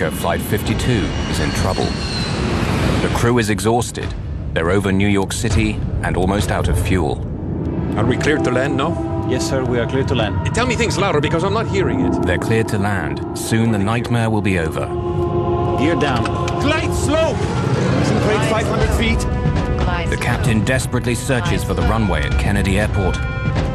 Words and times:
Avianca 0.00 0.12
Flight 0.12 0.40
52 0.40 0.90
is 1.30 1.40
in 1.40 1.50
trouble. 1.50 1.84
The 3.02 3.12
crew 3.14 3.38
is 3.38 3.50
exhausted. 3.50 4.08
They're 4.54 4.70
over 4.70 4.92
New 4.92 5.08
York 5.08 5.30
City 5.30 5.78
and 6.02 6.16
almost 6.16 6.50
out 6.50 6.68
of 6.68 6.80
fuel. 6.80 7.18
Are 7.98 8.06
we 8.06 8.16
cleared 8.16 8.42
to 8.44 8.50
land 8.50 8.78
now? 8.78 9.26
Yes, 9.28 9.48
sir, 9.48 9.62
we 9.62 9.78
are 9.78 9.86
clear 9.86 10.04
to 10.04 10.14
land. 10.14 10.54
Tell 10.54 10.66
me 10.66 10.74
things 10.74 10.96
louder 10.96 11.20
because 11.20 11.44
I'm 11.44 11.52
not 11.52 11.66
hearing 11.66 12.00
it. 12.00 12.22
They're 12.22 12.38
cleared 12.38 12.68
to 12.68 12.78
land. 12.78 13.38
Soon 13.38 13.72
the 13.72 13.78
nightmare 13.78 14.30
will 14.30 14.40
be 14.40 14.58
over. 14.58 14.86
Gear 15.78 15.96
down. 15.96 16.24
Glide 16.62 16.94
slow! 16.94 17.34
Concentrate 17.34 18.48
500 18.48 18.88
feet. 18.96 19.18
The 20.08 20.16
captain 20.16 20.64
desperately 20.64 21.14
searches 21.14 21.62
for 21.62 21.74
the 21.74 21.82
runway 21.82 22.22
at 22.22 22.40
Kennedy 22.40 22.80
Airport, 22.80 23.18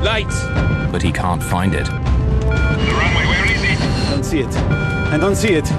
Lights! 0.01 0.43
but 0.91 1.03
he 1.03 1.11
can't 1.11 1.43
find 1.43 1.75
it. 1.75 1.85
The 1.85 1.91
runway, 1.91 3.25
where 3.27 3.45
is 3.45 3.61
it? 3.61 3.79
I 3.79 4.09
don't 4.09 4.23
see 4.23 4.39
it. 4.39 4.84
I 5.15 5.17
don't 5.17 5.37
see 5.37 5.53
it. 5.53 5.71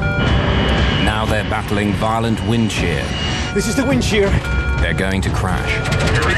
Now 1.05 1.27
they're 1.27 1.45
battling 1.51 1.93
violent 1.93 2.43
wind 2.49 2.73
shear. 2.73 3.05
This 3.53 3.69
is 3.69 3.77
the 3.77 3.85
wind 3.85 4.03
shear. 4.03 4.31
They're 4.81 4.95
going 4.95 5.21
to 5.21 5.29
crash. 5.29 5.71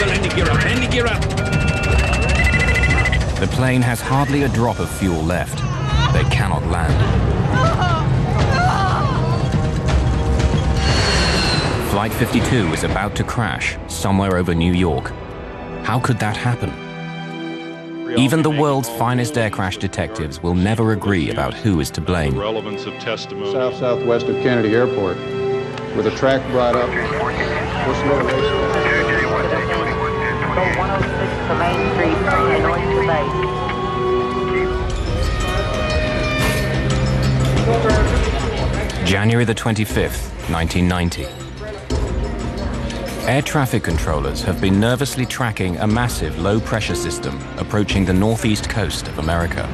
Landing 0.01 0.33
gear 0.33 0.51
up, 0.51 0.65
landing 0.65 0.91
gear 0.91 1.07
up! 1.07 1.23
The 3.39 3.47
plane 3.53 3.83
has 3.83 4.01
hardly 4.01 4.43
a 4.43 4.49
drop 4.49 4.81
of 4.81 4.91
fuel 4.91 5.23
left. 5.23 5.59
They 6.13 6.25
cannot 6.25 6.67
land. 6.67 6.93
Flight 11.93 12.13
52 12.15 12.73
is 12.73 12.83
about 12.83 13.15
to 13.15 13.23
crash 13.23 13.77
somewhere 13.87 14.37
over 14.37 14.57
New 14.57 14.73
York. 14.73 15.13
How 15.85 16.01
could 16.01 16.19
that 16.19 16.37
happen? 16.37 16.88
Even 18.17 18.43
the 18.43 18.51
world's 18.51 18.89
finest 18.89 19.37
air 19.37 19.51
crash 19.51 19.77
detectives 19.77 20.43
will 20.43 20.55
never 20.55 20.93
agree 20.93 21.31
about 21.31 21.53
who 21.53 21.81
is 21.81 21.91
to 21.91 22.01
blame. 22.01 22.39
relevance 22.39 22.87
of 22.87 22.95
testimony. 22.95 23.53
south 23.53 23.77
southwest 23.77 24.27
of 24.27 24.37
Kennedy 24.37 24.75
Airport, 24.75 25.17
with 25.97 26.07
a 26.07 26.11
track 26.17 26.41
brought 26.51 26.75
up. 26.75 26.89
What's 26.89 28.01
the 28.01 28.07
motivation? 28.07 28.57
Go 30.55 30.63
106 30.79 31.49
Main 31.59 31.79
Street, 31.95 32.19
north 32.63 32.81
to 32.81 33.07
Bay. 33.07 33.27
January 39.05 39.45
the 39.45 39.55
25th, 39.55 40.31
1990. 40.51 41.38
Air 43.29 43.43
traffic 43.43 43.83
controllers 43.83 44.41
have 44.41 44.59
been 44.59 44.81
nervously 44.81 45.27
tracking 45.27 45.77
a 45.77 45.87
massive 45.87 46.39
low 46.39 46.59
pressure 46.59 46.95
system 46.95 47.39
approaching 47.59 48.07
the 48.07 48.13
northeast 48.15 48.71
coast 48.71 49.07
of 49.07 49.19
America. 49.19 49.69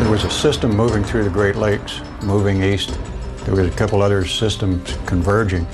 There 0.00 0.10
was 0.10 0.24
a 0.24 0.30
system 0.30 0.76
moving 0.76 1.04
through 1.04 1.22
the 1.22 1.30
Great 1.30 1.54
Lakes, 1.54 2.00
moving 2.24 2.60
east. 2.64 2.98
There 3.44 3.54
was 3.54 3.72
a 3.72 3.76
couple 3.76 4.02
other 4.02 4.24
systems 4.24 4.98
converging. 5.06 5.64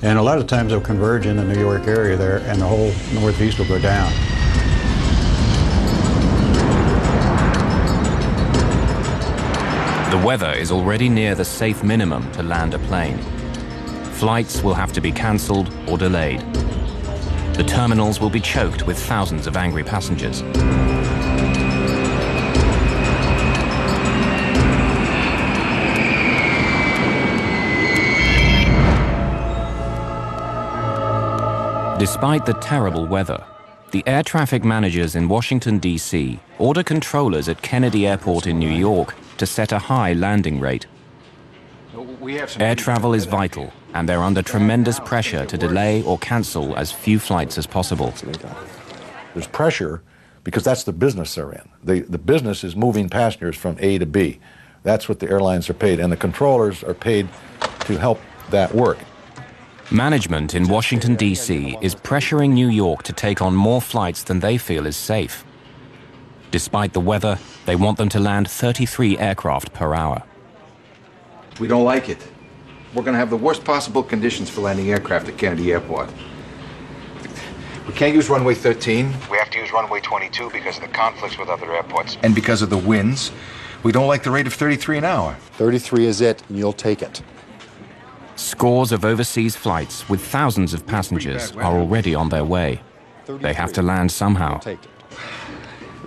And 0.00 0.18
a 0.18 0.22
lot 0.22 0.38
of 0.38 0.46
times 0.46 0.70
they'll 0.70 0.80
converge 0.80 1.26
in 1.26 1.36
the 1.36 1.44
New 1.44 1.60
York 1.60 1.86
area 1.86 2.16
there, 2.16 2.38
and 2.46 2.62
the 2.62 2.66
whole 2.66 2.92
northeast 3.12 3.58
will 3.58 3.68
go 3.68 3.78
down. 3.78 4.10
The 10.10 10.26
weather 10.26 10.52
is 10.52 10.72
already 10.72 11.10
near 11.10 11.34
the 11.34 11.44
safe 11.44 11.82
minimum 11.82 12.32
to 12.32 12.42
land 12.42 12.72
a 12.72 12.78
plane. 12.78 13.22
Flights 14.22 14.62
will 14.62 14.74
have 14.74 14.92
to 14.92 15.00
be 15.00 15.10
cancelled 15.10 15.68
or 15.88 15.98
delayed. 15.98 16.38
The 17.54 17.64
terminals 17.66 18.20
will 18.20 18.30
be 18.30 18.38
choked 18.38 18.86
with 18.86 18.96
thousands 18.96 19.48
of 19.48 19.56
angry 19.56 19.82
passengers. 19.82 20.42
Despite 31.98 32.46
the 32.46 32.56
terrible 32.60 33.08
weather, 33.08 33.44
the 33.90 34.04
air 34.06 34.22
traffic 34.22 34.62
managers 34.62 35.16
in 35.16 35.28
Washington, 35.28 35.80
D.C. 35.80 36.38
order 36.60 36.84
controllers 36.84 37.48
at 37.48 37.60
Kennedy 37.60 38.06
Airport 38.06 38.46
in 38.46 38.60
New 38.60 38.70
York 38.70 39.16
to 39.38 39.46
set 39.46 39.72
a 39.72 39.80
high 39.80 40.12
landing 40.12 40.60
rate. 40.60 40.86
Air 42.60 42.76
travel 42.76 43.14
is 43.14 43.24
vital, 43.24 43.72
and 43.94 44.08
they're 44.08 44.22
under 44.22 44.42
tremendous 44.42 44.98
pressure 45.00 45.44
to 45.46 45.58
delay 45.58 46.02
or 46.02 46.18
cancel 46.18 46.76
as 46.76 46.92
few 46.92 47.18
flights 47.18 47.58
as 47.58 47.66
possible. 47.66 48.12
There's 49.34 49.46
pressure 49.46 50.02
because 50.44 50.64
that's 50.64 50.84
the 50.84 50.92
business 50.92 51.34
they're 51.34 51.52
in. 51.52 51.68
The, 51.84 52.00
the 52.00 52.18
business 52.18 52.64
is 52.64 52.74
moving 52.74 53.08
passengers 53.08 53.56
from 53.56 53.76
A 53.80 53.98
to 53.98 54.06
B. 54.06 54.40
That's 54.82 55.08
what 55.08 55.20
the 55.20 55.30
airlines 55.30 55.70
are 55.70 55.74
paid, 55.74 56.00
and 56.00 56.10
the 56.10 56.16
controllers 56.16 56.82
are 56.82 56.94
paid 56.94 57.28
to 57.80 57.96
help 57.98 58.20
that 58.50 58.74
work. 58.74 58.98
Management 59.90 60.54
in 60.54 60.68
Washington, 60.68 61.14
D.C. 61.14 61.76
is 61.80 61.94
pressuring 61.94 62.52
New 62.52 62.68
York 62.68 63.02
to 63.04 63.12
take 63.12 63.42
on 63.42 63.54
more 63.54 63.80
flights 63.80 64.24
than 64.24 64.40
they 64.40 64.58
feel 64.58 64.86
is 64.86 64.96
safe. 64.96 65.44
Despite 66.50 66.92
the 66.92 67.00
weather, 67.00 67.38
they 67.66 67.76
want 67.76 67.98
them 67.98 68.08
to 68.10 68.18
land 68.18 68.50
33 68.50 69.18
aircraft 69.18 69.72
per 69.72 69.94
hour. 69.94 70.22
We 71.60 71.68
don't 71.68 71.84
like 71.84 72.08
it. 72.08 72.26
We're 72.94 73.02
going 73.02 73.14
to 73.14 73.18
have 73.18 73.30
the 73.30 73.38
worst 73.38 73.64
possible 73.64 74.02
conditions 74.02 74.50
for 74.50 74.60
landing 74.60 74.90
aircraft 74.90 75.26
at 75.28 75.38
Kennedy 75.38 75.72
Airport. 75.72 76.10
We 77.86 77.94
can't 77.94 78.14
use 78.14 78.28
runway 78.28 78.54
13. 78.54 79.06
We 79.30 79.38
have 79.38 79.48
to 79.50 79.58
use 79.58 79.72
runway 79.72 80.00
22 80.00 80.50
because 80.50 80.76
of 80.76 80.82
the 80.82 80.88
conflicts 80.88 81.38
with 81.38 81.48
other 81.48 81.72
airports. 81.74 82.18
And 82.22 82.34
because 82.34 82.60
of 82.60 82.68
the 82.68 82.76
winds, 82.76 83.32
we 83.82 83.92
don't 83.92 84.06
like 84.06 84.22
the 84.22 84.30
rate 84.30 84.46
of 84.46 84.52
33 84.52 84.98
an 84.98 85.04
hour. 85.04 85.34
33 85.52 86.04
is 86.04 86.20
it, 86.20 86.42
and 86.48 86.58
you'll 86.58 86.74
take 86.74 87.00
it. 87.00 87.22
Scores 88.36 88.92
of 88.92 89.06
overseas 89.06 89.56
flights 89.56 90.06
with 90.10 90.20
thousands 90.20 90.74
of 90.74 90.86
passengers 90.86 91.52
are 91.52 91.78
already 91.78 92.14
on 92.14 92.28
their 92.28 92.44
way. 92.44 92.82
They 93.26 93.54
have 93.54 93.72
to 93.72 93.82
land 93.82 94.12
somehow. 94.12 94.58
Take 94.58 94.84
it. 94.84 94.90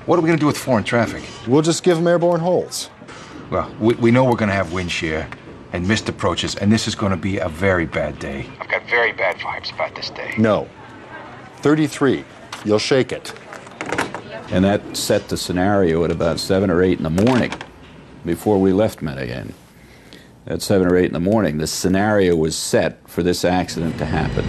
What 0.06 0.20
are 0.20 0.22
we 0.22 0.28
going 0.28 0.38
to 0.38 0.42
do 0.42 0.48
with 0.48 0.58
foreign 0.58 0.84
traffic? 0.84 1.24
We'll 1.48 1.64
just 1.64 1.84
give 1.84 1.98
them 1.98 2.06
airborne 2.06 2.42
holes. 2.42 2.92
Well, 3.50 3.74
we, 3.80 3.96
we 3.96 4.12
know 4.12 4.24
we're 4.24 4.36
going 4.36 4.50
to 4.50 4.56
have 4.56 4.72
wind 4.72 4.92
shear 4.92 5.28
and 5.76 5.86
missed 5.86 6.08
approaches, 6.08 6.56
and 6.56 6.72
this 6.72 6.88
is 6.88 6.96
going 6.96 7.12
to 7.12 7.18
be 7.18 7.38
a 7.38 7.50
very 7.50 7.86
bad 7.86 8.18
day. 8.18 8.48
I've 8.62 8.70
got 8.70 8.88
very 8.90 9.12
bad 9.12 9.36
vibes 9.36 9.74
about 9.74 9.94
this 9.94 10.10
day. 10.10 10.34
No. 10.38 10.70
33. 11.58 12.24
You'll 12.64 12.80
shake 12.80 13.12
it. 13.12 13.34
And 14.52 14.64
that 14.64 14.96
set 14.96 15.28
the 15.28 15.36
scenario 15.36 16.06
at 16.06 16.12
about 16.12 16.40
7 16.40 16.70
or 16.70 16.82
8 16.82 16.98
in 16.98 17.04
the 17.04 17.10
morning 17.10 17.52
before 18.26 18.62
we 18.62 18.72
left 18.72 19.02
Medellin. 19.02 19.54
At 20.48 20.62
7 20.62 20.88
or 20.88 20.96
8 20.96 21.08
in 21.08 21.14
the 21.14 21.20
morning, 21.20 21.58
the 21.58 21.68
scenario 21.68 22.38
was 22.38 22.56
set 22.56 22.98
for 23.10 23.22
this 23.22 23.44
accident 23.44 23.98
to 23.98 24.06
happen. 24.06 24.46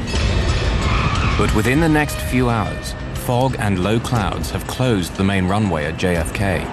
But 1.38 1.52
within 1.56 1.80
the 1.80 1.88
next 1.88 2.16
few 2.16 2.48
hours, 2.48 2.94
fog 3.26 3.56
and 3.58 3.82
low 3.82 3.98
clouds 3.98 4.50
have 4.50 4.64
closed 4.68 5.16
the 5.16 5.24
main 5.24 5.48
runway 5.48 5.86
at 5.86 5.96
JFK. 5.96 6.64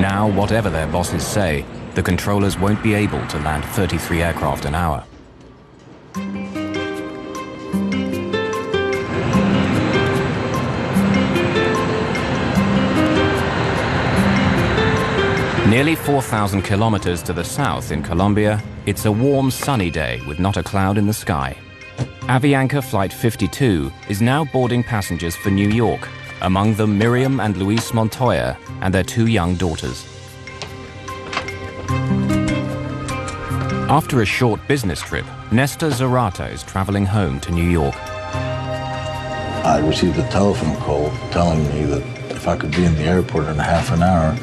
Now, 0.00 0.26
whatever 0.30 0.70
their 0.70 0.86
bosses 0.86 1.26
say, 1.26 1.66
the 1.94 2.02
controllers 2.02 2.58
won't 2.58 2.82
be 2.82 2.94
able 2.94 3.24
to 3.26 3.38
land 3.40 3.64
33 3.64 4.22
aircraft 4.22 4.64
an 4.64 4.74
hour. 4.74 5.04
Nearly 15.68 15.94
4,000 15.94 16.62
kilometers 16.62 17.22
to 17.22 17.32
the 17.32 17.44
south 17.44 17.92
in 17.92 18.02
Colombia, 18.02 18.62
it's 18.84 19.06
a 19.06 19.12
warm, 19.12 19.50
sunny 19.50 19.90
day 19.90 20.20
with 20.26 20.38
not 20.38 20.58
a 20.58 20.62
cloud 20.62 20.98
in 20.98 21.06
the 21.06 21.14
sky. 21.14 21.56
Avianca 22.28 22.84
Flight 22.84 23.12
52 23.12 23.90
is 24.08 24.20
now 24.20 24.44
boarding 24.44 24.82
passengers 24.82 25.34
for 25.34 25.50
New 25.50 25.68
York, 25.68 26.08
among 26.42 26.74
them 26.74 26.98
Miriam 26.98 27.40
and 27.40 27.56
Luis 27.56 27.94
Montoya 27.94 28.58
and 28.82 28.92
their 28.92 29.02
two 29.02 29.28
young 29.28 29.54
daughters. 29.54 30.11
After 33.88 34.22
a 34.22 34.24
short 34.26 34.66
business 34.68 35.00
trip, 35.00 35.26
Nesta 35.52 35.86
Zarata 35.86 36.50
is 36.50 36.62
traveling 36.62 37.04
home 37.04 37.38
to 37.40 37.52
New 37.52 37.68
York. 37.68 37.94
I 39.64 39.82
received 39.86 40.18
a 40.18 40.26
telephone 40.28 40.76
call 40.76 41.10
telling 41.30 41.62
me 41.68 41.84
that 41.84 42.02
if 42.30 42.48
I 42.48 42.56
could 42.56 42.70
be 42.70 42.84
in 42.84 42.94
the 42.94 43.04
airport 43.04 43.48
in 43.48 43.56
half 43.56 43.92
an 43.92 44.02
hour 44.02 44.36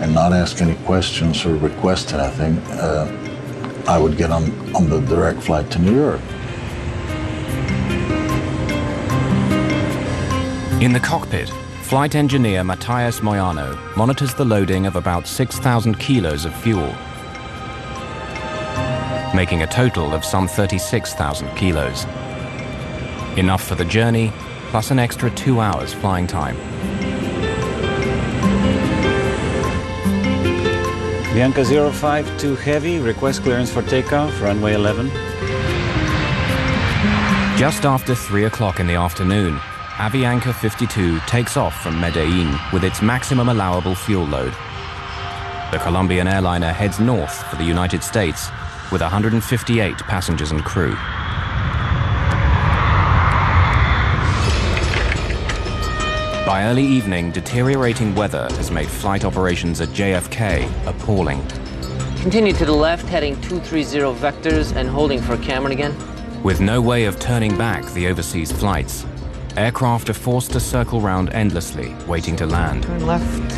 and 0.00 0.12
not 0.12 0.32
ask 0.32 0.60
any 0.60 0.74
questions 0.84 1.46
or 1.46 1.54
request 1.56 2.12
anything, 2.12 2.58
uh, 2.78 3.06
I 3.86 3.96
would 3.98 4.16
get 4.16 4.30
on, 4.30 4.50
on 4.74 4.90
the 4.90 5.00
direct 5.00 5.40
flight 5.40 5.70
to 5.70 5.78
New 5.78 5.94
York. 5.94 6.20
In 10.82 10.92
the 10.92 11.00
cockpit, 11.00 11.50
flight 11.88 12.14
engineer 12.14 12.62
Matthias 12.62 13.20
Moyano 13.20 13.74
monitors 13.96 14.34
the 14.34 14.44
loading 14.44 14.84
of 14.84 14.94
about 14.94 15.26
6,000 15.26 15.98
kilos 15.98 16.44
of 16.44 16.54
fuel, 16.54 16.94
making 19.34 19.62
a 19.62 19.66
total 19.66 20.12
of 20.12 20.22
some 20.22 20.46
36,000 20.46 21.48
kilos. 21.56 22.04
Enough 23.38 23.62
for 23.64 23.74
the 23.74 23.86
journey, 23.86 24.30
plus 24.68 24.90
an 24.90 24.98
extra 24.98 25.30
two 25.30 25.60
hours 25.60 25.94
flying 25.94 26.26
time. 26.26 26.56
Avianca 31.32 31.64
052 31.64 32.54
Heavy, 32.56 32.98
request 32.98 33.42
clearance 33.42 33.72
for 33.72 33.80
takeoff, 33.80 34.42
runway 34.42 34.74
11. 34.74 35.08
Just 37.56 37.86
after 37.86 38.14
3 38.14 38.44
o'clock 38.44 38.78
in 38.78 38.86
the 38.86 38.96
afternoon, 38.96 39.58
Avianca 39.98 40.54
52 40.54 41.18
takes 41.26 41.56
off 41.56 41.82
from 41.82 42.00
Medellin 42.00 42.56
with 42.72 42.84
its 42.84 43.02
maximum 43.02 43.48
allowable 43.48 43.96
fuel 43.96 44.24
load. 44.24 44.52
The 45.72 45.80
Colombian 45.82 46.28
airliner 46.28 46.70
heads 46.70 47.00
north 47.00 47.42
for 47.48 47.56
the 47.56 47.64
United 47.64 48.04
States 48.04 48.48
with 48.92 49.00
158 49.00 49.96
passengers 50.04 50.52
and 50.52 50.64
crew. 50.64 50.94
By 56.46 56.66
early 56.66 56.84
evening, 56.84 57.32
deteriorating 57.32 58.14
weather 58.14 58.46
has 58.52 58.70
made 58.70 58.88
flight 58.88 59.24
operations 59.24 59.80
at 59.80 59.88
JFK 59.88 60.70
appalling. 60.86 61.44
Continue 62.22 62.52
to 62.52 62.64
the 62.64 62.72
left, 62.72 63.06
heading 63.06 63.34
230 63.40 64.16
vectors 64.20 64.76
and 64.76 64.88
holding 64.88 65.20
for 65.20 65.36
Cameron 65.38 65.72
again. 65.72 65.92
With 66.44 66.60
no 66.60 66.80
way 66.80 67.06
of 67.06 67.18
turning 67.18 67.58
back 67.58 67.84
the 67.94 68.06
overseas 68.06 68.52
flights, 68.52 69.04
aircraft 69.58 70.08
are 70.08 70.14
forced 70.14 70.52
to 70.52 70.60
circle 70.60 71.00
round 71.00 71.30
endlessly, 71.30 71.94
waiting 72.06 72.36
to 72.36 72.46
land. 72.46 72.84
Turn 72.84 73.06
left. 73.06 73.48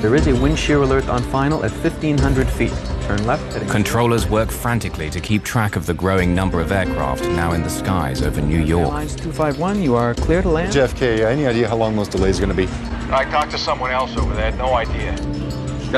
There 0.00 0.14
is 0.14 0.26
a 0.28 0.40
wind 0.40 0.58
shear 0.58 0.82
alert 0.82 1.08
on 1.08 1.22
final 1.24 1.64
at 1.64 1.72
1500 1.72 2.48
feet. 2.48 2.72
Turn 3.02 3.26
left. 3.26 3.68
Controllers 3.68 4.28
work 4.28 4.50
frantically 4.50 5.10
to 5.10 5.20
keep 5.20 5.42
track 5.42 5.74
of 5.74 5.86
the 5.86 5.94
growing 5.94 6.34
number 6.34 6.60
of 6.60 6.70
aircraft 6.70 7.22
now 7.22 7.52
in 7.52 7.62
the 7.62 7.68
skies 7.68 8.22
over 8.22 8.40
New 8.40 8.60
York. 8.60 8.88
Lines 8.88 9.16
251, 9.16 9.82
you 9.82 9.96
are 9.96 10.14
clear 10.14 10.42
to 10.42 10.48
land. 10.48 10.72
JFK, 10.72 11.24
any 11.24 11.46
idea 11.46 11.68
how 11.68 11.76
long 11.76 11.96
those 11.96 12.08
delays 12.08 12.38
are 12.38 12.46
going 12.46 12.56
to 12.56 12.66
be? 12.66 12.72
I 13.12 13.24
talked 13.24 13.50
to 13.50 13.58
someone 13.58 13.90
else 13.90 14.16
over 14.16 14.34
there, 14.34 14.52
no 14.52 14.74
idea. 14.74 15.12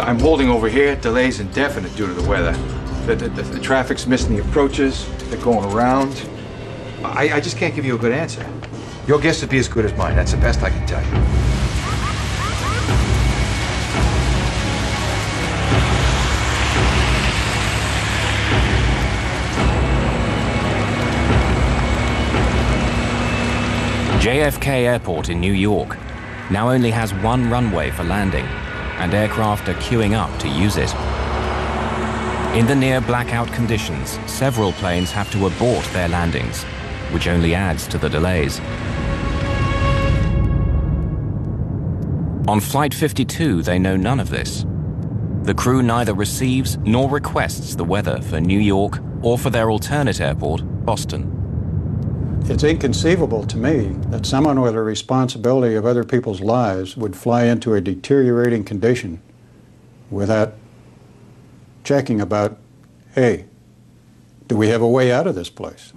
I'm 0.00 0.18
holding 0.18 0.48
over 0.48 0.68
here. 0.68 0.96
Delay's 0.96 1.40
indefinite 1.40 1.94
due 1.96 2.06
to 2.06 2.14
the 2.14 2.28
weather. 2.28 2.52
The, 3.06 3.16
the, 3.16 3.28
the, 3.28 3.42
the 3.42 3.60
traffic's 3.60 4.06
missing 4.06 4.36
the 4.36 4.42
approaches. 4.42 5.06
They're 5.28 5.42
going 5.42 5.70
around. 5.72 6.28
I, 7.02 7.34
I 7.34 7.40
just 7.40 7.56
can't 7.56 7.74
give 7.74 7.84
you 7.84 7.94
a 7.94 7.98
good 7.98 8.12
answer. 8.12 8.46
Your 9.08 9.18
guess 9.18 9.40
would 9.40 9.48
be 9.48 9.56
as 9.56 9.68
good 9.68 9.86
as 9.86 9.96
mine. 9.96 10.14
That's 10.14 10.32
the 10.32 10.36
best 10.36 10.62
I 10.62 10.68
can 10.68 10.86
tell 10.86 11.02
you. 11.02 11.10
JFK 24.20 24.66
Airport 24.66 25.30
in 25.30 25.40
New 25.40 25.54
York 25.54 25.96
now 26.50 26.68
only 26.68 26.90
has 26.90 27.14
one 27.14 27.48
runway 27.48 27.90
for 27.90 28.04
landing, 28.04 28.44
and 28.98 29.14
aircraft 29.14 29.70
are 29.70 29.74
queuing 29.74 30.12
up 30.12 30.38
to 30.40 30.48
use 30.48 30.76
it. 30.76 30.94
In 32.54 32.66
the 32.66 32.74
near 32.74 33.00
blackout 33.00 33.50
conditions, 33.54 34.18
several 34.26 34.72
planes 34.72 35.10
have 35.12 35.32
to 35.32 35.46
abort 35.46 35.86
their 35.94 36.08
landings, 36.08 36.64
which 37.10 37.26
only 37.26 37.54
adds 37.54 37.86
to 37.86 37.96
the 37.96 38.10
delays. 38.10 38.60
On 42.48 42.60
Flight 42.60 42.94
52, 42.94 43.60
they 43.60 43.78
know 43.78 43.94
none 43.94 44.18
of 44.18 44.30
this. 44.30 44.64
The 45.42 45.52
crew 45.52 45.82
neither 45.82 46.14
receives 46.14 46.78
nor 46.78 47.10
requests 47.10 47.74
the 47.74 47.84
weather 47.84 48.22
for 48.22 48.40
New 48.40 48.58
York 48.58 49.00
or 49.20 49.36
for 49.36 49.50
their 49.50 49.68
alternate 49.68 50.18
airport, 50.18 50.62
Boston. 50.86 52.40
It's 52.46 52.64
inconceivable 52.64 53.44
to 53.48 53.58
me 53.58 53.88
that 54.08 54.24
someone 54.24 54.62
with 54.62 54.74
a 54.74 54.80
responsibility 54.80 55.74
of 55.74 55.84
other 55.84 56.04
people's 56.04 56.40
lives 56.40 56.96
would 56.96 57.14
fly 57.14 57.44
into 57.44 57.74
a 57.74 57.82
deteriorating 57.82 58.64
condition 58.64 59.20
without 60.10 60.54
checking 61.84 62.18
about, 62.18 62.56
hey, 63.14 63.44
do 64.46 64.56
we 64.56 64.68
have 64.68 64.80
a 64.80 64.88
way 64.88 65.12
out 65.12 65.26
of 65.26 65.34
this 65.34 65.50
place? 65.50 65.92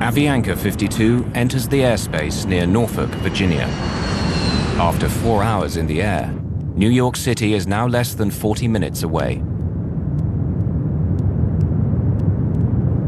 Avianca 0.00 0.58
52 0.58 1.30
enters 1.34 1.68
the 1.68 1.80
airspace 1.80 2.44
near 2.44 2.66
Norfolk, 2.66 3.08
Virginia. 3.22 4.03
After 4.78 5.08
four 5.08 5.44
hours 5.44 5.76
in 5.76 5.86
the 5.86 6.02
air, 6.02 6.34
New 6.74 6.90
York 6.90 7.14
City 7.14 7.54
is 7.54 7.64
now 7.64 7.86
less 7.86 8.14
than 8.14 8.28
40 8.28 8.66
minutes 8.66 9.04
away. 9.04 9.36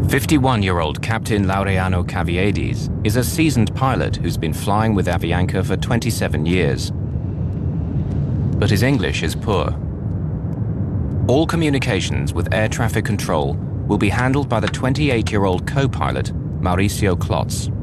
51-year-old 0.07 1.03
Captain 1.03 1.45
Laureano 1.45 2.09
Caviedes 2.09 2.89
is 3.03 3.17
a 3.17 3.25
seasoned 3.25 3.75
pilot 3.75 4.15
who's 4.15 4.37
been 4.37 4.53
flying 4.53 4.95
with 4.95 5.09
Avianca 5.09 5.67
for 5.67 5.77
27 5.77 6.47
years. 6.47 6.93
But 8.61 8.71
his 8.71 8.85
English 8.85 9.25
is 9.25 9.35
poor. 9.35 9.77
All 11.27 11.49
communications 11.49 12.33
with 12.33 12.55
air 12.55 12.69
traffic 12.69 13.05
control 13.05 13.55
will 13.89 13.99
be 13.99 14.09
handled 14.09 14.49
by 14.49 14.61
the 14.61 14.69
28-year-old 14.69 15.67
co-pilot, 15.67 16.33
Mauricio 16.61 17.19
Klotz. 17.19 17.76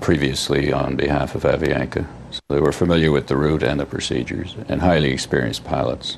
previously 0.00 0.72
on 0.72 0.96
behalf 0.96 1.36
of 1.36 1.44
Avianca. 1.44 2.04
So 2.32 2.40
they 2.48 2.60
were 2.60 2.72
familiar 2.72 3.12
with 3.12 3.28
the 3.28 3.36
route 3.36 3.62
and 3.62 3.78
the 3.78 3.86
procedures, 3.86 4.56
and 4.68 4.80
highly 4.80 5.12
experienced 5.12 5.62
pilots. 5.62 6.16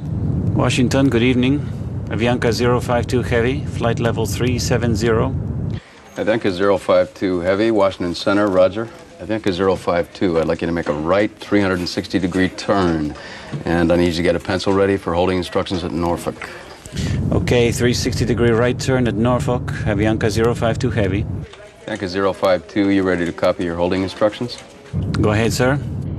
Washington, 0.54 1.10
good 1.10 1.22
evening. 1.22 1.58
Avianca 2.06 2.80
052 2.80 3.20
Heavy, 3.20 3.66
flight 3.66 4.00
level 4.00 4.24
370. 4.24 5.59
Avianca 6.20 6.78
052 6.78 7.40
Heavy, 7.40 7.70
Washington 7.70 8.14
Center, 8.14 8.46
roger. 8.46 8.90
Avianca 9.20 9.78
052, 9.78 10.38
I'd 10.38 10.46
like 10.46 10.60
you 10.60 10.66
to 10.66 10.72
make 10.72 10.90
a 10.90 10.92
right 10.92 11.34
360 11.38 12.18
degree 12.18 12.50
turn. 12.50 13.14
And 13.64 13.90
I 13.90 13.96
need 13.96 14.08
you 14.08 14.12
to 14.12 14.22
get 14.22 14.36
a 14.36 14.38
pencil 14.38 14.74
ready 14.74 14.98
for 14.98 15.14
holding 15.14 15.38
instructions 15.38 15.82
at 15.82 15.92
Norfolk. 15.92 16.50
Okay, 17.32 17.72
360 17.72 18.26
degree 18.26 18.50
right 18.50 18.78
turn 18.78 19.08
at 19.08 19.14
Norfolk, 19.14 19.62
Avianca 19.86 20.30
052 20.30 20.90
Heavy. 20.90 21.24
Avianca 21.86 22.34
052, 22.34 22.90
you 22.90 23.02
ready 23.02 23.24
to 23.24 23.32
copy 23.32 23.64
your 23.64 23.76
holding 23.76 24.02
instructions? 24.02 24.62
Go 25.12 25.30
ahead, 25.30 25.54
sir. 25.54 25.76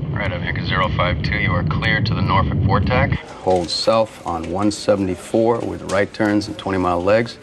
Right, 0.09 0.31
Avianca 0.31 0.67
052, 0.97 1.37
you 1.37 1.51
are 1.51 1.63
cleared 1.65 2.07
to 2.07 2.15
the 2.15 2.23
Norfolk 2.23 2.57
Vortac. 2.57 3.13
Hold 3.43 3.69
south 3.69 4.25
on 4.25 4.41
174 4.49 5.59
with 5.59 5.91
right 5.91 6.11
turns 6.11 6.47
and 6.47 6.57
20 6.57 6.79
mile 6.79 7.03
legs. 7.03 7.37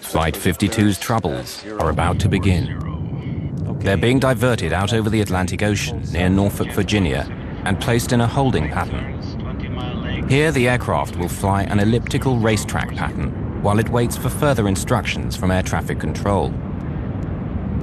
Flight 0.00 0.34
52's 0.34 0.98
troubles 0.98 1.64
are 1.80 1.90
about 1.90 2.18
to 2.20 2.28
begin. 2.28 3.78
They're 3.80 3.96
being 3.96 4.18
diverted 4.18 4.72
out 4.72 4.92
over 4.92 5.10
the 5.10 5.20
Atlantic 5.20 5.62
Ocean 5.62 6.02
near 6.12 6.28
Norfolk, 6.28 6.72
Virginia, 6.72 7.26
and 7.64 7.80
placed 7.80 8.12
in 8.12 8.20
a 8.20 8.26
holding 8.26 8.70
pattern. 8.70 9.14
Here, 10.28 10.50
the 10.50 10.68
aircraft 10.68 11.16
will 11.16 11.28
fly 11.28 11.64
an 11.64 11.80
elliptical 11.80 12.38
racetrack 12.38 12.94
pattern 12.94 13.62
while 13.62 13.78
it 13.78 13.88
waits 13.88 14.16
for 14.16 14.28
further 14.28 14.68
instructions 14.68 15.36
from 15.36 15.50
air 15.50 15.62
traffic 15.62 15.98
control. 15.98 16.52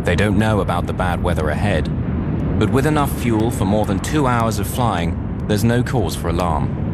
They 0.03 0.15
don't 0.15 0.38
know 0.38 0.62
about 0.62 0.88
the 0.88 0.93
bad 0.93 1.22
weather 1.22 1.50
ahead, 1.50 1.86
but 2.60 2.69
with 2.69 2.86
enough 2.86 3.12
fuel 3.22 3.51
for 3.51 3.65
more 3.65 3.86
than 3.86 4.00
two 4.00 4.25
hours 4.25 4.60
of 4.60 4.67
flying, 4.67 5.48
there's 5.48 5.63
no 5.63 5.84
cause 5.84 6.15
for 6.15 6.29
alarm. 6.29 6.85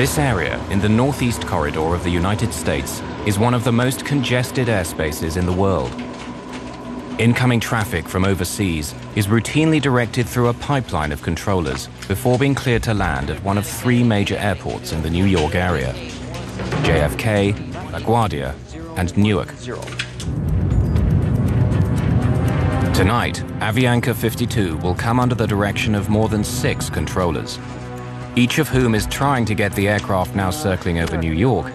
This 0.00 0.16
area 0.16 0.58
in 0.70 0.80
the 0.80 0.88
northeast 0.88 1.46
corridor 1.46 1.94
of 1.94 2.04
the 2.04 2.10
United 2.10 2.54
States 2.54 3.02
is 3.26 3.38
one 3.38 3.52
of 3.52 3.64
the 3.64 3.72
most 3.72 4.06
congested 4.06 4.68
airspaces 4.68 5.36
in 5.36 5.44
the 5.44 5.52
world. 5.52 5.92
Incoming 7.20 7.60
traffic 7.60 8.08
from 8.08 8.24
overseas 8.24 8.94
is 9.14 9.26
routinely 9.26 9.78
directed 9.78 10.26
through 10.26 10.48
a 10.48 10.54
pipeline 10.54 11.12
of 11.12 11.20
controllers 11.20 11.88
before 12.08 12.38
being 12.38 12.54
cleared 12.54 12.82
to 12.84 12.94
land 12.94 13.28
at 13.28 13.42
one 13.42 13.58
of 13.58 13.66
three 13.66 14.02
major 14.02 14.36
airports 14.38 14.92
in 14.92 15.02
the 15.02 15.10
New 15.10 15.26
York 15.26 15.54
area 15.54 15.92
JFK, 16.86 17.52
LaGuardia, 17.90 18.54
and 18.96 19.14
Newark. 19.18 19.54
Tonight, 22.94 23.44
Avianca 23.60 24.14
52 24.14 24.78
will 24.78 24.94
come 24.94 25.20
under 25.20 25.34
the 25.34 25.46
direction 25.46 25.94
of 25.94 26.08
more 26.08 26.30
than 26.30 26.42
six 26.42 26.88
controllers, 26.88 27.58
each 28.36 28.58
of 28.58 28.68
whom 28.68 28.94
is 28.94 29.06
trying 29.06 29.44
to 29.46 29.54
get 29.54 29.72
the 29.74 29.88
aircraft 29.88 30.34
now 30.34 30.50
circling 30.50 30.98
over 31.00 31.16
New 31.16 31.32
York 31.32 31.72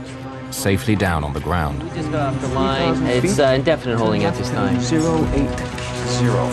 safely 0.51 0.95
down 0.95 1.23
on 1.23 1.33
the 1.33 1.39
ground. 1.41 1.83
We 1.83 1.89
just 1.89 2.11
got 2.11 2.33
off 2.33 2.41
the 2.41 2.47
line. 2.49 3.05
It's 3.07 3.39
uh, 3.39 3.47
indefinite 3.47 3.97
holding 3.97 4.23
at 4.23 4.35
this 4.35 4.49
time. 4.51 4.79
Zero 4.79 5.17
eight 5.33 5.59
zero. 6.07 6.45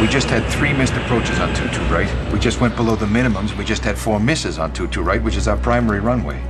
We 0.00 0.06
just 0.06 0.28
had 0.28 0.44
three 0.46 0.72
missed 0.72 0.94
approaches 0.94 1.38
on 1.40 1.54
22 1.54 1.80
right. 1.92 2.32
We 2.32 2.38
just 2.38 2.60
went 2.60 2.76
below 2.76 2.96
the 2.96 3.06
minimums. 3.06 3.56
We 3.56 3.64
just 3.64 3.82
had 3.84 3.98
four 3.98 4.18
misses 4.18 4.58
on 4.58 4.72
22 4.72 5.02
right, 5.02 5.22
which 5.22 5.36
is 5.36 5.48
our 5.48 5.56
primary 5.56 6.00
runway. 6.00 6.40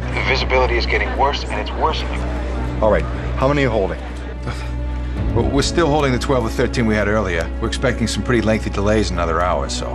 The 0.00 0.24
visibility 0.28 0.76
is 0.76 0.86
getting 0.86 1.16
worse, 1.18 1.44
and 1.44 1.60
it's 1.60 1.70
worsening. 1.80 2.20
All 2.82 2.90
right, 2.90 3.04
how 3.36 3.48
many 3.48 3.64
are 3.64 3.70
holding? 3.70 3.98
Well, 5.34 5.48
we're 5.50 5.62
still 5.62 5.86
holding 5.88 6.12
the 6.12 6.18
12 6.18 6.46
or 6.46 6.48
13 6.48 6.86
we 6.86 6.94
had 6.94 7.06
earlier. 7.06 7.48
We're 7.60 7.68
expecting 7.68 8.06
some 8.06 8.22
pretty 8.22 8.42
lengthy 8.42 8.70
delays 8.70 9.10
in 9.10 9.16
another 9.16 9.40
hour, 9.40 9.66
or 9.66 9.68
so. 9.68 9.86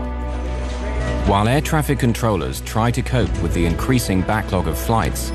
While 1.25 1.47
air 1.47 1.61
traffic 1.61 1.99
controllers 1.99 2.61
try 2.61 2.91
to 2.91 3.01
cope 3.01 3.31
with 3.41 3.53
the 3.53 3.65
increasing 3.65 4.21
backlog 4.21 4.67
of 4.67 4.77
flights, 4.77 5.31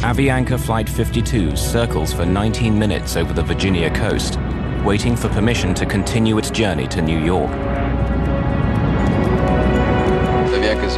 Avianca 0.00 0.58
Flight 0.58 0.88
52 0.88 1.56
circles 1.56 2.12
for 2.12 2.24
19 2.24 2.78
minutes 2.78 3.16
over 3.16 3.32
the 3.32 3.42
Virginia 3.42 3.90
coast, 3.94 4.38
waiting 4.84 5.16
for 5.16 5.28
permission 5.28 5.74
to 5.74 5.86
continue 5.86 6.38
its 6.38 6.50
journey 6.50 6.86
to 6.88 7.00
New 7.00 7.18
York. 7.18 7.50
Avianca 10.48 10.88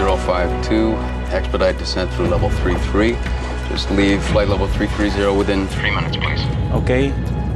052, 0.63 0.93
expedite 1.35 1.79
descent 1.79 2.11
through 2.13 2.29
level 2.29 2.51
33. 2.51 3.13
Just 3.69 3.91
leave 3.93 4.23
flight 4.25 4.49
level 4.49 4.67
330 4.67 5.37
within 5.37 5.67
three 5.69 5.91
minutes, 5.91 6.17
please. 6.17 6.41
Okay, 6.73 7.11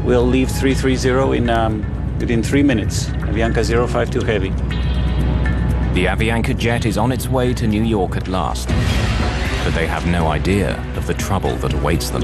we'll 0.05 0.27
leave 0.27 0.51
330 0.51 1.39
in 1.39 1.51
um, 1.51 2.19
within 2.19 2.43
three 2.43 2.63
minutes. 2.63 3.07
Avianca 3.07 3.65
052 3.89 4.25
Heavy. 4.25 4.51
The 5.95 6.07
Avianca 6.07 6.57
jet 6.57 6.85
is 6.85 6.99
on 6.99 7.11
its 7.11 7.29
way 7.29 7.55
to 7.55 7.67
New 7.67 7.83
York 7.83 8.17
at 8.17 8.29
last, 8.29 8.69
but 9.65 9.75
they 9.75 9.87
have 9.87 10.07
no 10.07 10.29
idea 10.29 10.79
of 10.97 11.07
the 11.07 11.15
trouble 11.15 11.55
that 11.57 11.73
awaits 11.73 12.11
them. 12.11 12.23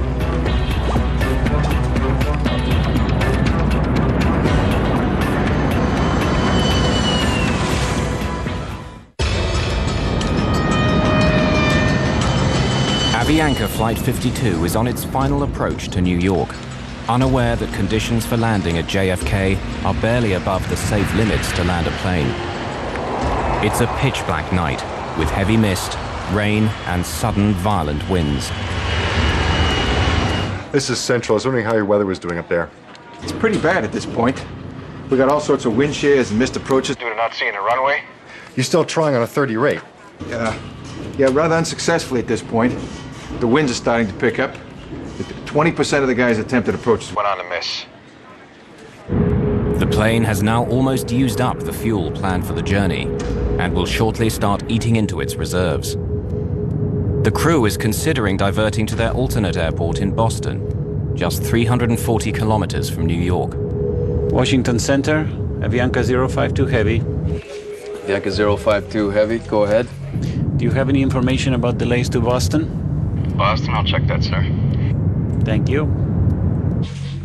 Avianca 13.15 13.69
Flight 13.69 13.97
52 13.97 14.65
is 14.65 14.75
on 14.75 14.89
its 14.89 15.05
final 15.05 15.45
approach 15.45 15.89
to 15.91 16.01
New 16.01 16.19
York, 16.19 16.53
unaware 17.11 17.57
that 17.57 17.75
conditions 17.75 18.25
for 18.25 18.37
landing 18.37 18.79
at 18.79 18.85
JFK 18.85 19.59
are 19.85 19.95
barely 19.95 20.35
above 20.35 20.67
the 20.69 20.77
safe 20.77 21.13
limits 21.17 21.51
to 21.53 21.65
land 21.65 21.89
a 21.89 21.91
plane. 21.99 22.29
It's 23.67 23.81
a 23.81 23.89
pitch 23.99 24.25
black 24.27 24.53
night 24.53 24.81
with 25.19 25.29
heavy 25.29 25.57
mist, 25.57 25.99
rain, 26.33 26.69
and 26.87 27.05
sudden 27.05 27.53
violent 27.55 28.09
winds. 28.09 28.49
This 30.73 30.89
is 30.89 31.01
Central. 31.01 31.35
I 31.35 31.37
was 31.37 31.45
wondering 31.45 31.65
how 31.65 31.75
your 31.75 31.85
weather 31.85 32.07
was 32.07 32.21
doing 32.21 32.39
up 32.39 32.49
there. 32.49 32.71
It's 33.23 33.33
pretty 33.33 33.59
bad 33.59 33.83
at 33.83 33.91
this 33.91 34.07
point. 34.07 34.45
We 35.11 35.17
got 35.17 35.29
all 35.29 35.41
sorts 35.41 35.65
of 35.65 35.77
wind 35.77 35.97
shears 35.97 36.31
and 36.31 36.39
missed 36.39 36.55
approaches. 36.55 36.95
Due 36.95 37.09
to 37.09 37.17
not 37.17 37.35
seeing 37.35 37.57
a 37.57 37.61
runway? 37.61 38.05
You're 38.55 38.63
still 38.63 38.85
trying 38.85 39.17
on 39.17 39.23
a 39.23 39.27
30 39.27 39.57
rate. 39.57 39.81
Yeah, 40.29 40.57
yeah, 41.19 41.29
rather 41.33 41.57
unsuccessfully 41.57 42.21
at 42.21 42.29
this 42.29 42.41
point. 42.41 42.79
The 43.41 43.49
winds 43.49 43.73
are 43.73 43.75
starting 43.75 44.07
to 44.07 44.15
pick 44.15 44.39
up. 44.39 44.55
20% 45.51 46.03
of 46.03 46.07
the 46.07 46.15
guys' 46.15 46.39
attempted 46.39 46.77
approaches 46.77 47.13
Went 47.13 47.27
on 47.27 47.39
to 47.39 47.45
miss. 47.49 47.85
The 49.81 49.87
plane 49.89 50.23
has 50.23 50.45
now 50.45 50.65
almost 50.67 51.11
used 51.11 51.41
up 51.41 51.59
the 51.59 51.73
fuel 51.73 52.13
planned 52.13 52.47
for 52.47 52.53
the 52.53 52.63
journey 52.63 53.09
and 53.59 53.75
will 53.75 53.85
shortly 53.85 54.31
start 54.31 54.63
eating 54.69 54.95
into 54.95 55.19
its 55.21 55.35
reserves. 55.35 55.97
The 57.25 57.33
crew 57.35 57.65
is 57.65 57.77
considering 57.77 58.37
diverting 58.37 58.87
to 58.87 58.95
their 58.95 59.11
alternate 59.11 59.57
airport 59.57 59.99
in 59.99 60.15
Boston, 60.15 61.17
just 61.17 61.43
340 61.43 62.31
kilometers 62.31 62.89
from 62.89 63.07
New 63.07 63.21
York. 63.21 63.55
Washington 64.33 64.79
Center, 64.79 65.25
Avianca 65.63 66.05
052 66.31 66.67
Heavy. 66.67 67.01
Avianca 67.01 68.57
052 68.57 69.11
Heavy, 69.11 69.41
go 69.41 69.65
ahead. 69.65 69.89
Do 70.59 70.65
you 70.65 70.71
have 70.71 70.89
any 70.89 71.03
information 71.03 71.55
about 71.55 71.79
delays 71.79 72.09
to 72.11 72.21
Boston? 72.21 73.35
Boston, 73.37 73.71
I'll 73.71 73.83
check 73.83 74.07
that, 74.07 74.23
sir. 74.23 74.70
Thank 75.45 75.69
you. 75.69 75.87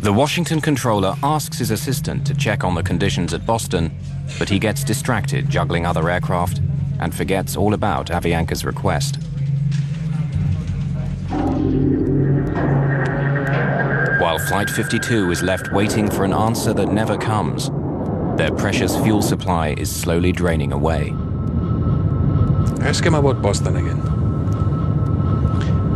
The 0.00 0.12
Washington 0.12 0.60
controller 0.60 1.16
asks 1.22 1.58
his 1.58 1.70
assistant 1.70 2.26
to 2.26 2.34
check 2.34 2.62
on 2.62 2.74
the 2.74 2.82
conditions 2.82 3.34
at 3.34 3.44
Boston, 3.44 3.92
but 4.38 4.48
he 4.48 4.58
gets 4.58 4.84
distracted 4.84 5.48
juggling 5.48 5.84
other 5.84 6.08
aircraft 6.08 6.60
and 7.00 7.14
forgets 7.14 7.56
all 7.56 7.74
about 7.74 8.08
Avianca's 8.08 8.64
request. 8.64 9.18
While 14.20 14.38
Flight 14.38 14.70
52 14.70 15.30
is 15.30 15.42
left 15.42 15.72
waiting 15.72 16.10
for 16.10 16.24
an 16.24 16.32
answer 16.32 16.72
that 16.72 16.92
never 16.92 17.18
comes, 17.18 17.70
their 18.38 18.52
precious 18.52 18.96
fuel 18.98 19.22
supply 19.22 19.74
is 19.78 19.94
slowly 19.94 20.32
draining 20.32 20.72
away. 20.72 21.12
Ask 22.80 23.04
him 23.04 23.14
about 23.14 23.42
Boston 23.42 23.76
again. 23.76 24.15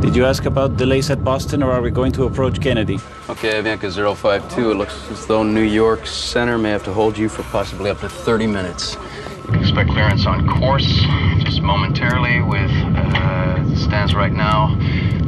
Did 0.01 0.17
you 0.17 0.25
ask 0.25 0.47
about 0.47 0.79
delays 0.79 1.11
at 1.11 1.23
Boston 1.23 1.63
or 1.63 1.73
are 1.73 1.83
we 1.83 1.91
going 1.91 2.11
to 2.13 2.25
approach 2.25 2.59
Kennedy? 2.63 2.99
Okay, 3.29 3.63
Avianca 3.63 4.17
052, 4.17 4.71
it 4.71 4.75
looks 4.75 4.95
as 5.11 5.27
though 5.27 5.43
New 5.43 5.61
York 5.61 6.07
Center 6.07 6.57
may 6.57 6.71
have 6.71 6.83
to 6.85 6.93
hold 6.93 7.19
you 7.19 7.29
for 7.29 7.43
possibly 7.45 7.91
up 7.91 8.01
to 8.01 8.09
30 8.09 8.47
minutes. 8.47 8.97
You 9.45 9.53
can 9.53 9.61
expect 9.61 9.91
clearance 9.91 10.25
on 10.25 10.49
course 10.49 11.05
just 11.41 11.61
momentarily 11.61 12.41
with, 12.41 12.71
uh, 12.97 13.77
stands 13.77 14.15
right 14.15 14.33
now, 14.33 14.75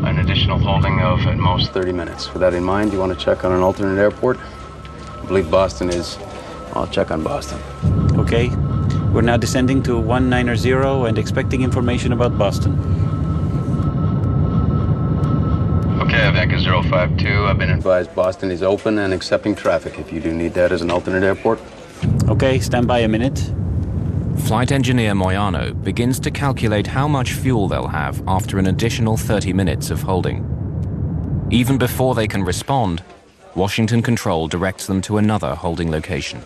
an 0.04 0.18
additional 0.20 0.58
holding 0.58 1.00
of 1.00 1.20
at 1.26 1.36
most 1.36 1.72
30 1.72 1.92
minutes. 1.92 2.32
With 2.32 2.40
that 2.40 2.54
in 2.54 2.64
mind, 2.64 2.94
you 2.94 2.98
want 2.98 3.12
to 3.12 3.22
check 3.22 3.44
on 3.44 3.52
an 3.52 3.60
alternate 3.60 4.00
airport? 4.00 4.38
I 5.22 5.26
believe 5.26 5.50
Boston 5.50 5.90
is. 5.90 6.16
I'll 6.72 6.86
check 6.86 7.10
on 7.10 7.22
Boston. 7.22 7.60
Okay. 8.18 8.48
We're 9.12 9.20
now 9.20 9.36
descending 9.36 9.82
to 9.82 9.98
190 9.98 11.06
and 11.06 11.18
expecting 11.18 11.60
information 11.60 12.14
about 12.14 12.38
Boston. 12.38 13.01
252. 16.92 17.46
I've 17.46 17.56
been 17.56 17.70
advised 17.70 18.14
Boston 18.14 18.50
is 18.50 18.62
open 18.62 18.98
and 18.98 19.14
accepting 19.14 19.54
traffic 19.54 19.98
if 19.98 20.12
you 20.12 20.20
do 20.20 20.34
need 20.34 20.52
that 20.52 20.72
as 20.72 20.82
an 20.82 20.90
alternate 20.90 21.22
airport. 21.22 21.58
Okay, 22.28 22.60
stand 22.60 22.86
by 22.86 22.98
a 22.98 23.08
minute. 23.08 23.50
Flight 24.40 24.72
engineer 24.72 25.12
Moyano 25.12 25.72
begins 25.82 26.20
to 26.20 26.30
calculate 26.30 26.86
how 26.86 27.08
much 27.08 27.32
fuel 27.32 27.66
they'll 27.66 27.86
have 27.86 28.22
after 28.28 28.58
an 28.58 28.66
additional 28.66 29.16
30 29.16 29.54
minutes 29.54 29.90
of 29.90 30.02
holding. 30.02 30.44
Even 31.50 31.78
before 31.78 32.14
they 32.14 32.28
can 32.28 32.44
respond, 32.44 33.02
Washington 33.54 34.02
Control 34.02 34.46
directs 34.46 34.86
them 34.86 35.00
to 35.00 35.16
another 35.16 35.54
holding 35.54 35.90
location. 35.90 36.42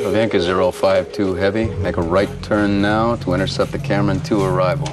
Avianca 0.00 0.72
052 0.72 1.34
Heavy, 1.34 1.66
make 1.82 1.98
a 1.98 2.02
right 2.02 2.30
turn 2.42 2.80
now 2.80 3.16
to 3.16 3.34
intercept 3.34 3.70
the 3.70 3.78
Cameron 3.78 4.18
2 4.20 4.40
arrival. 4.40 4.88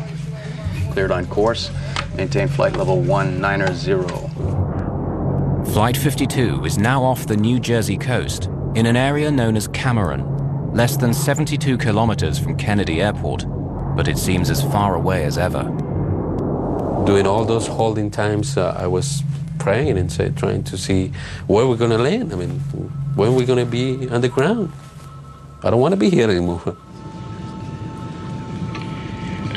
Cleared 0.91 1.11
on 1.11 1.25
course 1.27 1.71
maintain 2.17 2.47
flight 2.47 2.75
level 2.75 2.99
190. 2.99 5.71
Flight 5.71 5.95
52 5.95 6.65
is 6.65 6.79
now 6.79 7.03
off 7.03 7.27
the 7.27 7.37
New 7.37 7.59
Jersey 7.59 7.97
coast 7.97 8.45
in 8.75 8.87
an 8.87 8.95
area 8.95 9.29
known 9.29 9.55
as 9.55 9.67
Cameron, 9.67 10.73
less 10.73 10.97
than 10.97 11.13
72 11.13 11.77
kilometers 11.77 12.39
from 12.39 12.57
Kennedy 12.57 13.01
Airport, 13.01 13.45
but 13.95 14.07
it 14.07 14.17
seems 14.17 14.49
as 14.49 14.63
far 14.63 14.95
away 14.95 15.25
as 15.25 15.37
ever. 15.37 15.61
During 17.05 17.27
all 17.27 17.45
those 17.45 17.67
holding 17.67 18.09
times, 18.09 18.57
uh, 18.57 18.75
I 18.77 18.87
was 18.87 19.21
praying 19.59 19.99
and 19.99 20.11
say, 20.11 20.29
trying 20.29 20.63
to 20.63 20.77
see 20.77 21.11
where 21.45 21.67
we're 21.67 21.77
going 21.77 21.91
to 21.91 21.99
land. 21.99 22.33
I 22.33 22.35
mean, 22.35 22.49
when 23.15 23.35
we're 23.35 23.45
going 23.45 23.63
to 23.63 23.71
be 23.71 24.09
on 24.09 24.21
the 24.21 24.29
ground. 24.29 24.71
I 25.63 25.69
don't 25.69 25.79
want 25.79 25.93
to 25.93 25.97
be 25.97 26.09
here 26.09 26.29
anymore. 26.29 26.75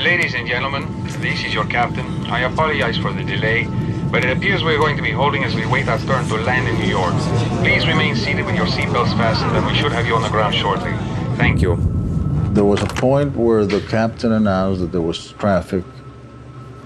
Ladies 0.01 0.33
and 0.33 0.49
gentlemen, 0.49 0.87
this 1.21 1.45
is 1.45 1.53
your 1.53 1.67
captain. 1.67 2.07
I 2.25 2.41
apologize 2.51 2.97
for 2.97 3.13
the 3.13 3.23
delay, 3.23 3.67
but 4.11 4.25
it 4.25 4.35
appears 4.35 4.65
we're 4.65 4.79
going 4.79 4.97
to 4.97 5.03
be 5.03 5.11
holding 5.11 5.45
as 5.45 5.55
we 5.55 5.67
wait 5.67 5.89
our 5.89 5.99
turn 5.99 6.27
to 6.29 6.37
land 6.37 6.67
in 6.67 6.79
New 6.81 6.89
York. 6.89 7.13
Please 7.61 7.87
remain 7.87 8.17
seated 8.17 8.47
with 8.47 8.55
your 8.55 8.65
seatbelts 8.65 9.15
fastened, 9.19 9.55
and 9.55 9.67
we 9.67 9.75
should 9.75 9.93
have 9.93 10.07
you 10.07 10.15
on 10.15 10.23
the 10.23 10.31
ground 10.31 10.55
shortly. 10.55 10.93
Thank 11.37 11.61
you. 11.61 11.77
There 12.55 12.65
was 12.65 12.83
a 12.83 12.87
point 12.87 13.37
where 13.37 13.67
the 13.67 13.83
captain 13.83 14.33
announced 14.33 14.81
that 14.81 14.91
there 14.91 15.03
was 15.03 15.33
traffic 15.33 15.85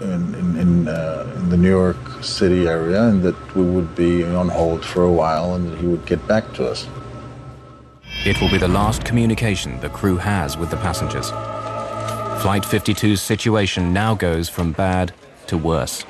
in, 0.01 0.35
in, 0.35 0.59
in, 0.59 0.89
uh, 0.89 1.33
in 1.37 1.51
the 1.51 1.57
New 1.57 1.71
York 1.71 2.21
City 2.21 2.67
area 2.67 3.01
and 3.01 3.23
that 3.23 3.55
we 3.55 3.63
would 3.63 3.95
be 3.95 4.25
on 4.25 4.49
hold 4.49 4.85
for 4.85 5.05
a 5.05 5.13
while 5.13 5.55
and 5.55 5.71
that 5.71 5.79
he 5.79 5.87
would 5.87 6.05
get 6.05 6.27
back 6.27 6.53
to 6.55 6.69
us. 6.69 6.89
It 8.27 8.41
will 8.41 8.51
be 8.51 8.59
the 8.59 8.67
last 8.67 9.05
communication 9.05 9.79
the 9.79 9.89
crew 9.89 10.17
has 10.17 10.57
with 10.57 10.71
the 10.71 10.79
passengers. 10.79 11.31
Flight 12.45 12.65
52's 12.65 13.23
situation 13.23 13.95
now 13.95 14.15
goes 14.15 14.51
from 14.51 14.73
bad 14.73 15.15
to 15.47 15.57
worse. 15.57 16.05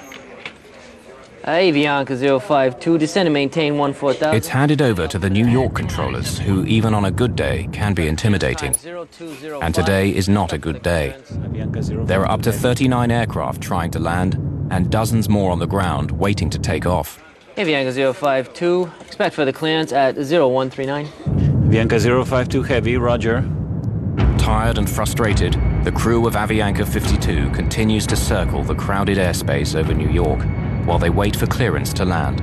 Avianca 1.45 2.41
052, 2.41 2.99
descend 2.99 3.29
and 3.29 3.33
maintain 3.33 3.77
14000. 3.95 4.35
It's 4.35 4.49
handed 4.49 4.83
over 4.83 5.07
to 5.07 5.17
the 5.17 5.31
New 5.31 5.47
York 5.47 5.75
controllers, 5.75 6.37
who, 6.41 6.65
even 6.65 6.93
on 6.93 7.05
a 7.05 7.13
good 7.13 7.37
day, 7.37 7.69
can 7.71 7.95
be 7.95 8.09
intimidating. 8.09 8.75
And 9.63 9.73
today 9.73 10.13
is 10.13 10.29
not 10.29 10.53
a 10.53 10.59
good 10.59 10.83
day. 10.83 11.15
There 11.31 12.23
are 12.23 12.31
up 12.33 12.43
to 12.43 12.51
39 12.51 13.13
aircraft 13.13 13.61
trying 13.63 13.93
to 13.93 14.01
land, 14.01 14.35
and 14.73 14.91
dozens 14.91 15.29
more 15.29 15.53
on 15.53 15.61
the 15.61 15.69
ground 15.69 16.11
waiting 16.11 16.51
to 16.51 16.59
take 16.59 16.85
off. 16.85 17.23
Avianca 17.57 18.13
052, 18.13 18.91
expect 19.03 19.37
for 19.37 19.45
the 19.45 19.53
clearance 19.53 19.93
at 19.93 20.17
0139. 20.17 21.07
Avianca 21.69 22.27
052 22.27 22.63
Heavy, 22.65 22.97
roger. 22.97 23.49
Tired 24.37 24.79
and 24.79 24.91
frustrated, 24.91 25.57
the 25.85 25.93
crew 25.93 26.27
of 26.27 26.33
Avianca 26.33 26.89
52 26.89 27.51
continues 27.51 28.07
to 28.07 28.17
circle 28.17 28.63
the 28.63 28.75
crowded 28.75 29.19
airspace 29.19 29.79
over 29.79 29.93
New 29.93 30.09
York 30.09 30.41
while 30.87 30.99
they 30.99 31.11
wait 31.11 31.37
for 31.37 31.47
clearance 31.47 31.93
to 31.93 32.07
land. 32.07 32.41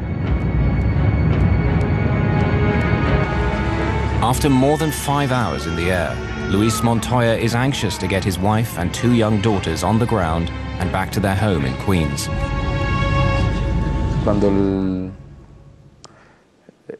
After 4.23 4.47
more 4.47 4.77
than 4.77 4.91
five 4.91 5.31
hours 5.31 5.65
in 5.65 5.75
the 5.75 5.89
air, 5.89 6.15
Luis 6.51 6.83
Montoya 6.83 7.35
is 7.35 7.55
anxious 7.55 7.97
to 7.97 8.07
get 8.07 8.23
his 8.23 8.37
wife 8.37 8.77
and 8.77 8.93
two 8.93 9.13
young 9.13 9.41
daughters 9.41 9.83
on 9.83 9.97
the 9.97 10.05
ground 10.05 10.51
and 10.79 10.91
back 10.91 11.11
to 11.13 11.19
their 11.19 11.35
home 11.35 11.65
in 11.65 11.75
Queens. 11.77 12.27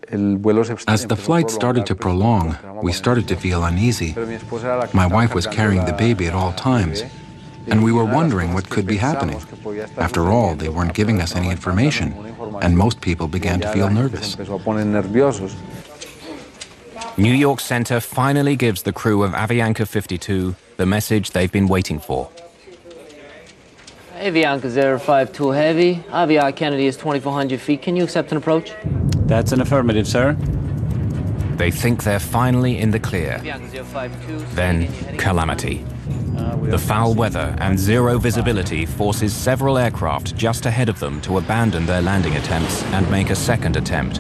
As 0.09 1.05
the 1.05 1.15
flight 1.15 1.49
started 1.49 1.85
to 1.85 1.95
prolong, 1.95 2.57
we 2.81 2.91
started 2.91 3.27
to 3.27 3.35
feel 3.35 3.63
uneasy. 3.63 4.15
My 4.93 5.07
wife 5.07 5.33
was 5.33 5.47
carrying 5.47 5.85
the 5.85 5.93
baby 5.93 6.27
at 6.27 6.33
all 6.33 6.53
times, 6.53 7.03
and 7.67 7.83
we 7.83 7.91
were 7.91 8.05
wondering 8.05 8.53
what 8.53 8.69
could 8.69 8.85
be 8.85 8.97
happening. 8.97 9.39
After 9.97 10.29
all, 10.29 10.55
they 10.55 10.69
weren't 10.69 10.93
giving 10.93 11.21
us 11.21 11.35
any 11.35 11.49
information, 11.49 12.13
and 12.61 12.77
most 12.77 13.01
people 13.01 13.27
began 13.27 13.59
to 13.61 13.71
feel 13.71 13.89
nervous. 13.89 14.37
New 17.17 17.33
York 17.33 17.59
Center 17.59 17.99
finally 17.99 18.55
gives 18.55 18.83
the 18.83 18.93
crew 18.93 19.21
of 19.23 19.31
Avianca 19.33 19.87
52 19.87 20.55
the 20.77 20.85
message 20.85 21.31
they've 21.31 21.51
been 21.51 21.67
waiting 21.67 21.99
for. 21.99 22.29
Avianca 24.15 24.99
052 24.99 25.49
Heavy. 25.49 25.95
Aviar 26.09 26.55
Kennedy 26.55 26.85
is 26.85 26.95
2,400 26.95 27.59
feet. 27.59 27.81
Can 27.81 27.95
you 27.95 28.03
accept 28.03 28.31
an 28.31 28.37
approach? 28.37 28.71
That's 29.31 29.53
an 29.53 29.61
affirmative, 29.61 30.09
sir. 30.09 30.33
They 31.55 31.71
think 31.71 32.03
they're 32.03 32.19
finally 32.19 32.77
in 32.79 32.91
the 32.91 32.99
clear. 32.99 33.37
Then, 34.55 34.91
calamity. 35.17 35.85
The 36.63 36.77
foul 36.77 37.13
weather 37.13 37.55
and 37.59 37.79
zero 37.79 38.19
visibility 38.19 38.85
forces 38.85 39.33
several 39.33 39.77
aircraft 39.77 40.35
just 40.35 40.65
ahead 40.65 40.89
of 40.89 40.99
them 40.99 41.21
to 41.21 41.37
abandon 41.37 41.85
their 41.85 42.01
landing 42.01 42.35
attempts 42.35 42.83
and 42.87 43.09
make 43.09 43.29
a 43.29 43.35
second 43.35 43.77
attempt. 43.77 44.19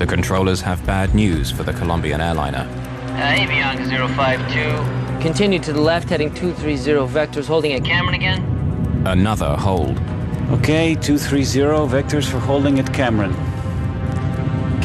The 0.00 0.06
controllers 0.06 0.60
have 0.60 0.84
bad 0.84 1.14
news 1.14 1.52
for 1.52 1.62
the 1.62 1.72
Colombian 1.74 2.20
airliner. 2.20 2.66
Uh, 3.10 3.36
Avianca 3.38 3.86
052. 3.86 5.22
Continue 5.22 5.60
to 5.60 5.72
the 5.72 5.80
left, 5.80 6.08
heading 6.08 6.34
230 6.34 7.14
vectors, 7.14 7.46
holding 7.46 7.74
at 7.74 7.84
Cameron 7.84 8.16
again. 8.16 8.42
Another 9.06 9.54
hold. 9.54 10.00
Okay, 10.50 10.96
230 10.96 11.86
vectors 11.86 12.28
for 12.28 12.40
holding 12.40 12.80
at 12.80 12.92
Cameron. 12.92 13.32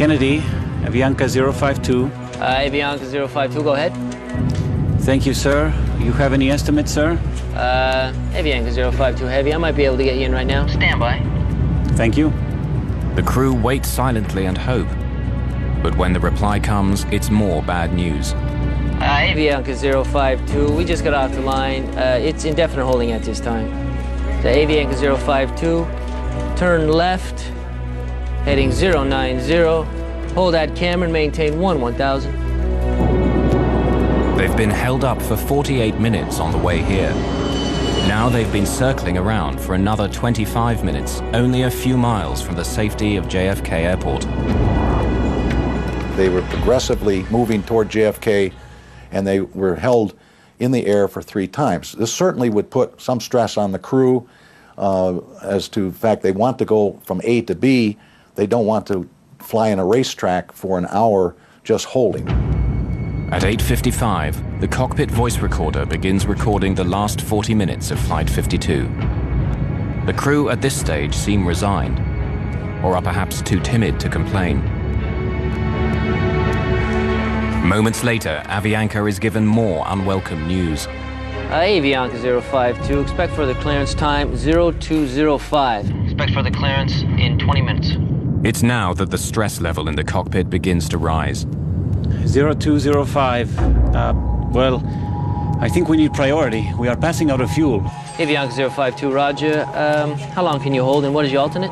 Kennedy, 0.02 0.40
Avianca 0.82 1.30
052. 1.30 2.06
Uh, 2.06 2.56
Avianca 2.58 3.30
052, 3.30 3.62
go 3.62 3.74
ahead. 3.74 3.94
Thank 5.02 5.28
you, 5.28 5.36
sir. 5.36 5.68
You 6.00 6.12
have 6.14 6.34
any 6.34 6.50
estimates, 6.50 6.92
sir? 6.92 7.20
Uh, 7.54 8.12
Avianca 8.32 8.74
052 8.74 9.26
Heavy. 9.26 9.54
I 9.54 9.58
might 9.58 9.74
be 9.74 9.86
able 9.86 9.98
to 9.98 10.04
get 10.04 10.18
you 10.18 10.26
in 10.26 10.32
right 10.32 10.48
now. 10.48 10.66
Stand 10.66 11.00
by. 11.00 11.20
Thank 11.96 12.18
you. 12.18 12.34
The 13.14 13.22
crew 13.22 13.54
wait 13.54 13.86
silently 13.86 14.48
and 14.48 14.58
hope. 14.58 14.88
But 15.84 15.96
when 15.98 16.14
the 16.14 16.20
reply 16.20 16.60
comes, 16.60 17.04
it's 17.12 17.30
more 17.30 17.62
bad 17.62 17.94
news. 17.94 18.34
Uh, 18.34 19.30
Avianca 19.30 19.76
052, 20.04 20.76
we 20.76 20.84
just 20.84 21.04
got 21.04 21.14
off 21.14 21.32
the 21.32 21.42
line. 21.42 21.84
Uh, 21.96 22.18
it's 22.20 22.44
indefinite 22.46 22.86
holding 22.86 23.12
at 23.12 23.22
this 23.22 23.40
time. 23.40 23.70
The 24.42 24.50
Avianca 24.50 24.96
052, 24.98 26.58
turn 26.58 26.88
left, 26.88 27.52
heading 28.44 28.70
090. 28.70 30.34
Hold 30.34 30.56
at 30.56 30.76
Cameron, 30.76 31.12
maintain 31.12 31.60
1 31.60 31.82
1000. 31.82 32.32
They've 34.38 34.58
been 34.58 34.70
held 34.70 35.04
up 35.04 35.22
for 35.22 35.38
48 35.38 36.00
minutes 36.00 36.40
on 36.40 36.52
the 36.52 36.58
way 36.58 36.82
here. 36.82 37.14
Now 38.08 38.30
they've 38.30 38.52
been 38.52 38.66
circling 38.66 39.18
around 39.18 39.62
for 39.62 39.76
another 39.76 40.08
25 40.08 40.84
minutes, 40.84 41.22
only 41.34 41.62
a 41.64 41.72
few 41.72 41.98
miles 41.98 42.42
from 42.42 42.56
the 42.56 42.66
safety 42.66 43.16
of 43.16 43.26
JFK 43.26 43.72
Airport. 43.72 44.22
They 46.18 46.30
were 46.30 46.42
progressively 46.44 47.24
moving 47.26 47.62
toward 47.64 47.90
JFK 47.90 48.52
and 49.12 49.28
they 49.28 49.42
were 49.42 49.76
held 49.76 50.16
in 50.60 50.72
the 50.72 50.88
air 50.88 51.08
for 51.08 51.22
three 51.22 51.48
times. 51.48 51.94
This 51.94 52.12
certainly 52.14 52.50
would 52.50 52.70
put 52.70 53.00
some 53.00 53.20
stress 53.20 53.58
on 53.58 53.72
the 53.72 53.80
crew 53.80 54.28
uh, 54.78 55.20
as 55.42 55.70
to 55.70 55.92
the 55.92 55.98
fact 55.98 56.24
they 56.24 56.32
want 56.32 56.58
to 56.60 56.66
go 56.66 57.00
from 57.04 57.22
A 57.24 57.42
to 57.44 57.56
B. 57.56 57.98
They 58.36 58.48
don't 58.48 58.66
want 58.66 58.88
to 58.88 59.10
fly 59.40 59.70
in 59.70 59.80
a 59.80 59.86
racetrack 59.86 60.52
for 60.52 60.78
an 60.78 60.86
hour 60.88 61.36
just 61.64 61.86
holding. 61.86 62.28
At 63.32 63.44
8.55, 63.44 64.60
the 64.60 64.68
cockpit 64.68 65.10
voice 65.10 65.40
recorder 65.40 65.86
begins 65.86 66.26
recording 66.26 66.76
the 66.76 66.84
last 66.84 67.22
40 67.22 67.56
minutes 67.56 67.90
of 67.92 68.00
Flight 68.00 68.30
52. 68.30 68.84
The 70.06 70.14
crew 70.18 70.50
at 70.50 70.62
this 70.62 70.78
stage 70.78 71.14
seem 71.14 71.48
resigned, 71.48 72.00
or 72.84 72.96
are 72.96 73.02
perhaps 73.02 73.42
too 73.42 73.60
timid 73.62 74.00
to 74.02 74.10
complain. 74.10 74.62
Moments 77.66 78.04
later, 78.04 78.42
Avianca 78.48 79.08
is 79.08 79.18
given 79.18 79.46
more 79.46 79.86
unwelcome 79.88 80.46
news. 80.48 80.88
Uh, 80.88 81.62
Avianca 81.62 82.42
052, 82.42 83.00
expect 83.00 83.34
further 83.34 83.54
clearance 83.56 83.94
time 83.94 84.36
0205. 84.36 85.90
Expect 86.06 86.34
further 86.34 86.52
clearance 86.52 87.04
in 87.04 87.40
20 87.40 87.62
minutes. 87.62 88.11
It's 88.44 88.64
now 88.64 88.92
that 88.96 89.12
the 89.12 89.20
stress 89.20 89.62
level 89.62 89.88
in 89.88 89.96
the 89.96 90.04
cockpit 90.04 90.50
begins 90.50 90.90
to 90.90 90.98
rise. 90.98 91.46
0205. 92.26 93.60
Uh, 93.96 94.14
well, 94.52 94.82
I 95.62 95.70
think 95.70 95.90
we 95.90 95.98
need 95.98 96.14
priority. 96.14 96.68
We 96.80 96.88
are 96.88 96.98
passing 96.98 97.30
out 97.30 97.40
of 97.40 97.52
fuel. 97.52 97.82
Avianca 98.18 98.72
052, 98.72 99.12
roger. 99.12 99.62
Um, 99.76 100.18
how 100.34 100.44
long 100.44 100.60
can 100.60 100.74
you 100.74 100.84
hold 100.84 101.06
and 101.06 101.14
what 101.14 101.24
is 101.24 101.32
your 101.32 101.42
alternate? 101.42 101.72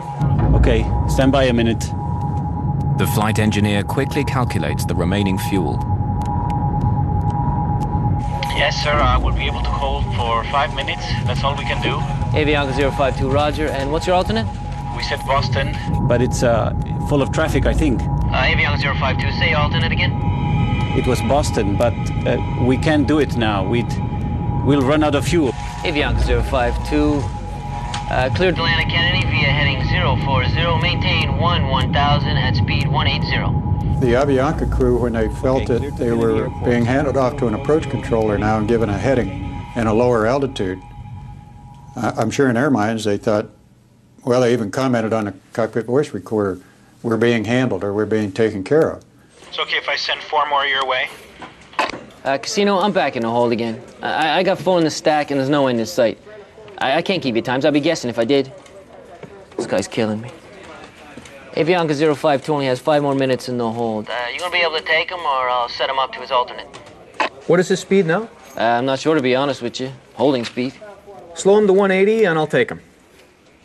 Okay, 0.54 0.84
stand 1.08 1.32
by 1.32 1.46
a 1.46 1.54
minute. 1.54 1.80
The 3.00 3.10
flight 3.16 3.40
engineer 3.40 3.82
quickly 3.82 4.24
calculates 4.24 4.86
the 4.86 4.94
remaining 4.94 5.40
fuel. 5.40 5.80
Yes, 8.56 8.84
sir, 8.84 8.92
I 8.92 9.18
will 9.18 9.34
be 9.34 9.48
able 9.48 9.64
to 9.64 9.70
hold 9.70 10.06
for 10.16 10.44
five 10.52 10.76
minutes. 10.76 11.02
That's 11.26 11.44
all 11.44 11.56
we 11.56 11.64
can 11.64 11.82
do. 11.82 11.98
Avianca 12.38 12.96
052, 12.96 13.28
roger. 13.28 13.70
And 13.70 13.92
what's 13.92 14.06
your 14.06 14.16
alternate? 14.16 14.46
We 15.00 15.06
said 15.06 15.26
Boston. 15.26 15.78
But 16.10 16.22
it's 16.22 16.44
uh, 16.44 16.74
full 17.08 17.22
of 17.22 17.32
traffic, 17.32 17.66
I 17.66 17.74
think. 17.74 18.02
Uh, 18.02 18.52
Avianca 18.52 19.00
052, 19.00 19.32
say 19.40 19.54
alternate 19.54 19.94
again. 19.94 20.12
It 20.98 21.08
was 21.08 21.22
Boston, 21.22 21.78
but 21.78 21.94
uh, 22.28 22.36
we 22.66 22.76
can't 22.76 23.08
do 23.08 23.20
it 23.20 23.38
now. 23.38 23.66
We'd, 23.66 23.88
we'll 24.66 24.82
run 24.82 25.02
out 25.02 25.16
of 25.16 25.26
fuel. 25.26 25.54
Avianca 25.88 26.20
052, 26.52 27.22
uh, 28.12 28.30
cleared 28.36 28.58
to 28.58 28.64
land 28.64 28.92
Kennedy 28.92 29.24
via 29.28 29.48
heading 29.48 29.80
040. 30.26 30.82
Maintain 30.82 31.38
1 31.38 31.68
1000 31.70 32.28
at 32.36 32.58
speed 32.58 32.90
180. 32.90 34.06
The 34.06 34.16
Avianca 34.16 34.70
crew, 34.70 34.98
when 34.98 35.14
they 35.14 35.30
felt 35.36 35.70
it, 35.70 35.96
they 35.96 36.12
were 36.12 36.50
being 36.66 36.84
handed 36.84 37.16
off 37.16 37.38
to 37.38 37.48
an 37.48 37.54
approach 37.54 37.90
controller 37.90 38.38
now 38.38 38.58
and 38.58 38.68
given 38.68 38.90
a 38.90 38.98
heading 38.98 39.30
and 39.78 39.88
a 39.88 39.94
lower 39.94 40.28
altitude. 40.28 40.82
I- 41.96 42.16
I'm 42.18 42.30
sure 42.32 42.50
in 42.50 42.56
their 42.56 42.70
minds 42.70 43.06
they 43.06 43.18
thought, 43.18 43.52
well, 44.24 44.42
they 44.42 44.54
even 44.54 44.72
commented 44.72 45.14
on 45.14 45.26
the 45.26 45.34
cockpit 45.54 45.86
voice 45.86 46.14
recorder, 46.14 46.60
we're 47.04 47.18
being 47.18 47.46
handled 47.46 47.84
or 47.84 47.94
we're 47.94 48.06
being 48.06 48.32
taken 48.32 48.64
care 48.64 48.90
of. 48.92 49.04
It's 49.48 49.60
okay 49.60 49.78
if 49.78 49.88
I 49.88 49.96
send 49.96 50.22
four 50.22 50.48
more 50.48 50.66
your 50.66 50.86
way? 50.86 51.10
Uh, 52.24 52.38
Casino, 52.38 52.80
I'm 52.80 52.92
back 52.92 53.16
in 53.16 53.22
the 53.22 53.30
hold 53.30 53.52
again. 53.52 53.82
I, 54.02 54.40
I 54.40 54.44
got 54.44 54.60
four 54.60 54.78
in 54.78 54.84
the 54.84 54.92
stack 54.92 55.32
and 55.32 55.40
there's 55.40 55.50
no 55.50 55.68
end 55.68 55.80
in 55.80 55.86
sight. 55.86 56.18
I, 56.78 56.98
I 56.98 57.02
can't 57.02 57.24
keep 57.24 57.36
you 57.36 57.42
times. 57.42 57.66
I'd 57.66 57.74
be 57.74 57.80
guessing 57.80 58.10
if 58.10 58.20
I 58.20 58.26
did. 58.26 58.52
This 59.56 59.66
guy's 59.66 59.88
killing 59.88 60.22
me. 60.22 60.30
Avianca 61.54 62.16
052 62.16 62.54
only 62.54 62.66
has 62.68 62.80
five 62.80 63.02
more 63.02 63.16
minutes 63.16 63.50
in 63.50 63.58
the 63.58 63.72
hold. 63.72 64.10
Uh, 64.10 64.28
you 64.32 64.40
gonna 64.40 64.52
be 64.52 64.60
able 64.60 64.78
to 64.78 64.84
take 64.84 65.10
him 65.10 65.20
or 65.20 65.50
I'll 65.50 65.70
set 65.70 65.90
him 65.90 65.98
up 65.98 66.14
to 66.14 66.20
his 66.20 66.32
alternate? 66.32 66.68
What 67.48 67.60
is 67.60 67.70
his 67.70 67.80
speed 67.80 68.06
now? 68.06 68.30
Uh, 68.56 68.62
I'm 68.64 68.86
not 68.86 69.00
sure 69.00 69.16
to 69.16 69.22
be 69.22 69.36
honest 69.36 69.62
with 69.62 69.80
you. 69.80 69.92
Holding 70.14 70.46
speed. 70.46 70.74
Slow 71.36 71.58
him 71.58 71.68
to 71.68 71.74
180 71.74 72.26
and 72.26 72.38
I'll 72.38 72.48
take 72.48 72.70
him. 72.70 72.82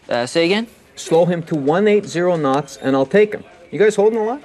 Uh, 0.09 0.27
say 0.27 0.45
again? 0.45 0.67
Slow 0.97 1.25
him 1.25 1.43
to 1.45 1.55
180 1.55 2.43
knots 2.43 2.77
and 2.77 2.95
I'll 2.95 3.07
take 3.07 3.33
him. 3.33 3.45
You 3.71 3.79
guys 3.79 3.97
holding 3.97 4.19
a 4.19 4.25
lot? 4.25 4.43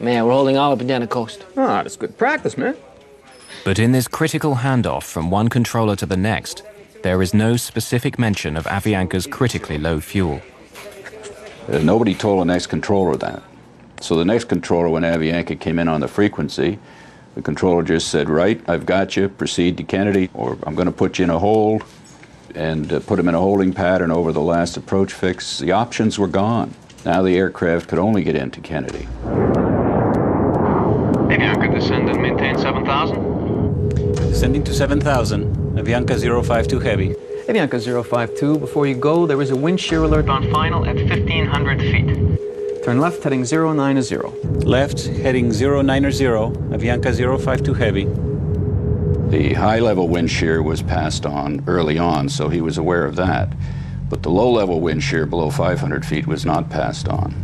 Man, 0.00 0.24
we're 0.24 0.32
holding 0.32 0.56
all 0.56 0.72
up 0.72 0.80
and 0.80 0.88
down 0.88 1.00
the 1.00 1.06
coast. 1.06 1.44
Ah, 1.56 1.82
that's 1.82 1.96
good 1.96 2.18
practice, 2.18 2.58
man. 2.58 2.76
But 3.64 3.78
in 3.78 3.92
this 3.92 4.08
critical 4.08 4.56
handoff 4.56 5.04
from 5.04 5.30
one 5.30 5.48
controller 5.48 5.96
to 5.96 6.06
the 6.06 6.16
next, 6.16 6.62
there 7.02 7.22
is 7.22 7.32
no 7.32 7.56
specific 7.56 8.18
mention 8.18 8.56
of 8.56 8.64
Avianca's 8.64 9.26
critically 9.26 9.78
low 9.78 10.00
fuel. 10.00 10.40
Uh, 11.68 11.78
nobody 11.78 12.14
told 12.14 12.40
the 12.40 12.44
next 12.44 12.66
controller 12.66 13.16
that. 13.16 13.42
So 14.00 14.16
the 14.16 14.24
next 14.24 14.44
controller, 14.44 14.88
when 14.88 15.02
Avianca 15.02 15.58
came 15.58 15.78
in 15.78 15.88
on 15.88 16.00
the 16.00 16.08
frequency, 16.08 16.78
the 17.34 17.42
controller 17.42 17.82
just 17.82 18.08
said, 18.08 18.28
right, 18.28 18.60
I've 18.68 18.86
got 18.86 19.16
you, 19.16 19.28
proceed 19.28 19.76
to 19.78 19.82
Kennedy, 19.82 20.28
or 20.34 20.58
I'm 20.64 20.74
going 20.74 20.86
to 20.86 20.92
put 20.92 21.18
you 21.18 21.24
in 21.24 21.30
a 21.30 21.38
hold, 21.38 21.84
and 22.54 22.92
uh, 22.92 23.00
put 23.00 23.18
him 23.18 23.28
in 23.28 23.34
a 23.34 23.38
holding 23.38 23.72
pattern 23.72 24.10
over 24.10 24.32
the 24.32 24.40
last 24.40 24.76
approach 24.76 25.12
fix. 25.12 25.58
The 25.58 25.72
options 25.72 26.18
were 26.18 26.28
gone. 26.28 26.74
Now 27.04 27.22
the 27.22 27.36
aircraft 27.36 27.88
could 27.88 27.98
only 27.98 28.22
get 28.22 28.36
into 28.36 28.60
Kennedy. 28.60 29.06
Avianca 31.28 31.74
descend 31.74 32.08
and 32.08 32.22
maintain 32.22 32.56
7,000. 32.58 33.88
Descending 34.14 34.64
to 34.64 34.72
7,000. 34.72 35.54
Avianca 35.76 36.44
052 36.44 36.80
Heavy. 36.80 37.14
Avianca 37.48 38.04
052, 38.04 38.58
before 38.58 38.86
you 38.86 38.94
go, 38.94 39.26
there 39.26 39.40
is 39.42 39.50
a 39.50 39.56
wind 39.56 39.78
shear 39.78 40.04
alert 40.04 40.28
on 40.28 40.50
final 40.50 40.86
at 40.86 40.96
1,500 40.96 41.80
feet. 41.80 42.82
Turn 42.84 43.00
left, 43.00 43.22
heading 43.22 43.42
090. 43.42 44.16
Left, 44.64 45.06
heading 45.06 45.48
090, 45.48 45.58
Avianca 46.72 47.12
052 47.38 47.74
Heavy. 47.74 48.33
The 49.30 49.54
high 49.54 49.80
level 49.80 50.08
wind 50.08 50.30
shear 50.30 50.62
was 50.62 50.82
passed 50.82 51.26
on 51.26 51.64
early 51.66 51.98
on, 51.98 52.28
so 52.28 52.48
he 52.48 52.60
was 52.60 52.78
aware 52.78 53.04
of 53.04 53.16
that. 53.16 53.52
But 54.08 54.22
the 54.22 54.30
low 54.30 54.50
level 54.50 54.80
wind 54.80 55.02
shear 55.02 55.26
below 55.26 55.50
500 55.50 56.04
feet 56.04 56.26
was 56.26 56.44
not 56.44 56.70
passed 56.70 57.08
on. 57.08 57.34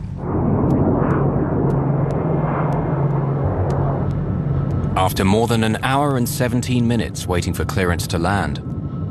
After 4.97 5.25
more 5.25 5.47
than 5.47 5.65
an 5.65 5.79
hour 5.83 6.17
and 6.17 6.29
17 6.29 6.87
minutes 6.87 7.27
waiting 7.27 7.55
for 7.55 7.65
clearance 7.65 8.07
to 8.09 8.19
land, 8.19 8.61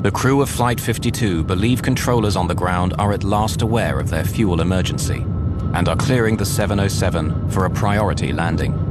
the 0.03 0.11
crew 0.11 0.41
of 0.41 0.49
Flight 0.49 0.79
52 0.79 1.43
believe 1.43 1.81
controllers 1.81 2.35
on 2.35 2.47
the 2.47 2.55
ground 2.55 2.93
are 2.99 3.11
at 3.11 3.23
last 3.23 3.61
aware 3.61 3.99
of 3.99 4.09
their 4.09 4.23
fuel 4.23 4.61
emergency 4.61 5.25
and 5.73 5.89
are 5.89 5.95
clearing 5.95 6.37
the 6.37 6.45
707 6.45 7.49
for 7.49 7.65
a 7.65 7.69
priority 7.69 8.31
landing. 8.31 8.88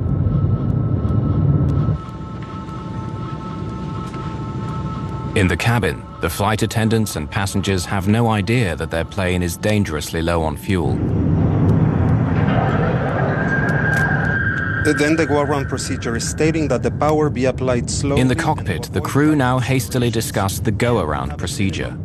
In 5.39 5.47
the 5.47 5.57
cabin, 5.57 6.03
the 6.21 6.29
flight 6.29 6.65
attendants 6.65 7.15
and 7.15 7.31
passengers 7.31 7.85
have 7.85 8.09
no 8.09 8.27
idea 8.27 8.75
that 8.75 8.91
their 8.91 9.05
plane 9.05 9.41
is 9.41 9.57
dangerously 9.57 10.21
low 10.21 10.43
on 10.43 10.57
fuel. 10.57 10.95
Then 14.99 15.15
the 15.15 15.27
go-around 15.29 15.69
procedure 15.69 16.17
is 16.17 16.29
stating 16.29 16.67
that 16.69 16.83
the 16.83 16.91
power 16.91 17.31
be 17.31 17.45
applied 17.45 17.89
slowly. 17.89 18.21
In 18.21 18.27
the 18.27 18.35
cockpit, 18.35 18.91
the 18.93 19.01
crew 19.01 19.37
now 19.37 19.61
hastily 19.61 20.11
discuss 20.11 20.59
the 20.59 20.73
go-around 20.73 21.39
procedure, 21.39 21.97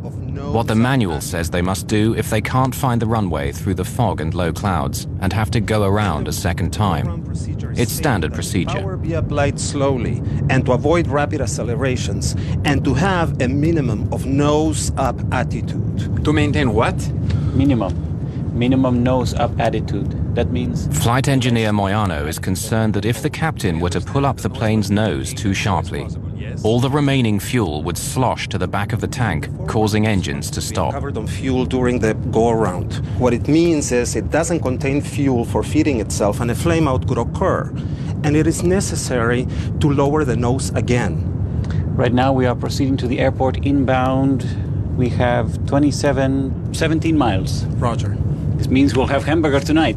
what 0.54 0.68
the 0.68 0.74
manual 0.74 1.20
says 1.20 1.50
they 1.50 1.60
must 1.60 1.88
do 1.88 2.14
if 2.14 2.30
they 2.30 2.40
can't 2.40 2.76
find 2.76 3.02
the 3.02 3.06
runway 3.06 3.50
through 3.50 3.74
the 3.74 3.84
fog 3.84 4.20
and 4.20 4.34
low 4.34 4.52
clouds 4.52 5.08
and 5.20 5.32
have 5.32 5.50
to 5.50 5.58
go 5.58 5.82
around 5.82 6.28
a 6.28 6.32
second 6.32 6.72
time. 6.72 7.24
It's 7.76 7.90
standard 7.90 8.32
procedure. 8.32 8.78
Power 8.78 8.96
be 8.96 9.14
applied 9.14 9.58
slowly 9.58 10.22
and 10.50 10.64
to 10.66 10.72
avoid 10.72 11.08
rapid 11.08 11.40
accelerations 11.40 12.36
and 12.64 12.84
to 12.84 12.94
have 12.94 13.42
a 13.42 13.48
minimum 13.48 14.12
of 14.12 14.26
nose-up 14.26 15.20
attitude. 15.34 16.24
To 16.24 16.32
maintain 16.32 16.72
what? 16.72 16.96
Minimum. 17.54 18.56
Minimum 18.56 19.02
nose-up 19.02 19.58
attitude. 19.58 20.36
That 20.36 20.52
means... 20.52 20.86
Flight 21.02 21.26
engineer 21.26 21.70
Moyano 21.70 22.28
is 22.28 22.38
concerned 22.38 22.94
that 22.94 23.04
if 23.04 23.22
the 23.22 23.30
captain 23.30 23.80
were 23.80 23.90
to 23.90 24.00
pull 24.00 24.24
up 24.24 24.36
the 24.36 24.50
plane's 24.50 24.88
nose 24.88 25.34
too 25.34 25.52
sharply, 25.52 26.06
all 26.62 26.80
the 26.80 26.90
remaining 26.90 27.40
fuel 27.40 27.82
would 27.82 27.98
slosh 27.98 28.48
to 28.48 28.58
the 28.58 28.68
back 28.68 28.92
of 28.92 29.00
the 29.00 29.06
tank, 29.06 29.48
causing 29.66 30.06
engines 30.06 30.50
to 30.50 30.60
stop. 30.60 30.92
Covered 30.92 31.16
on 31.16 31.26
fuel 31.26 31.64
during 31.64 31.98
the 31.98 32.14
go-around. 32.30 32.94
What 33.18 33.34
it 33.34 33.48
means 33.48 33.92
is 33.92 34.16
it 34.16 34.30
doesn't 34.30 34.60
contain 34.60 35.00
fuel 35.00 35.44
for 35.44 35.62
feeding 35.62 36.00
itself 36.00 36.40
and 36.40 36.50
a 36.50 36.54
flameout 36.54 37.08
could 37.08 37.18
occur. 37.18 37.72
And 38.22 38.36
it 38.36 38.46
is 38.46 38.62
necessary 38.62 39.46
to 39.80 39.90
lower 39.90 40.24
the 40.24 40.36
nose 40.36 40.70
again. 40.70 41.30
Right 41.96 42.12
now 42.12 42.32
we 42.32 42.46
are 42.46 42.54
proceeding 42.54 42.96
to 42.98 43.06
the 43.06 43.20
airport 43.20 43.64
inbound. 43.64 44.44
We 44.96 45.08
have 45.10 45.66
27, 45.66 46.74
17 46.74 47.18
miles. 47.18 47.64
Roger. 47.78 48.16
This 48.56 48.68
means 48.68 48.96
we'll 48.96 49.06
have 49.08 49.24
hamburger 49.24 49.60
tonight. 49.60 49.96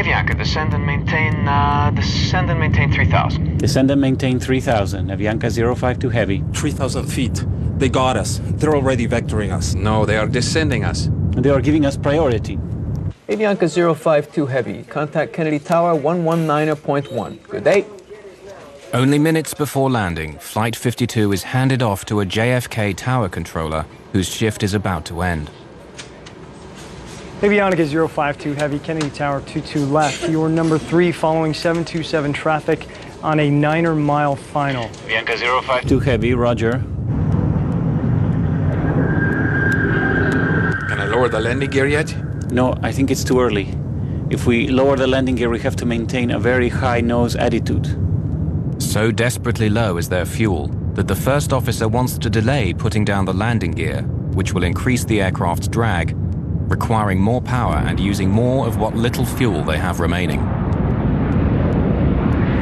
Avianca, 0.00 0.34
descend 0.34 0.72
and 0.72 0.86
maintain, 0.86 1.46
uh, 1.46 1.90
descend 1.94 2.48
and 2.48 2.58
maintain 2.58 2.90
3,000. 2.90 3.58
Descend 3.58 3.90
and 3.90 4.00
maintain 4.00 4.40
3,000. 4.40 5.08
Avianca 5.08 5.50
052 5.76 6.08
Heavy. 6.08 6.42
3,000 6.54 7.04
feet. 7.04 7.44
They 7.78 7.90
got 7.90 8.16
us. 8.16 8.40
They're 8.42 8.74
already 8.74 9.06
vectoring 9.06 9.52
us. 9.52 9.74
No, 9.74 10.06
they 10.06 10.16
are 10.16 10.26
descending 10.26 10.84
us. 10.84 11.06
And 11.06 11.44
they 11.44 11.50
are 11.50 11.60
giving 11.60 11.84
us 11.84 11.98
priority. 11.98 12.56
Avianca 13.28 13.68
052 13.94 14.46
Heavy. 14.46 14.84
Contact 14.84 15.34
Kennedy 15.34 15.58
Tower 15.58 15.94
119.1. 15.94 17.42
Good 17.48 17.64
day. 17.64 17.84
Only 18.94 19.18
minutes 19.18 19.52
before 19.52 19.90
landing, 19.90 20.38
Flight 20.38 20.76
52 20.76 21.30
is 21.30 21.42
handed 21.42 21.82
off 21.82 22.06
to 22.06 22.20
a 22.20 22.24
JFK 22.24 22.96
tower 22.96 23.28
controller 23.28 23.84
whose 24.14 24.28
shift 24.28 24.62
is 24.62 24.72
about 24.72 25.04
to 25.04 25.20
end. 25.20 25.50
Avianca 27.40 27.86
052 28.10 28.52
Heavy, 28.52 28.78
Kennedy 28.78 29.08
Tower 29.08 29.40
22 29.40 29.86
left. 29.86 30.28
Your 30.28 30.50
number 30.50 30.76
three 30.76 31.10
following 31.10 31.54
727 31.54 32.34
traffic 32.34 32.86
on 33.22 33.40
a 33.40 33.48
niner 33.48 33.94
mile 33.94 34.36
final. 34.36 34.84
Avianca 35.06 35.38
052 35.62 35.88
Two 35.88 36.00
Heavy, 36.00 36.34
Roger. 36.34 36.72
Can 40.88 41.00
I 41.00 41.06
lower 41.06 41.30
the 41.30 41.40
landing 41.40 41.70
gear 41.70 41.86
yet? 41.86 42.14
No, 42.52 42.74
I 42.82 42.92
think 42.92 43.10
it's 43.10 43.24
too 43.24 43.40
early. 43.40 43.74
If 44.28 44.46
we 44.46 44.68
lower 44.68 44.96
the 44.96 45.06
landing 45.06 45.36
gear, 45.36 45.48
we 45.48 45.60
have 45.60 45.76
to 45.76 45.86
maintain 45.86 46.32
a 46.32 46.38
very 46.38 46.68
high 46.68 47.00
nose 47.00 47.36
attitude. 47.36 47.86
So 48.82 49.10
desperately 49.10 49.70
low 49.70 49.96
is 49.96 50.10
their 50.10 50.26
fuel 50.26 50.66
that 50.92 51.08
the 51.08 51.16
first 51.16 51.54
officer 51.54 51.88
wants 51.88 52.18
to 52.18 52.28
delay 52.28 52.74
putting 52.74 53.06
down 53.06 53.24
the 53.24 53.32
landing 53.32 53.70
gear, 53.70 54.02
which 54.34 54.52
will 54.52 54.62
increase 54.62 55.04
the 55.04 55.22
aircraft's 55.22 55.68
drag, 55.68 56.14
requiring 56.70 57.18
more 57.18 57.42
power 57.42 57.74
and 57.74 57.98
using 57.98 58.30
more 58.30 58.66
of 58.66 58.76
what 58.76 58.94
little 58.94 59.26
fuel 59.26 59.62
they 59.64 59.76
have 59.76 59.98
remaining. 59.98 60.40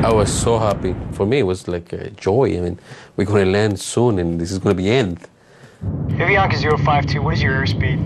I 0.02 0.10
was 0.10 0.32
so 0.32 0.58
happy. 0.58 0.96
For 1.12 1.26
me, 1.26 1.40
it 1.40 1.42
was 1.42 1.68
like 1.68 1.92
a 1.92 2.08
joy. 2.10 2.56
I 2.56 2.60
mean, 2.60 2.80
we're 3.16 3.26
going 3.26 3.44
to 3.44 3.50
land 3.50 3.78
soon 3.78 4.18
and 4.18 4.40
this 4.40 4.50
is 4.50 4.58
going 4.58 4.74
to 4.74 4.82
be 4.82 4.88
end. 4.90 5.28
Avianca 5.82 6.56
052, 6.56 7.22
what 7.22 7.34
is 7.34 7.42
your 7.42 7.52
airspeed? 7.52 7.98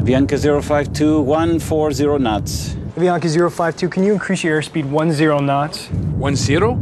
Avianca 0.00 0.38
052, 0.64 1.20
140 1.20 2.18
knots. 2.18 2.74
Avianca 2.96 3.52
052, 3.52 3.88
can 3.90 4.04
you 4.04 4.14
increase 4.14 4.42
your 4.42 4.60
airspeed 4.60 4.86
10 4.90 5.44
knots? 5.44 5.88
One 6.16 6.34
zero? 6.34 6.80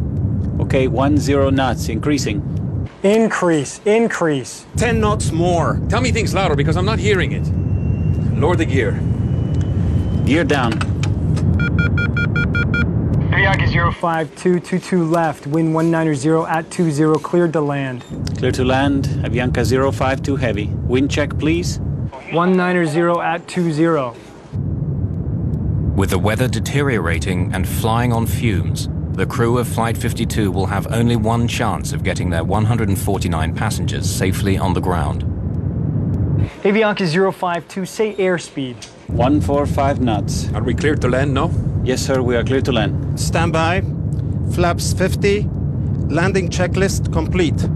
Okay, 0.61 0.87
10 0.87 1.55
knots, 1.55 1.88
increasing. 1.88 2.40
Increase, 3.03 3.81
increase. 3.85 4.64
10 4.77 5.01
knots 5.01 5.33
more. 5.33 5.81
Tell 5.88 6.01
me 6.01 6.12
things 6.12 6.33
louder 6.33 6.55
because 6.55 6.77
I'm 6.77 6.87
not 6.87 7.01
hearing 7.01 7.33
it. 7.33 7.63
Lower 8.44 8.57
the 8.57 8.66
gear. 8.66 8.92
Gear 10.26 10.44
down. 10.44 10.72
Avianca 13.33 13.94
05222 13.94 15.02
left, 15.02 15.46
wind 15.46 15.72
190 15.72 16.46
at 16.50 16.70
20, 16.70 17.20
cleared 17.20 17.54
to 17.54 17.62
land. 17.62 18.04
Clear 18.37 18.52
to 18.52 18.62
land, 18.62 19.07
Avianca 19.24 19.64
052 19.64 20.37
Heavy. 20.37 20.66
Wind 20.66 21.11
check, 21.11 21.38
please. 21.38 21.78
190 22.33 23.18
at 23.22 23.48
20. 23.48 24.12
With 25.96 26.11
the 26.11 26.18
weather 26.18 26.46
deteriorating 26.46 27.50
and 27.54 27.66
flying 27.66 28.12
on 28.12 28.26
fumes, 28.26 28.90
the 29.12 29.24
crew 29.24 29.57
of 29.57 29.66
Flight 29.66 29.96
52 29.96 30.52
will 30.52 30.66
have 30.66 30.87
only 30.92 31.16
one 31.16 31.48
chance 31.48 31.94
of 31.94 32.02
getting 32.02 32.28
their 32.28 32.44
149 32.44 33.54
passengers 33.54 34.04
safely 34.11 34.59
on 34.59 34.74
the 34.74 34.83
ground. 34.83 35.34
Avianca 36.62 37.33
052, 37.33 37.87
say 37.87 38.14
airspeed. 38.14 38.76
145 39.09 40.00
knots. 40.00 40.52
Are 40.54 40.62
we 40.62 40.74
clear 40.74 40.94
to 40.96 41.09
land 41.09 41.35
now? 41.35 41.50
Yes, 41.85 42.02
sir, 42.02 42.22
we 42.22 42.37
are 42.37 42.44
clear 42.44 42.61
to 42.62 42.72
land. 42.72 43.18
Stand 43.18 43.52
by. 43.52 43.83
Flaps 44.52 44.92
50. 44.92 45.48
Landing 46.09 46.48
checklist 46.48 47.12
complete. 47.12 47.68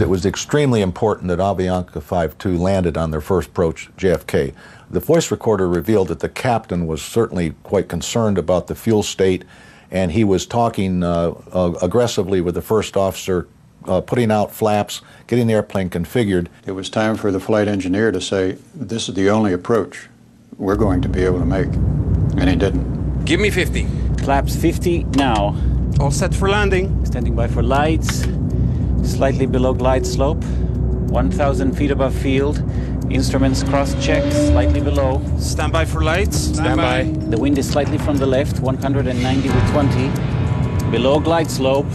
It 0.00 0.08
was 0.08 0.26
extremely 0.26 0.82
important 0.82 1.28
that 1.28 1.38
Avianca 1.38 2.02
52 2.02 2.56
landed 2.56 2.96
on 2.96 3.10
their 3.10 3.20
first 3.20 3.50
approach 3.50 3.90
JFK. 3.96 4.54
The 4.90 5.00
voice 5.00 5.30
recorder 5.30 5.68
revealed 5.68 6.08
that 6.08 6.20
the 6.20 6.28
captain 6.28 6.86
was 6.86 7.02
certainly 7.02 7.54
quite 7.62 7.88
concerned 7.88 8.38
about 8.38 8.66
the 8.66 8.74
fuel 8.74 9.02
state, 9.02 9.44
and 9.90 10.12
he 10.12 10.24
was 10.24 10.46
talking 10.46 11.02
uh, 11.02 11.34
uh, 11.52 11.74
aggressively 11.80 12.40
with 12.40 12.54
the 12.54 12.62
first 12.62 12.96
officer, 12.96 13.46
uh, 13.86 14.00
putting 14.00 14.30
out 14.30 14.52
flaps, 14.52 15.02
getting 15.26 15.46
the 15.46 15.54
airplane 15.54 15.90
configured. 15.90 16.48
It 16.66 16.72
was 16.72 16.90
time 16.90 17.16
for 17.16 17.30
the 17.30 17.40
flight 17.40 17.68
engineer 17.68 18.12
to 18.12 18.20
say, 18.20 18.58
this 18.74 19.08
is 19.08 19.14
the 19.14 19.30
only 19.30 19.52
approach 19.52 20.08
we're 20.56 20.76
going 20.76 21.02
to 21.02 21.08
be 21.08 21.24
able 21.24 21.38
to 21.38 21.44
make. 21.44 21.72
And 22.36 22.48
he 22.48 22.56
didn't. 22.56 23.24
Give 23.24 23.40
me 23.40 23.50
50. 23.50 23.86
Flaps 24.22 24.56
50 24.56 25.04
now. 25.16 25.56
All 26.00 26.10
set 26.10 26.34
for 26.34 26.48
landing. 26.48 27.04
Standing 27.04 27.34
by 27.34 27.48
for 27.48 27.62
lights. 27.62 28.26
Slightly 29.02 29.46
below 29.46 29.74
glide 29.74 30.06
slope. 30.06 30.42
1,000 30.44 31.76
feet 31.76 31.90
above 31.90 32.14
field. 32.14 32.62
Instruments 33.10 33.62
cross-checked, 33.62 34.32
slightly 34.32 34.80
below. 34.80 35.22
Stand 35.38 35.72
by 35.72 35.84
for 35.84 36.02
lights. 36.02 36.36
Stand 36.36 36.76
by. 36.78 37.04
The 37.28 37.38
wind 37.38 37.58
is 37.58 37.68
slightly 37.68 37.98
from 37.98 38.16
the 38.16 38.26
left, 38.26 38.60
190 38.60 39.48
with 39.48 39.70
20. 39.70 40.90
Below 40.90 41.20
glide 41.20 41.50
slope. 41.50 41.86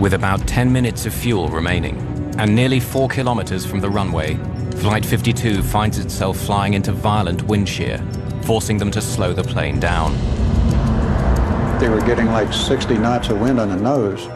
With 0.00 0.12
about 0.12 0.46
10 0.46 0.70
minutes 0.70 1.06
of 1.06 1.14
fuel 1.14 1.48
remaining 1.48 1.96
and 2.38 2.54
nearly 2.54 2.80
4 2.80 3.08
kilometers 3.08 3.64
from 3.64 3.80
the 3.80 3.88
runway, 3.88 4.34
Flight 4.76 5.06
52 5.06 5.62
finds 5.62 5.98
itself 5.98 6.36
flying 6.36 6.74
into 6.74 6.92
violent 6.92 7.42
wind 7.44 7.66
shear, 7.66 7.98
forcing 8.42 8.76
them 8.76 8.90
to 8.90 9.00
slow 9.00 9.32
the 9.32 9.42
plane 9.42 9.80
down. 9.80 10.12
they 11.80 11.88
were 11.88 12.00
getting 12.02 12.26
like 12.26 12.52
60 12.52 12.98
knots 12.98 13.30
of 13.30 13.40
wind 13.40 13.58
on 13.58 13.70
the 13.70 13.76
nose. 13.76 14.26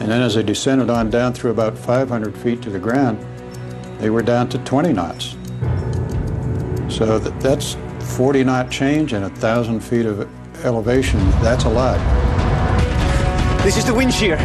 And 0.00 0.10
then 0.10 0.22
as 0.22 0.36
they 0.36 0.42
descended 0.42 0.88
on 0.88 1.10
down 1.10 1.34
through 1.34 1.50
about 1.50 1.76
500 1.76 2.36
feet 2.38 2.62
to 2.62 2.70
the 2.70 2.78
ground, 2.78 3.18
they 3.98 4.08
were 4.08 4.22
down 4.22 4.48
to 4.50 4.58
20 4.58 4.94
knots. 4.94 5.36
So 6.88 7.18
that's 7.18 7.76
40 8.16 8.44
knot 8.44 8.70
change 8.70 9.12
and 9.12 9.24
a 9.24 9.28
1,000 9.28 9.80
feet 9.80 10.06
of 10.06 10.26
elevation. 10.64 11.20
That's 11.42 11.64
a 11.64 11.68
lot. 11.68 11.98
This 13.62 13.76
is 13.76 13.84
the 13.84 13.94
wind 13.94 14.12
shear. 14.12 14.36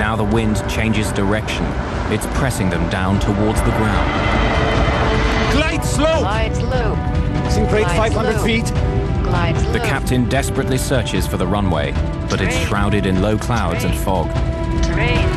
Now 0.00 0.16
the 0.16 0.24
wind 0.24 0.56
changes 0.66 1.12
direction. 1.12 1.62
It's 2.10 2.26
pressing 2.38 2.70
them 2.70 2.88
down 2.88 3.20
towards 3.20 3.60
the 3.60 3.70
ground. 3.72 4.10
Glide 5.52 5.84
slope. 5.84 6.20
Glide 6.20 6.56
slope. 6.56 7.52
Sink 7.52 7.70
rate 7.70 7.82
Glide 7.82 8.12
500 8.14 8.32
slope. 8.32 8.46
feet. 8.46 8.64
Glide 9.24 9.58
slope. 9.58 9.72
The 9.74 9.78
captain 9.80 10.26
desperately 10.26 10.78
searches 10.78 11.26
for 11.26 11.36
the 11.36 11.46
runway, 11.46 11.92
but 12.30 12.40
it's 12.40 12.56
shrouded 12.66 13.04
in 13.04 13.20
low 13.20 13.36
clouds 13.36 13.84
and 13.84 13.94
fog. 13.94 14.28
Terrain. 14.82 15.28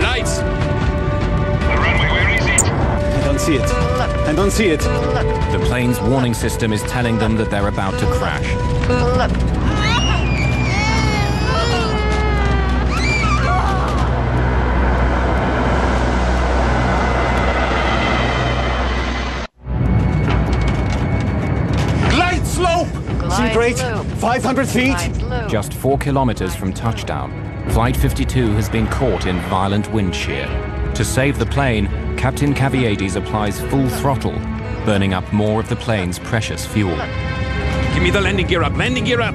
Lights! 0.00 0.38
The 0.38 0.44
runway, 1.82 2.10
where 2.12 2.30
is 2.36 2.46
it? 2.46 2.62
I 2.70 3.22
don't 3.24 3.40
see 3.40 3.56
it. 3.56 3.68
I 3.68 4.32
don't 4.36 4.52
see 4.52 4.68
it. 4.68 4.80
The 5.50 5.64
plane's 5.66 6.00
warning 6.00 6.32
system 6.32 6.72
is 6.72 6.80
telling 6.84 7.18
them 7.18 7.34
that 7.38 7.50
they're 7.50 7.66
about 7.66 7.98
to 7.98 8.06
crash. 8.12 9.75
Glide 23.56 23.80
rate 23.80 24.18
500 24.18 24.68
feet. 24.68 25.48
Just 25.48 25.72
four 25.72 25.96
kilometers 25.96 26.54
from 26.54 26.74
touchdown, 26.74 27.32
Flight 27.70 27.96
52 27.96 28.52
has 28.52 28.68
been 28.68 28.86
caught 28.88 29.24
in 29.24 29.40
violent 29.48 29.90
wind 29.92 30.14
shear. 30.14 30.46
To 30.94 31.02
save 31.02 31.38
the 31.38 31.46
plane, 31.46 31.86
Captain 32.18 32.52
Caviedes 32.52 33.16
applies 33.16 33.58
full 33.62 33.88
throttle, 33.88 34.38
burning 34.84 35.14
up 35.14 35.32
more 35.32 35.58
of 35.58 35.70
the 35.70 35.76
plane's 35.76 36.18
precious 36.18 36.66
fuel. 36.66 36.96
Give 37.94 38.02
me 38.02 38.10
the 38.10 38.20
landing 38.20 38.46
gear 38.46 38.62
up, 38.62 38.76
landing 38.76 39.04
gear 39.04 39.22
up! 39.22 39.34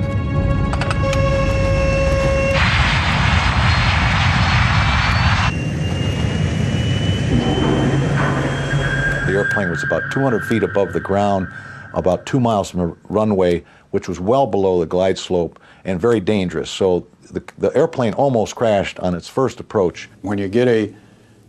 The 9.26 9.34
airplane 9.38 9.72
was 9.72 9.84
about 9.84 10.04
200 10.12 10.46
feet 10.46 10.62
above 10.62 10.94
the 10.94 11.00
ground, 11.00 11.48
about 11.94 12.26
two 12.26 12.40
miles 12.40 12.72
from 12.72 12.80
the 12.80 12.96
runway, 13.10 13.64
which 13.92 14.08
was 14.08 14.20
well 14.20 14.48
below 14.48 14.80
the 14.80 14.86
glide 14.86 15.18
slope 15.18 15.60
and 15.84 16.00
very 16.00 16.20
dangerous. 16.20 16.70
So 16.70 17.08
the, 17.32 17.44
the 17.58 17.76
airplane 17.76 18.14
almost 18.14 18.56
crashed 18.56 19.00
on 19.00 19.16
its 19.16 19.28
first 19.28 19.60
approach. 19.60 20.10
When 20.22 20.38
you 20.38 20.48
get 20.48 20.68
a 20.68 20.94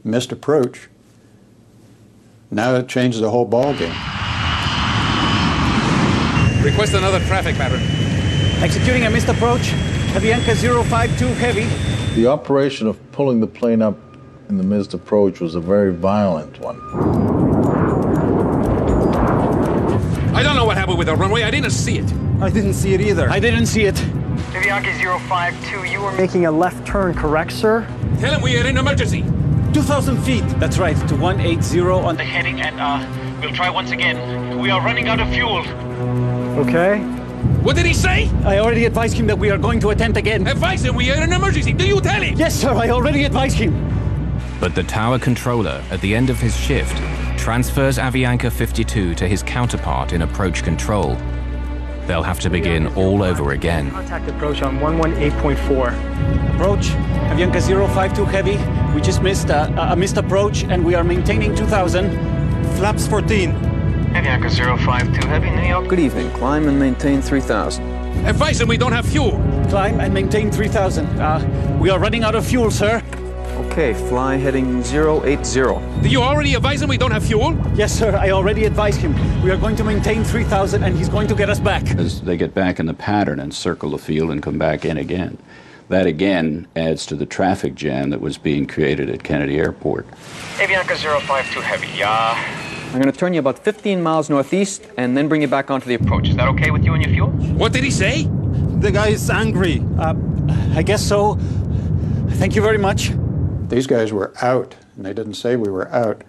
missed 0.05 0.33
approach, 0.33 0.89
now 2.51 2.75
it 2.75 2.89
changes 2.89 3.21
the 3.21 3.31
whole 3.31 3.45
ball 3.45 3.73
game. 3.73 3.95
Request 6.63 6.95
another 6.95 7.21
traffic 7.21 7.57
pattern. 7.57 7.81
Executing 8.63 9.05
a 9.05 9.11
missed 9.11 9.29
approach. 9.29 9.73
Avianca 10.13 10.55
052 10.55 11.27
heavy. 11.35 11.65
The 12.15 12.27
operation 12.27 12.87
of 12.87 12.99
pulling 13.13 13.41
the 13.41 13.47
plane 13.47 13.81
up 13.81 13.99
in 14.49 14.59
the 14.59 14.63
missed 14.63 14.93
approach 14.93 15.41
was 15.41 15.55
a 15.55 15.61
very 15.61 15.95
violent 15.95 16.61
one. 16.61 17.52
I 20.35 20.43
don't 20.43 20.57
know 20.57 20.65
what 20.65 20.79
happened 20.79 20.97
with 20.97 21.09
the 21.09 21.15
runway, 21.15 21.43
I 21.43 21.51
didn't 21.51 21.73
see 21.73 21.99
it. 21.99 22.11
I 22.41 22.49
didn't 22.49 22.73
see 22.73 22.95
it 22.95 23.03
either. 23.03 23.29
I 23.29 23.39
didn't 23.39 23.67
see 23.67 23.85
it. 23.85 23.97
Avianca 24.53 24.93
052, 25.29 25.85
you 25.85 26.01
were 26.01 26.11
Making 26.13 26.47
a 26.47 26.51
left 26.51 26.87
turn, 26.87 27.15
correct, 27.15 27.53
sir? 27.53 27.87
Tell 28.19 28.33
him 28.33 28.41
we 28.41 28.57
are 28.57 28.67
in 28.67 28.79
emergency. 28.79 29.23
2,000 29.75 30.17
feet. 30.23 30.45
That's 30.59 30.79
right, 30.79 30.97
to 31.09 31.17
180 31.17 31.81
on 31.81 32.17
the 32.17 32.25
heading 32.25 32.63
and 32.63 32.81
uh, 32.81 33.41
we'll 33.43 33.55
try 33.55 33.69
once 33.69 33.91
again. 33.91 34.59
We 34.59 34.71
are 34.71 34.81
running 34.81 35.09
out 35.09 35.21
of 35.21 35.29
fuel. 35.29 35.59
Okay. 36.61 37.01
What 37.63 37.77
did 37.77 37.85
he 37.85 37.93
say? 37.93 38.31
I 38.47 38.59
already 38.59 38.87
advised 38.87 39.15
him 39.15 39.27
that 39.27 39.39
we 39.39 39.51
are 39.51 39.59
going 39.59 39.81
to 39.81 39.91
attempt 39.91 40.17
again. 40.17 40.47
Advise 40.47 40.83
him 40.83 40.95
we 40.95 41.11
are 41.11 41.23
in 41.23 41.33
emergency. 41.33 41.75
Do 41.75 41.87
you 41.87 42.01
tell 42.01 42.23
him? 42.23 42.39
Yes, 42.39 42.59
sir, 42.59 42.71
I 42.71 42.89
already 42.89 43.25
advised 43.25 43.59
him. 43.59 43.73
But 44.61 44.75
the 44.75 44.83
tower 44.83 45.19
controller, 45.19 45.85
at 45.91 46.01
the 46.01 46.15
end 46.15 46.31
of 46.31 46.41
his 46.41 46.57
shift, 46.57 46.97
transfers 47.43 47.99
Avianca 47.99 48.53
52 48.53 49.17
to 49.17 49.27
his 49.27 49.43
counterpart 49.43 50.13
in 50.13 50.23
approach 50.23 50.63
control. 50.63 51.17
They'll 52.07 52.23
have 52.23 52.39
to 52.39 52.49
begin 52.49 52.87
all 52.95 53.25
over 53.25 53.51
again. 53.51 53.91
Contact 53.91 54.31
approach 54.31 54.63
on 54.63 54.79
118.4. 54.79 56.55
Approach, 56.55 56.91
Avianca 57.33 57.61
052 57.61 58.25
heavy. 58.27 58.57
We 58.95 59.01
just 59.01 59.23
missed 59.23 59.49
a, 59.51 59.93
a 59.93 59.97
missed 59.97 60.19
approach 60.19 60.63
and 60.63 60.85
we 60.85 60.95
are 60.95 61.03
maintaining 61.03 61.53
2,000. 61.57 62.13
Flaps 62.77 63.09
14. 63.09 63.51
Avianca 63.51 64.49
052 64.49 65.27
heavy, 65.27 65.51
New 65.51 65.67
York. 65.67 65.89
Good 65.89 65.99
evening. 65.99 66.31
Climb 66.35 66.69
and 66.69 66.79
maintain 66.79 67.21
3,000. 67.21 67.85
Advise 68.25 68.61
him 68.61 68.69
we 68.69 68.77
don't 68.77 68.93
have 68.93 69.05
fuel. 69.05 69.33
Climb 69.69 69.99
and 69.99 70.15
maintain 70.15 70.53
3,000. 70.53 71.07
Uh, 71.19 71.79
we 71.81 71.91
are 71.91 71.99
running 71.99 72.23
out 72.23 72.37
of 72.37 72.47
fuel, 72.47 72.71
sir. 72.71 73.03
Okay, 73.73 73.95
fly 73.95 74.37
heading 74.37 74.83
080. 74.83 76.03
Do 76.03 76.09
you 76.11 76.21
already 76.21 76.55
advise 76.57 76.83
him 76.83 76.91
we 76.91 76.99
don't 76.99 77.11
have 77.11 77.25
fuel? 77.25 77.59
Yes, 77.75 77.91
sir, 77.91 78.15
I 78.15 78.29
already 78.29 78.67
advised 78.67 79.01
him. 79.01 79.15
We 79.43 79.51
are 79.51 79.57
going 79.57 79.77
to 79.77 79.83
maintain 79.83 80.25
3,000 80.25 80.85
and 80.85 80.95
he's 80.95 81.09
going 81.09 81.27
to 81.29 81.35
get 81.35 81.49
us 81.49 81.59
back. 81.59 81.89
As 81.97 82.21
they 82.21 82.37
get 82.37 82.53
back 82.53 82.79
in 82.81 82.85
the 82.85 82.93
pattern 82.93 83.41
and 83.41 83.55
circle 83.55 83.89
the 83.89 83.99
field 83.99 84.31
and 84.31 84.43
come 84.43 84.59
back 84.59 84.85
in 84.85 84.99
again. 84.99 85.39
That 85.89 86.07
again 86.07 86.69
adds 86.77 87.07
to 87.07 87.17
the 87.17 87.25
traffic 87.25 87.75
jam 87.75 88.11
that 88.11 88.21
was 88.21 88.37
being 88.37 88.67
created 88.67 89.09
at 89.09 89.23
Kennedy 89.23 89.57
Airport. 89.57 90.07
Avianca 90.59 90.95
052 90.95 91.61
heavy, 91.63 91.89
yeah. 91.97 92.35
I'm 92.89 93.01
going 93.01 93.11
to 93.11 93.19
turn 93.19 93.33
you 93.33 93.41
about 93.41 93.59
15 93.59 94.03
miles 94.03 94.29
northeast 94.29 94.87
and 94.99 95.17
then 95.17 95.29
bring 95.29 95.41
you 95.41 95.49
back 95.49 95.71
onto 95.71 95.87
the 95.87 95.95
approach. 95.95 96.29
Is 96.29 96.37
that 96.37 96.49
okay 96.49 96.71
with 96.71 96.85
you 96.85 96.93
and 96.93 97.03
your 97.03 97.15
fuel? 97.15 97.31
What 97.57 97.73
did 97.73 97.85
he 97.85 97.91
say? 97.91 98.25
The 98.81 98.91
guy 98.93 99.09
is 99.09 99.31
angry. 99.31 99.83
Uh, 99.99 100.13
I 100.75 100.83
guess 100.83 101.03
so. 101.03 101.39
Thank 102.33 102.55
you 102.55 102.61
very 102.61 102.77
much. 102.77 103.13
These 103.73 103.87
guys 103.87 104.13
were 104.13 104.35
out, 104.43 104.77
and 104.95 105.07
they 105.07 105.15
didn't 105.15 105.33
say 105.33 105.57
we 105.57 105.71
were 105.71 105.89
out. 105.89 106.25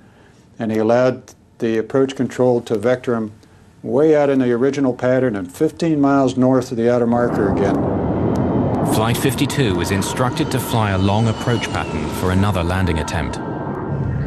And 0.57 0.71
he 0.71 0.77
allowed 0.77 1.33
the 1.57 1.77
approach 1.77 2.15
control 2.15 2.61
to 2.61 2.77
vector 2.77 3.11
them 3.11 3.33
way 3.81 4.15
out 4.15 4.29
in 4.29 4.39
the 4.39 4.53
original 4.53 4.93
pattern 4.93 5.35
and 5.35 5.53
15 5.53 5.99
miles 5.99 6.37
north 6.37 6.71
of 6.71 6.77
the 6.77 6.89
outer 6.89 7.05
marker 7.05 7.51
again. 7.51 7.75
Flight 8.93 9.17
52 9.17 9.81
is 9.81 9.91
instructed 9.91 10.51
to 10.51 10.59
fly 10.59 10.91
a 10.91 10.97
long 10.97 11.27
approach 11.27 11.69
pattern 11.71 12.07
for 12.21 12.31
another 12.31 12.63
landing 12.63 12.99
attempt. 12.99 13.33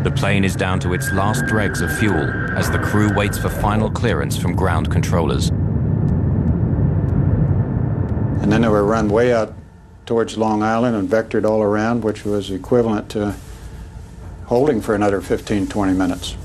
The 0.04 0.12
plane 0.14 0.44
is 0.44 0.54
down 0.54 0.78
to 0.80 0.92
its 0.92 1.10
last 1.12 1.46
dregs 1.46 1.80
of 1.80 1.90
fuel 1.96 2.28
as 2.58 2.70
the 2.70 2.78
crew 2.78 3.10
waits 3.14 3.38
for 3.38 3.48
final 3.48 3.90
clearance 3.90 4.36
from 4.36 4.54
ground 4.54 4.90
controllers. 4.90 5.48
And 8.42 8.52
then 8.52 8.60
they 8.60 8.68
were 8.68 8.84
run 8.84 9.08
way 9.08 9.32
out 9.32 9.54
towards 10.06 10.38
Long 10.38 10.62
Island 10.62 10.96
and 10.96 11.08
vectored 11.08 11.44
all 11.44 11.62
around, 11.62 12.04
which 12.04 12.24
was 12.24 12.50
equivalent 12.50 13.08
to 13.10 13.34
holding 14.46 14.80
for 14.80 14.94
another 14.94 15.20
15, 15.20 15.66
20 15.66 15.92
minutes. 15.92 16.36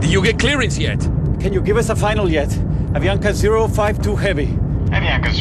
Did 0.00 0.10
you 0.12 0.22
get 0.22 0.38
clearance 0.38 0.78
yet? 0.78 1.00
Can 1.40 1.52
you 1.52 1.60
give 1.62 1.76
us 1.78 1.88
a 1.88 1.96
final 1.96 2.28
yet? 2.30 2.48
Avianca 2.92 3.32
052 3.34 4.16
heavy. 4.16 4.46
Avianca 4.92 5.32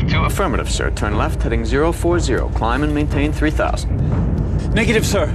052. 0.00 0.24
Affirmative, 0.24 0.70
sir. 0.70 0.90
Turn 0.90 1.16
left 1.16 1.42
heading 1.42 1.64
040. 1.64 2.38
Climb 2.56 2.82
and 2.82 2.94
maintain 2.94 3.32
3,000. 3.32 4.74
Negative, 4.74 5.06
sir. 5.06 5.26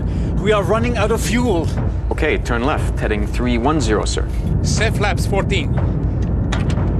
We 0.41 0.52
are 0.52 0.63
running 0.63 0.97
out 0.97 1.12
of 1.12 1.21
fuel. 1.24 1.67
Okay, 2.12 2.38
turn 2.39 2.63
left 2.63 3.00
heading 3.00 3.26
310, 3.28 4.06
sir. 4.08 4.28
Set 4.63 4.97
flaps 4.97 5.26
14. 5.28 5.69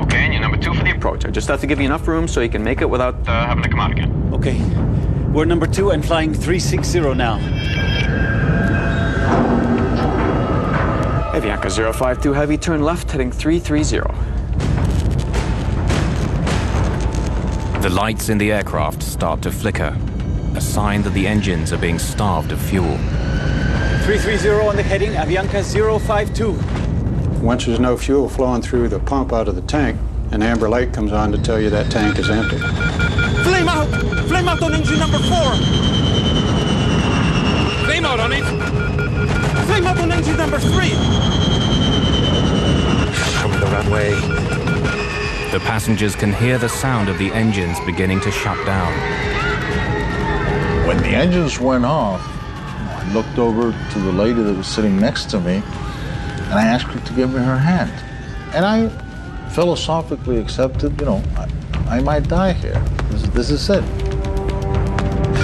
Okay, 0.02 0.17
and 0.17 0.34
you're 0.34 0.41
number 0.41 0.58
two 0.58 0.74
for 0.74 0.84
the 0.84 0.91
Approach. 0.91 1.26
I 1.26 1.32
just 1.32 1.47
have 1.47 1.60
to 1.62 1.67
give 1.67 1.80
you 1.80 1.86
enough 1.86 2.08
room 2.08 2.28
so 2.28 2.41
you 2.41 2.50
can 2.50 2.63
make 2.63 2.82
it 2.82 2.89
without. 2.89 3.15
uh, 3.28 3.45
having 3.47 3.63
to 3.63 3.69
come 3.69 3.80
out 3.80 3.91
again. 3.91 4.20
Okay. 4.41 4.60
We're 5.32 5.45
number 5.45 5.67
two 5.67 5.91
and 5.91 6.04
flying 6.04 6.34
360 6.34 7.13
now. 7.13 7.38
Avianca 11.32 11.93
052 11.93 12.34
Heavy, 12.34 12.58
turn 12.58 12.82
left 12.82 13.12
heading 13.12 13.32
330. 13.32 13.99
The 17.84 17.89
lights 17.91 18.30
in 18.30 18.39
the 18.39 18.51
aircraft 18.51 19.04
start 19.04 19.43
to 19.43 19.51
flicker, 19.51 19.95
a 20.56 20.62
sign 20.62 21.04
that 21.04 21.13
the 21.13 21.27
engines 21.27 21.71
are 21.71 21.77
being 21.77 21.99
starved 21.99 22.51
of 22.51 22.60
fuel. 22.60 22.97
330 24.06 24.67
on 24.67 24.75
the 24.75 24.82
heading, 24.82 25.12
Avianca 25.12 25.62
052. 25.99 26.54
Once 27.45 27.67
there's 27.67 27.80
no 27.80 27.95
fuel 27.95 28.27
flowing 28.27 28.63
through 28.63 28.89
the 28.89 29.01
pump 29.01 29.34
out 29.34 29.47
of 29.47 29.54
the 29.56 29.62
tank, 29.62 29.99
an 30.32 30.41
amber 30.41 30.67
light 30.67 30.93
comes 30.93 31.12
on 31.12 31.32
to 31.32 31.38
tell 31.38 31.62
you 31.62 31.69
that 31.69 31.91
tank 31.91 32.17
is 32.17 32.32
empty. 32.32 32.58
Flame 33.43 33.69
out! 33.69 34.20
Flame 34.32 34.48
out 34.48 34.62
on 34.63 34.74
engine 34.74 34.98
number 34.98 35.17
four! 35.17 35.52
Flame 37.84 38.06
out 38.06 38.17
on 38.22 38.32
it! 38.32 38.46
Flame 39.65 39.86
out 39.86 40.00
on 40.00 40.10
engine 40.10 40.38
number 40.38 40.58
three! 40.58 40.91
From 43.41 43.52
the 43.60 43.67
runway. 43.74 44.12
The 45.52 45.60
passengers 45.60 46.15
can 46.15 46.32
hear 46.32 46.58
the 46.58 46.70
sound 46.70 47.10
of 47.10 47.17
the 47.17 47.30
engines 47.34 47.78
beginning 47.86 48.22
to 48.22 48.32
shut 48.32 48.56
down. 48.65 48.94
When 50.88 50.96
the 51.00 51.10
engines 51.10 51.60
went 51.60 51.84
off, 51.84 52.22
I 52.24 53.12
looked 53.13 53.38
over 53.38 53.74
to 53.91 54.00
the 54.00 54.13
lady 54.13 54.41
that 54.41 54.56
was 54.56 54.65
sitting 54.65 54.98
next 54.98 55.30
to 55.32 55.41
me 55.41 55.56
and 55.56 56.54
I 56.54 56.63
asked 56.63 56.86
her 56.86 57.02
to 57.02 57.13
give 57.15 57.34
me 57.34 57.39
her 57.39 57.58
hand. 57.58 57.91
And 58.56 58.65
I 58.65 58.88
philosophically 59.50 60.39
accepted, 60.39 60.98
you 61.02 61.06
know, 61.06 61.22
I, 61.36 61.98
I 61.98 62.00
might 62.00 62.30
die 62.30 62.54
here. 62.54 62.82
This, 63.10 63.24
this 63.24 63.50
is 63.52 63.70
it. 63.70 64.01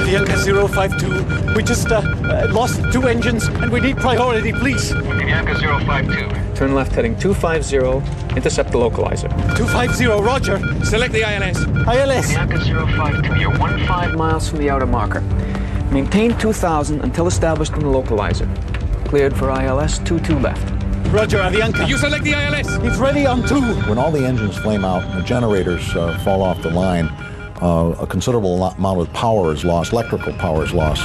Avianca 0.07 0.69
052, 0.69 1.53
we 1.53 1.61
just 1.61 1.91
uh, 1.91 1.97
uh, 1.97 2.47
lost 2.53 2.81
two 2.93 3.09
engines 3.09 3.47
and 3.47 3.69
we 3.69 3.81
need 3.81 3.97
priority, 3.97 4.53
please. 4.53 4.93
Avianca 4.93 5.53
052. 5.59 6.55
Turn 6.55 6.73
left 6.73 6.93
heading 6.93 7.19
250, 7.19 8.33
intercept 8.33 8.71
the 8.71 8.77
localizer. 8.77 9.27
250, 9.57 10.05
roger. 10.05 10.59
Select 10.85 11.11
the 11.11 11.23
ILS. 11.23 11.59
ILS. 11.59 12.31
Avianca 12.31 13.21
052, 13.21 13.37
you're 13.37 13.59
one 13.59 13.85
five 13.85 14.15
miles 14.15 14.47
from 14.47 14.59
the 14.59 14.69
outer 14.69 14.85
marker. 14.85 15.19
Maintain 15.91 16.37
2000 16.37 17.01
until 17.01 17.27
established 17.27 17.73
in 17.73 17.79
the 17.79 17.85
localizer. 17.85 18.47
Cleared 19.09 19.35
for 19.35 19.51
ILS 19.51 19.99
22 20.05 20.39
left. 20.39 20.71
Roger, 21.11 21.39
Avianca. 21.39 21.85
You 21.85 21.97
select 21.97 22.23
the 22.23 22.31
ILS. 22.31 22.77
It's 22.85 22.97
ready 22.97 23.25
on 23.25 23.45
two. 23.45 23.61
When 23.89 23.97
all 23.97 24.11
the 24.11 24.25
engines 24.25 24.57
flame 24.57 24.85
out 24.85 25.03
and 25.03 25.19
the 25.19 25.25
generators 25.25 25.93
uh, 25.97 26.17
fall 26.19 26.43
off 26.43 26.61
the 26.61 26.69
line, 26.71 27.09
uh, 27.61 27.95
a 27.99 28.07
considerable 28.07 28.63
amount 28.63 28.99
of 28.99 29.11
power 29.13 29.53
is 29.53 29.65
lost, 29.65 29.91
electrical 29.91 30.33
power 30.33 30.63
is 30.63 30.73
lost. 30.73 31.03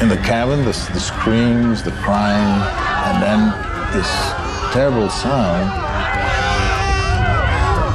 In 0.00 0.08
the 0.08 0.16
cabin, 0.18 0.60
the, 0.60 0.72
the 0.92 1.00
screams, 1.00 1.82
the 1.82 1.92
crying, 1.92 2.62
and 3.06 3.22
then 3.22 3.92
this 3.92 4.10
terrible 4.72 5.08
sound 5.08 5.70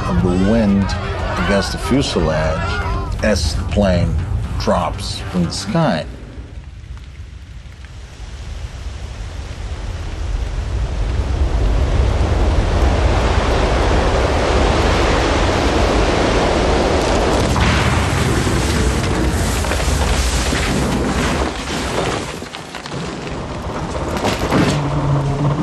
of 0.08 0.22
the 0.22 0.50
wind 0.50 0.84
against 1.44 1.72
the 1.72 1.78
fuselage 1.78 3.24
as 3.24 3.54
the 3.54 3.62
plane 3.72 4.14
drops 4.60 5.18
from 5.32 5.44
the 5.44 5.50
sky. 5.50 6.06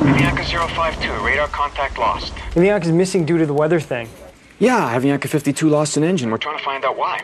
Avianca 0.02 0.44
052, 0.44 1.24
radar 1.24 1.48
contact 1.50 2.00
lost. 2.00 2.34
Avianca's 2.56 2.92
missing 2.92 3.26
due 3.26 3.38
to 3.38 3.46
the 3.46 3.54
weather 3.54 3.80
thing. 3.80 4.10
Yeah, 4.58 4.98
Avianca 4.98 5.28
52 5.28 5.70
lost 5.70 5.98
an 5.98 6.04
engine. 6.04 6.32
We're 6.32 6.38
trying 6.38 6.58
to 6.58 6.64
find 6.64 6.84
out 6.84 6.98
why. 6.98 7.22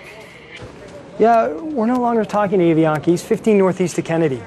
Yeah, 1.19 1.53
we're 1.53 1.85
no 1.85 1.99
longer 1.99 2.25
talking 2.25 2.59
to 2.59 2.65
Avianca. 2.65 3.05
He's 3.05 3.23
15 3.23 3.57
northeast 3.57 3.97
of 3.99 4.05
Kennedy. 4.05 4.41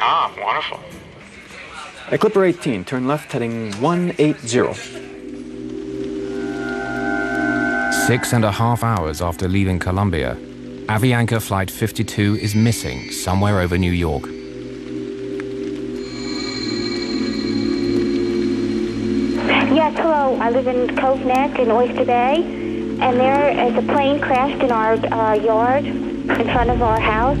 Ah, 0.00 0.32
wonderful. 0.40 0.80
At 2.10 2.20
Clipper 2.20 2.44
18, 2.44 2.84
turn 2.84 3.08
left 3.08 3.32
heading 3.32 3.72
180. 3.80 4.74
Six 8.06 8.32
and 8.32 8.44
a 8.44 8.52
half 8.52 8.84
hours 8.84 9.22
after 9.22 9.48
leaving 9.48 9.78
Colombia, 9.78 10.36
Avianca 10.86 11.40
Flight 11.42 11.70
52 11.70 12.36
is 12.36 12.54
missing 12.54 13.10
somewhere 13.10 13.60
over 13.60 13.78
New 13.78 13.92
York. 13.92 14.26
Yes, 19.74 19.96
hello. 19.96 20.36
I 20.40 20.50
live 20.50 20.66
in 20.66 20.94
Cove 20.96 21.24
Neck 21.24 21.58
in 21.58 21.70
Oyster 21.70 22.04
Bay, 22.04 22.63
and 23.04 23.20
there 23.20 23.48
is 23.66 23.74
a 23.76 23.82
plane 23.92 24.18
crashed 24.20 24.62
in 24.62 24.70
our 24.72 24.94
uh, 25.12 25.34
yard 25.34 25.84
in 25.84 26.46
front 26.54 26.70
of 26.70 26.80
our 26.82 27.00
house. 27.00 27.38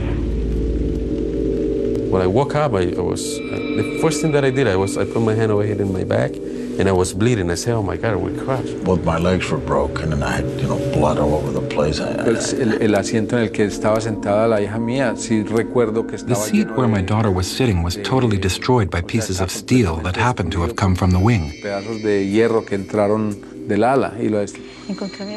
When 2.12 2.22
I 2.22 2.26
woke 2.28 2.54
up, 2.54 2.74
I, 2.74 2.82
I 2.96 3.00
was 3.00 3.22
uh, 3.40 3.42
the 3.80 3.98
first 4.00 4.20
thing 4.22 4.32
that 4.32 4.44
I 4.44 4.50
did. 4.50 4.68
I 4.68 4.76
was 4.76 4.96
I 4.96 5.04
put 5.04 5.22
my 5.22 5.34
hand 5.34 5.50
over 5.50 5.64
here 5.64 5.80
in 5.80 5.92
my 5.92 6.04
back, 6.04 6.30
and 6.78 6.88
I 6.88 6.92
was 6.92 7.12
bleeding. 7.12 7.50
I 7.50 7.56
said, 7.56 7.74
"Oh 7.74 7.82
my 7.82 7.96
God, 7.96 8.16
we 8.18 8.30
crashed." 8.44 8.84
Both 8.84 9.04
my 9.04 9.18
legs 9.18 9.50
were 9.50 9.58
broken, 9.58 10.12
and 10.12 10.22
I 10.22 10.36
had 10.36 10.44
you 10.60 10.68
know 10.68 10.78
blood 10.92 11.18
all 11.18 11.34
over 11.34 11.50
the 11.50 11.66
place. 11.74 11.98
I, 12.00 12.10
El, 12.30 12.36
el- 12.36 12.82
el 12.82 12.94
asiento 12.94 13.32
en 13.36 13.42
el 13.44 13.50
que 13.50 13.64
estaba 13.64 14.00
sentada 14.00 14.46
la 14.46 14.60
hija 14.60 14.78
mía, 14.78 15.16
sí 15.16 15.42
recuerdo 15.42 16.06
que 16.06 16.16
The 16.18 16.36
seat 16.36 16.68
where 16.76 16.86
my 16.88 17.02
daughter 17.02 17.30
was 17.32 17.48
sitting 17.48 17.82
was 17.82 17.96
totally 18.04 18.38
destroyed 18.38 18.90
by 18.90 19.00
pieces 19.02 19.40
of 19.40 19.50
steel 19.50 19.96
that 20.04 20.14
happened 20.16 20.52
to 20.52 20.62
have 20.62 20.76
come 20.76 20.94
from 20.94 21.10
the 21.10 21.18
wing. 21.18 21.50
pedazos 21.62 22.00
de 22.02 22.24
hierro 22.30 22.64
que 22.64 22.76
entraron 22.76 23.34
del 23.68 23.84
ala 23.84 24.12
y 24.20 24.28
lo 24.28 24.38
es- 24.40 24.54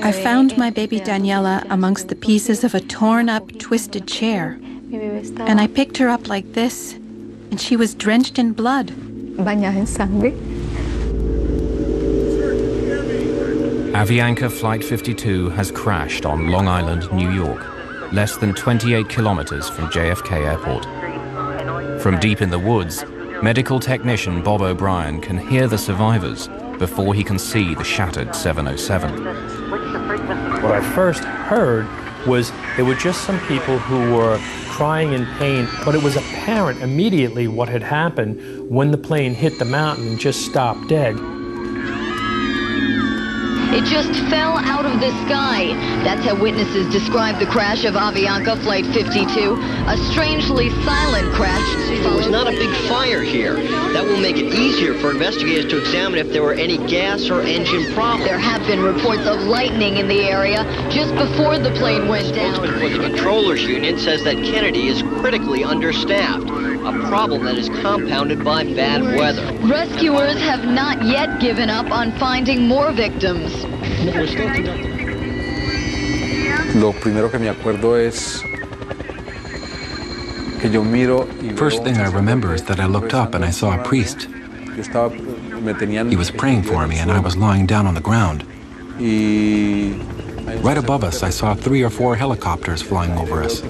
I 0.04 0.12
found 0.12 0.58
my 0.58 0.70
baby 0.70 1.00
Daniela 1.00 1.64
amongst 1.70 2.10
the 2.10 2.16
pieces 2.16 2.64
of 2.64 2.76
a 2.76 2.82
torn 2.82 3.30
up, 3.30 3.58
twisted 3.60 4.08
chair. 4.08 4.60
And 5.48 5.60
I 5.60 5.68
picked 5.68 5.98
her 5.98 6.10
up 6.10 6.28
like 6.28 6.54
this, 6.54 6.94
and 7.52 7.60
she 7.60 7.76
was 7.78 7.94
drenched 7.94 8.38
in 8.38 8.54
blood. 8.54 8.92
Bañada 9.38 9.78
en 9.78 9.86
sangre. 9.88 10.32
Avianca 13.94 14.50
Flight 14.52 14.84
52 14.84 15.50
has 15.52 15.72
crashed 15.72 16.26
on 16.26 16.48
Long 16.48 16.68
Island, 16.68 17.12
New 17.14 17.32
York, 17.32 17.66
less 18.14 18.38
than 18.38 18.54
28 18.54 19.10
kilometers 19.10 19.70
from 19.70 19.88
JFK 19.88 20.46
Airport. 20.46 20.86
From 22.02 22.20
deep 22.20 22.42
in 22.42 22.50
the 22.50 22.60
woods, 22.60 23.04
medical 23.42 23.80
technician 23.80 24.42
Bob 24.44 24.62
O'Brien 24.62 25.20
can 25.22 25.38
hear 25.38 25.68
the 25.68 25.78
survivors 25.78 26.48
before 26.80 27.14
he 27.14 27.24
can 27.24 27.40
see 27.40 27.76
the 27.76 27.84
shattered 27.84 28.36
707. 28.36 29.24
What 30.62 30.72
I 30.72 30.82
first 30.94 31.24
heard 31.24 31.88
was 32.28 32.52
there 32.76 32.86
were 32.86 32.96
just 32.96 33.24
some 33.26 33.40
people 33.48 33.80
who 33.80 34.14
were 34.14 34.40
crying 34.70 35.14
in 35.14 35.26
pain, 35.38 35.68
but 35.86 35.96
it 35.96 36.04
was 36.04 36.16
apparent 36.16 36.82
immediately 36.82 37.48
what 37.48 37.70
had 37.70 37.82
happened 37.82 38.70
when 38.70 38.92
the 38.92 38.98
plane 38.98 39.34
hit 39.34 39.58
the 39.60 39.66
mountain 39.66 40.08
and 40.08 40.20
just 40.20 40.46
stopped 40.46 40.88
dead. 40.88 41.16
It 43.78 43.86
just 43.86 44.12
fell 44.32 44.58
out 44.58 44.88
of 44.88 45.00
the 45.00 45.12
sky. 45.28 45.68
That's 46.04 46.26
how 46.26 46.34
witnesses 46.34 46.92
describe 46.92 47.38
the 47.38 47.46
crash 47.46 47.86
of 47.86 47.94
Avianca 47.94 48.60
Flight 48.64 48.88
52. 48.88 49.54
A 49.86 49.96
strangely 50.12 50.72
silent 50.84 51.32
crash. 51.36 51.76
There 52.02 52.12
was 52.12 52.28
not 52.28 52.48
a 52.48 52.58
big 52.58 52.76
fire 52.90 53.22
here. 53.22 53.54
That 53.94 54.04
will 54.04 54.18
make 54.18 54.38
it 54.38 54.52
easier 54.52 54.96
for 54.96 55.12
investigators 55.12 55.70
to 55.70 55.78
examine 55.78 56.18
if 56.18 56.34
there 56.34 56.42
were 56.42 56.56
any 56.56 56.80
gas 56.88 57.30
or 57.30 57.44
engine 57.44 57.94
problems. 57.94 58.26
There 58.26 58.40
have 58.40 58.66
been 58.66 58.82
reports 58.82 59.28
of 59.28 59.42
lightning 59.42 59.98
in 59.98 60.08
the 60.08 60.24
area 60.24 60.64
just 60.90 61.14
before 61.14 61.60
the 61.60 61.70
plane 61.78 62.08
went 62.08 62.34
down. 62.34 62.56
Spokesman 62.56 62.80
for 62.80 62.98
the 62.98 63.10
Controllers 63.10 63.62
Union 63.62 64.00
says 64.00 64.24
that 64.24 64.38
Kennedy 64.38 64.88
is 64.88 65.04
critically 65.22 65.64
understaffed, 65.64 66.48
a 66.88 67.08
problem 67.08 67.44
that 67.46 67.58
is 67.58 67.70
compounded 67.82 68.44
by 68.44 68.64
bad 68.64 69.02
weather. 69.04 69.44
Rescuers 69.68 70.40
have 70.40 70.66
not 70.66 71.04
yet 71.04 71.40
given 71.42 71.70
up 71.70 71.92
on 71.92 72.12
finding 72.18 72.68
more 72.68 72.92
victims. 72.92 73.66
Lo 76.76 76.94
primero 76.94 77.30
que 77.30 77.40
me 77.40 77.50
acuerdo 77.50 77.98
es 77.98 78.42
que 80.62 80.70
yo 80.70 80.84
miro 80.84 81.28
y 81.42 81.50
First 81.56 81.84
thing 81.84 81.98
I 81.98 82.08
remember 82.10 82.54
is 82.54 82.64
that 82.66 82.80
I 82.80 82.86
looked 82.86 83.14
up 83.14 83.36
and 83.36 83.44
I 83.44 83.52
saw 83.52 83.80
a 83.80 83.84
priest. 83.84 84.28
yo 84.76 84.84
estaba, 84.84 85.10
me 85.10 85.74
tenían 85.74 86.10
He 86.10 86.16
was 86.16 86.32
praying 86.32 86.64
for 86.64 86.88
me, 86.88 87.00
and 87.00 87.12
I 87.12 87.20
was 87.20 87.36
lying 87.36 87.66
down 87.66 87.86
on 87.88 87.96
the 87.96 88.02
ground. 88.02 88.46
Right 90.64 90.78
above 90.78 91.04
us, 91.04 91.24
I 91.24 91.30
saw 91.30 91.54
three 91.54 91.84
or 91.84 91.90
four 91.90 92.16
helicopters 92.16 92.82
flying 92.82 93.12
over 93.18 93.44
us. 93.44 93.62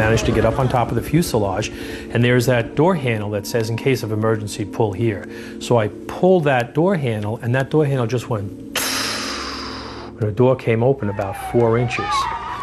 Managed 0.00 0.24
to 0.24 0.32
get 0.32 0.46
up 0.46 0.58
on 0.58 0.66
top 0.66 0.88
of 0.88 0.94
the 0.94 1.02
fuselage, 1.02 1.68
and 2.12 2.24
there's 2.24 2.46
that 2.46 2.74
door 2.74 2.94
handle 2.94 3.28
that 3.28 3.46
says, 3.46 3.68
in 3.68 3.76
case 3.76 4.02
of 4.02 4.12
emergency, 4.12 4.64
pull 4.64 4.94
here. 4.94 5.28
So 5.60 5.76
I 5.76 5.88
pulled 6.06 6.44
that 6.44 6.72
door 6.72 6.96
handle, 6.96 7.38
and 7.42 7.54
that 7.54 7.68
door 7.68 7.84
handle 7.84 8.06
just 8.06 8.30
went. 8.30 8.48
And 10.20 10.28
the 10.28 10.32
door 10.32 10.56
came 10.56 10.82
open 10.82 11.08
about 11.08 11.34
four 11.50 11.78
inches. 11.78 12.14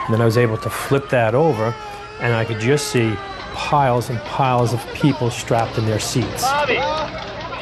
And 0.04 0.14
then 0.14 0.22
I 0.22 0.26
was 0.26 0.38
able 0.38 0.58
to 0.58 0.70
flip 0.70 1.10
that 1.10 1.36
over, 1.36 1.76
and 2.22 2.34
I 2.34 2.44
could 2.44 2.60
just 2.60 2.88
see 2.88 3.16
piles 3.54 4.10
and 4.10 4.20
piles 4.22 4.74
of 4.74 4.82
people 4.94 5.30
strapped 5.30 5.78
in 5.78 5.86
their 5.86 6.00
seats. 6.00 6.44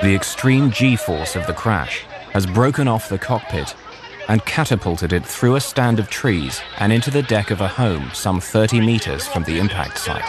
The 0.02 0.14
extreme 0.16 0.72
G 0.72 0.96
force 0.96 1.36
of 1.36 1.48
the 1.48 1.54
crash 1.54 2.06
has 2.32 2.46
broken 2.46 2.88
off 2.88 3.10
the 3.10 3.18
cockpit 3.18 3.76
and 4.28 4.46
catapulted 4.46 5.14
it 5.14 5.26
through 5.26 5.56
a 5.56 5.62
stand 5.62 6.00
of 6.00 6.10
trees 6.10 6.62
and 6.80 6.92
into 6.92 7.12
the 7.12 7.24
deck 7.24 7.52
of 7.52 7.62
a 7.62 7.68
home 7.68 8.10
some 8.14 8.40
30 8.40 8.80
meters 8.80 9.28
from 9.28 9.44
the 9.44 9.60
impact 9.60 9.98
site. 10.00 10.24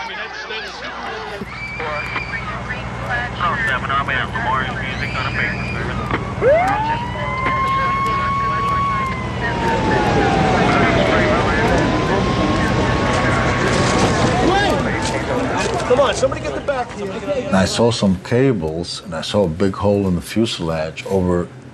Come 15.89 16.01
on, 16.01 16.15
somebody 16.15 16.43
get 16.43 16.53
the 16.53 16.61
back. 16.63 16.89
And 16.99 17.55
I 17.55 17.65
saw 17.65 17.93
some 17.93 18.21
cables, 18.25 19.03
and 19.05 19.15
I 19.15 19.21
saw 19.21 19.45
a 19.45 19.49
big 19.49 19.75
hole 19.75 20.09
in 20.09 20.17
the 20.17 20.21
fuselage 20.21 21.07
over 21.07 21.45
the 21.45 21.66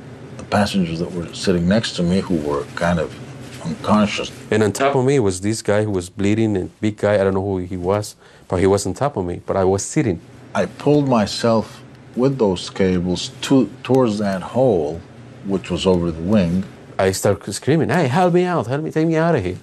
passengers 0.53 0.99
that 0.99 1.11
were 1.13 1.33
sitting 1.35 1.67
next 1.67 1.93
to 1.97 2.03
me 2.03 2.21
who 2.21 2.37
were 2.49 2.65
kind 2.75 2.99
of 3.01 3.09
unconscious. 3.65 4.31
And 4.51 4.63
on 4.63 4.73
top 4.73 4.95
of 4.95 5.05
me 5.05 5.19
was 5.19 5.41
this 5.41 5.63
guy 5.63 5.83
who 5.85 5.91
was 5.91 6.11
bleeding, 6.11 6.57
and 6.57 6.69
big 6.81 6.97
guy. 6.99 7.15
I 7.15 7.25
don't 7.25 7.35
know 7.35 7.47
who 7.51 7.59
he 7.59 7.79
was, 7.79 8.17
but 8.49 8.57
he 8.61 8.67
was 8.67 8.87
on 8.87 8.93
top 8.95 9.17
of 9.17 9.25
me. 9.25 9.41
But 9.49 9.57
I 9.57 9.65
was 9.65 9.83
sitting. 9.83 10.21
I 10.55 10.67
pulled 10.67 11.09
myself 11.09 11.83
with 12.15 12.37
those 12.39 12.69
cables 12.69 13.31
to, 13.47 13.71
towards 13.83 14.19
that 14.19 14.43
hole, 14.43 15.01
which 15.47 15.71
was 15.71 15.87
over 15.87 16.11
the 16.11 16.21
wing. 16.35 16.65
I 16.99 17.13
started 17.13 17.53
screaming, 17.55 17.89
"Hey, 17.89 18.07
help 18.09 18.35
me 18.35 18.45
out! 18.45 18.67
Help 18.67 18.83
me! 18.85 18.91
Take 18.91 19.07
me 19.07 19.17
out 19.17 19.35
of 19.35 19.43
here!" 19.43 19.61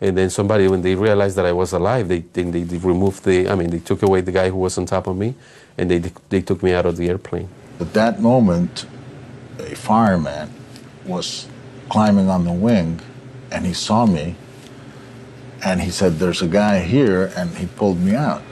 And 0.00 0.12
then 0.18 0.28
somebody, 0.28 0.66
when 0.68 0.82
they 0.82 0.94
realized 1.08 1.36
that 1.36 1.46
I 1.46 1.52
was 1.52 1.72
alive, 1.72 2.08
they 2.08 2.20
they, 2.34 2.42
they 2.42 2.78
removed 2.78 3.24
the. 3.24 3.48
I 3.48 3.54
mean, 3.54 3.70
they 3.70 3.82
took 3.90 4.02
away 4.02 4.20
the 4.22 4.32
guy 4.32 4.48
who 4.50 4.58
was 4.66 4.76
on 4.76 4.86
top 4.86 5.06
of 5.06 5.16
me, 5.16 5.34
and 5.78 5.88
they 5.90 5.98
they 6.32 6.42
took 6.48 6.60
me 6.66 6.72
out 6.74 6.86
of 6.90 6.96
the 6.96 7.08
airplane. 7.08 7.48
At 7.78 7.92
that 7.92 8.20
moment, 8.20 8.86
a 9.58 9.74
fireman 9.74 10.50
was 11.04 11.48
climbing 11.88 12.28
on 12.28 12.44
the 12.44 12.52
wing, 12.52 13.00
and 13.50 13.64
he 13.64 13.72
saw 13.72 14.06
me, 14.06 14.36
and 15.64 15.80
he 15.80 15.90
said, 15.90 16.18
"There's 16.18 16.42
a 16.42 16.48
guy 16.48 16.80
here," 16.80 17.32
and 17.36 17.56
he 17.56 17.66
pulled 17.66 18.00
me 18.00 18.14
out. 18.14 18.42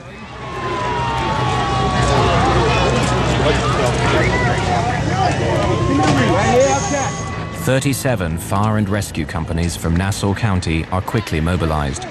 37 7.65 8.37
fire 8.37 8.77
and 8.77 8.87
rescue 8.87 9.25
companies 9.25 9.75
from 9.75 9.95
Nassau 9.95 10.35
County 10.35 10.85
are 10.91 11.01
quickly 11.01 11.41
mobilized. 11.41 12.03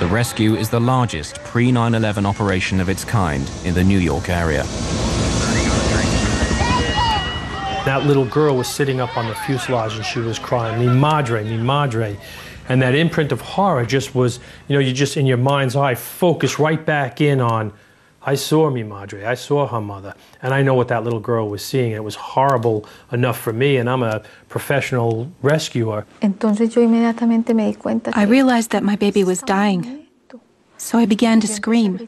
The 0.00 0.08
rescue 0.08 0.56
is 0.56 0.68
the 0.68 0.80
largest 0.80 1.36
pre 1.44 1.70
9 1.70 1.94
11 1.94 2.26
operation 2.26 2.80
of 2.80 2.88
its 2.88 3.04
kind 3.04 3.48
in 3.64 3.74
the 3.74 3.84
New 3.84 3.98
York 3.98 4.28
area. 4.28 4.64
That 7.88 8.04
little 8.04 8.26
girl 8.26 8.54
was 8.54 8.68
sitting 8.68 9.00
up 9.00 9.16
on 9.16 9.28
the 9.28 9.34
fuselage 9.34 9.96
and 9.96 10.04
she 10.04 10.18
was 10.18 10.38
crying, 10.38 10.78
Mi 10.78 10.88
madre, 10.94 11.42
mi 11.42 11.56
madre. 11.56 12.18
And 12.68 12.82
that 12.82 12.94
imprint 12.94 13.32
of 13.32 13.40
horror 13.40 13.86
just 13.86 14.14
was, 14.14 14.40
you 14.68 14.74
know, 14.74 14.78
you 14.78 14.92
just 14.92 15.16
in 15.16 15.24
your 15.24 15.38
mind's 15.38 15.74
eye 15.74 15.94
focus 15.94 16.58
right 16.58 16.84
back 16.84 17.22
in 17.22 17.40
on 17.40 17.72
I 18.20 18.34
saw 18.34 18.68
mi 18.68 18.82
madre, 18.82 19.24
I 19.24 19.32
saw 19.36 19.66
her 19.68 19.80
mother, 19.80 20.12
and 20.42 20.52
I 20.52 20.60
know 20.60 20.74
what 20.74 20.88
that 20.88 21.02
little 21.02 21.18
girl 21.18 21.48
was 21.48 21.64
seeing. 21.64 21.92
It 21.92 22.04
was 22.04 22.14
horrible 22.14 22.84
enough 23.10 23.40
for 23.40 23.54
me, 23.54 23.78
and 23.78 23.88
I'm 23.88 24.02
a 24.02 24.20
professional 24.50 25.32
rescuer. 25.40 26.04
Entonces 26.20 26.76
yo 26.76 26.82
inmediatamente 26.82 27.54
me 27.54 27.72
di 27.72 27.78
cuenta. 27.78 28.12
I 28.14 28.26
realized 28.26 28.70
that 28.72 28.82
my 28.82 28.96
baby 28.96 29.24
was 29.24 29.40
dying, 29.40 30.06
so 30.76 30.98
I 30.98 31.06
began 31.06 31.40
to 31.40 31.46
scream. 31.46 32.06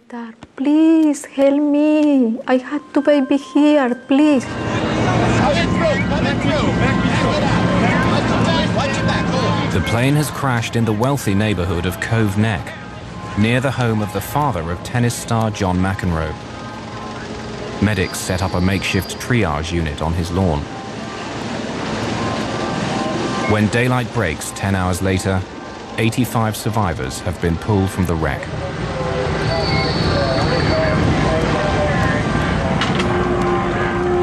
Please 0.57 1.25
help 1.25 1.59
me. 1.59 2.39
I 2.47 2.59
had 2.59 2.83
two 2.93 3.01
baby 3.01 3.39
here, 3.39 3.95
please. 4.07 4.45
The 9.73 9.87
plane 9.87 10.15
has 10.15 10.31
crashed 10.31 10.77
in 10.77 10.85
the 10.85 10.93
wealthy 10.93 11.35
neighborhood 11.35 11.87
of 11.87 12.01
Cove 12.01 12.37
Neck, 12.37 12.75
near 13.39 13.61
the 13.61 13.71
home 13.71 14.03
of 14.03 14.13
the 14.13 14.21
father 14.21 14.71
of 14.71 14.83
tennis 14.83 15.15
star 15.15 15.51
John 15.51 15.79
McEnroe. 15.79 16.35
Medics 17.83 18.19
set 18.19 18.43
up 18.43 18.55
a 18.55 18.61
makeshift 18.61 19.19
triage 19.19 19.73
unit 19.73 20.03
on 20.03 20.13
his 20.13 20.31
lawn. 20.31 20.61
When 23.51 23.69
daylight 23.69 24.13
breaks 24.13 24.51
10 24.53 24.75
hours 24.75 25.03
later, 25.03 25.41
85 25.97 26.57
survivors 26.57 27.21
have 27.21 27.41
been 27.41 27.57
pulled 27.57 27.91
from 27.91 28.07
the 28.07 28.15
wreck. 28.15 28.41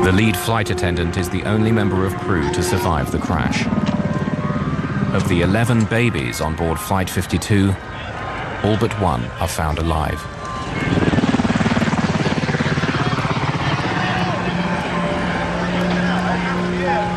The 0.04 0.14
lead 0.14 0.37
flight 0.48 0.70
attendant 0.70 1.18
is 1.18 1.30
the 1.30 1.44
only 1.44 1.74
member 1.74 2.06
of 2.06 2.16
crew 2.20 2.50
to 2.54 2.64
survive 2.64 3.12
the 3.12 3.20
crash. 3.20 3.68
Of 5.14 5.28
the 5.28 5.42
11 5.42 5.84
babies 5.88 6.40
on 6.40 6.56
board 6.56 6.80
Flight 6.80 7.10
52, 7.10 7.76
all 8.64 8.78
but 8.78 8.94
one 9.02 9.26
are 9.42 9.48
found 9.50 9.78
alive. 9.78 10.24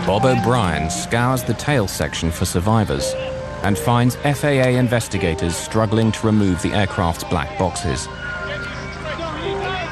Bob 0.09 0.25
O'Brien 0.25 0.91
scours 0.91 1.45
the 1.45 1.55
tail 1.55 1.87
section 1.87 2.33
for 2.33 2.45
survivors 2.45 3.15
and 3.63 3.79
finds 3.79 4.17
FAA 4.17 4.71
investigators 4.71 5.55
struggling 5.55 6.11
to 6.11 6.27
remove 6.27 6.61
the 6.63 6.73
aircraft's 6.73 7.23
black 7.23 7.57
boxes. 7.61 8.09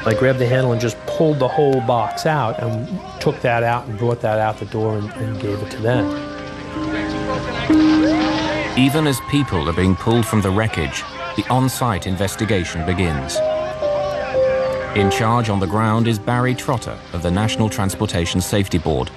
I 0.05 0.13
grabbed 0.19 0.39
the 0.39 0.45
handle 0.45 0.73
and 0.73 0.81
just 0.81 0.97
pulled 1.19 1.37
the 1.37 1.47
whole 1.49 1.81
box 1.81 2.25
out 2.25 2.57
and 2.63 2.87
took 3.19 3.41
that 3.41 3.61
out 3.61 3.85
and 3.85 3.97
brought 3.99 4.21
that 4.21 4.39
out 4.39 4.57
the 4.57 4.65
door 4.67 4.97
and, 4.97 5.11
and 5.15 5.41
gave 5.41 5.61
it 5.61 5.69
to 5.69 5.77
them. 5.81 6.05
Even 8.79 9.05
as 9.05 9.19
people 9.29 9.67
are 9.69 9.73
being 9.73 9.97
pulled 9.97 10.25
from 10.25 10.39
the 10.39 10.49
wreckage, 10.49 11.03
the 11.35 11.45
on-site 11.49 12.07
investigation 12.07 12.85
begins. 12.85 13.35
In 14.95 15.11
charge 15.11 15.49
on 15.49 15.59
the 15.59 15.67
ground 15.67 16.07
is 16.07 16.17
Barry 16.17 16.55
Trotter 16.55 16.97
of 17.11 17.21
the 17.21 17.29
National 17.29 17.67
Transportation 17.67 18.39
Safety 18.39 18.77
Board. 18.77 19.11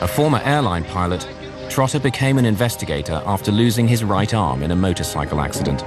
A 0.00 0.08
former 0.08 0.40
airline 0.44 0.82
pilot, 0.82 1.24
Trotter 1.70 2.00
became 2.00 2.36
an 2.36 2.44
investigator 2.44 3.22
after 3.26 3.52
losing 3.52 3.86
his 3.86 4.02
right 4.02 4.34
arm 4.34 4.64
in 4.64 4.72
a 4.72 4.76
motorcycle 4.76 5.40
accident. 5.40 5.78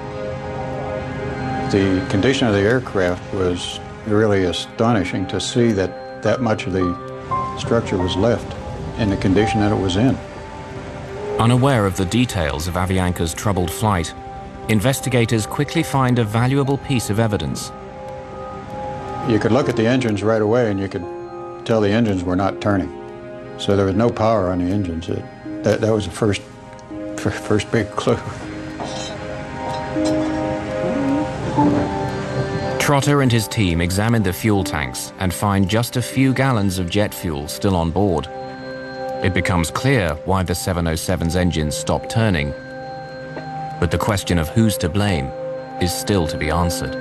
The 1.74 2.08
condition 2.10 2.48
of 2.48 2.54
the 2.54 2.62
aircraft 2.62 3.34
was 3.34 3.82
really 4.08 4.46
astonishing 4.46 5.28
to 5.28 5.40
see 5.40 5.72
that 5.74 6.24
that 6.24 6.42
much 6.42 6.68
of 6.68 6.74
the 6.74 7.58
structure 7.58 7.98
was 7.98 8.16
left 8.16 8.56
in 9.00 9.10
the 9.10 9.18
condition 9.18 9.60
that 9.60 9.72
it 9.72 9.82
was 9.82 9.96
in. 9.96 10.16
Unaware 11.40 11.86
of 11.86 11.96
the 11.96 12.06
details 12.06 12.68
of 12.68 12.74
Avianca's 12.74 13.34
troubled 13.34 13.72
flight, 13.72 14.14
investigators 14.68 15.46
quickly 15.46 15.84
find 15.84 16.20
a 16.20 16.24
valuable 16.24 16.78
piece 16.78 17.10
of 17.10 17.20
evidence. 17.20 17.72
You 19.30 19.40
could 19.40 19.52
look 19.52 19.70
at 19.70 19.78
the 19.78 19.86
engines 19.86 20.24
right 20.24 20.42
away 20.42 20.70
and 20.70 20.80
you 20.80 20.90
could 20.90 21.06
tell 21.66 21.82
the 21.82 21.90
engines 21.90 22.24
were 22.24 22.36
not 22.36 22.60
turning. 22.62 22.94
So 23.58 23.76
there 23.76 23.86
was 23.86 23.96
no 23.96 24.10
power 24.10 24.50
on 24.50 24.60
the 24.60 24.72
engines. 24.72 25.08
It, 25.10 25.24
that, 25.64 25.82
that 25.82 25.94
was 25.94 26.06
the 26.06 26.12
first, 26.12 26.42
first 27.18 27.72
big 27.72 27.90
clue. 27.92 28.18
Trotter 32.90 33.22
and 33.22 33.32
his 33.32 33.48
team 33.48 33.82
examine 33.82 34.24
the 34.24 34.34
fuel 34.34 34.64
tanks 34.64 35.14
and 35.20 35.32
find 35.32 35.70
just 35.70 35.96
a 35.96 36.02
few 36.02 36.34
gallons 36.34 36.80
of 36.80 36.90
jet 36.90 37.14
fuel 37.14 37.48
still 37.48 37.76
on 37.76 37.92
board. 37.92 38.26
It 39.24 39.32
becomes 39.32 39.70
clear 39.70 40.16
why 40.26 40.42
the 40.42 40.54
707's 40.54 41.36
engines 41.36 41.78
stopped 41.78 42.10
turning 42.10 42.52
but 43.80 43.92
the 43.92 43.98
question 44.00 44.40
of 44.40 44.50
who's 44.50 44.76
to 44.78 44.90
blame 44.90 45.28
is 45.80 45.94
still 45.94 46.26
to 46.30 46.36
be 46.36 46.50
answered. 46.50 46.96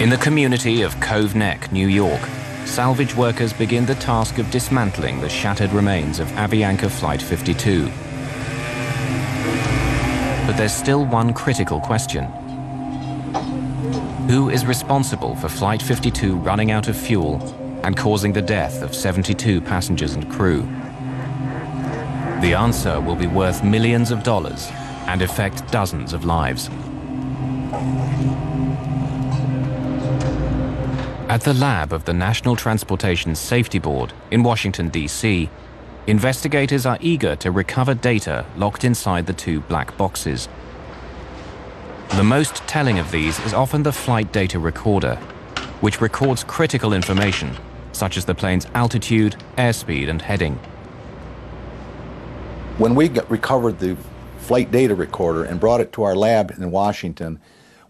In 0.00 0.08
the 0.08 0.20
community 0.20 0.82
of 0.82 0.98
Cove 1.00 1.34
Neck, 1.34 1.72
New 1.72 1.88
York, 1.88 2.22
salvage 2.64 3.16
workers 3.16 3.52
begin 3.52 3.86
the 3.86 3.96
task 3.96 4.38
of 4.38 4.48
dismantling 4.52 5.20
the 5.20 5.28
shattered 5.28 5.72
remains 5.72 6.20
of 6.20 6.28
Avianca 6.28 6.88
Flight 6.88 7.20
52. 7.20 7.90
But 10.52 10.58
there's 10.58 10.74
still 10.74 11.06
one 11.06 11.32
critical 11.32 11.80
question. 11.80 12.24
Who 14.28 14.50
is 14.50 14.66
responsible 14.66 15.34
for 15.34 15.48
Flight 15.48 15.80
52 15.80 16.36
running 16.36 16.70
out 16.70 16.88
of 16.88 16.96
fuel 16.96 17.40
and 17.82 17.96
causing 17.96 18.34
the 18.34 18.42
death 18.42 18.82
of 18.82 18.94
72 18.94 19.62
passengers 19.62 20.12
and 20.12 20.30
crew? 20.30 20.60
The 22.42 22.52
answer 22.52 23.00
will 23.00 23.16
be 23.16 23.26
worth 23.26 23.64
millions 23.64 24.10
of 24.10 24.24
dollars 24.24 24.68
and 25.06 25.22
affect 25.22 25.72
dozens 25.72 26.12
of 26.12 26.26
lives. 26.26 26.68
At 31.30 31.40
the 31.40 31.54
lab 31.54 31.94
of 31.94 32.04
the 32.04 32.12
National 32.12 32.56
Transportation 32.56 33.34
Safety 33.34 33.78
Board 33.78 34.12
in 34.30 34.42
Washington, 34.42 34.90
D.C., 34.90 35.48
investigators 36.06 36.84
are 36.84 36.98
eager 37.00 37.36
to 37.36 37.50
recover 37.50 37.94
data 37.94 38.44
locked 38.56 38.84
inside 38.84 39.26
the 39.26 39.32
two 39.32 39.60
black 39.60 39.96
boxes. 39.96 40.48
The 42.16 42.24
most 42.24 42.56
telling 42.66 42.98
of 42.98 43.10
these 43.10 43.38
is 43.40 43.54
often 43.54 43.82
the 43.82 43.92
flight 43.92 44.32
data 44.32 44.58
recorder, 44.58 45.16
which 45.80 46.00
records 46.00 46.44
critical 46.44 46.92
information, 46.92 47.56
such 47.92 48.16
as 48.16 48.24
the 48.24 48.34
plane's 48.34 48.66
altitude, 48.74 49.36
airspeed, 49.56 50.08
and 50.08 50.20
heading. 50.20 50.56
When 52.78 52.94
we 52.94 53.08
recovered 53.08 53.78
the 53.78 53.96
flight 54.38 54.70
data 54.70 54.94
recorder 54.94 55.44
and 55.44 55.60
brought 55.60 55.80
it 55.80 55.92
to 55.92 56.02
our 56.02 56.16
lab 56.16 56.50
in 56.50 56.70
Washington, 56.70 57.40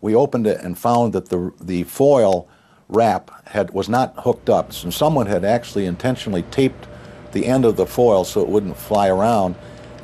we 0.00 0.14
opened 0.14 0.46
it 0.46 0.60
and 0.60 0.78
found 0.78 1.14
that 1.14 1.30
the, 1.30 1.52
the 1.60 1.84
foil 1.84 2.48
wrap 2.88 3.48
had, 3.48 3.70
was 3.70 3.88
not 3.88 4.14
hooked 4.18 4.50
up. 4.50 4.72
So 4.72 4.90
someone 4.90 5.26
had 5.26 5.44
actually 5.44 5.86
intentionally 5.86 6.42
taped 6.50 6.86
the 7.33 7.47
end 7.47 7.64
of 7.64 7.76
the 7.76 7.87
foil 7.87 8.24
so 8.24 8.41
it 8.41 8.49
wouldn't 8.49 8.76
fly 8.76 9.09
around 9.09 9.55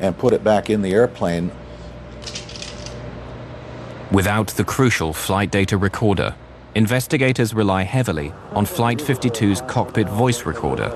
and 0.00 0.16
put 0.16 0.32
it 0.32 0.42
back 0.42 0.70
in 0.70 0.82
the 0.82 0.92
airplane. 0.92 1.50
Without 4.10 4.48
the 4.48 4.64
crucial 4.64 5.12
flight 5.12 5.50
data 5.50 5.76
recorder, 5.76 6.34
investigators 6.74 7.52
rely 7.52 7.82
heavily 7.82 8.32
on 8.52 8.64
Flight 8.64 8.98
52's 8.98 9.60
cockpit 9.62 10.08
voice 10.08 10.46
recorder, 10.46 10.88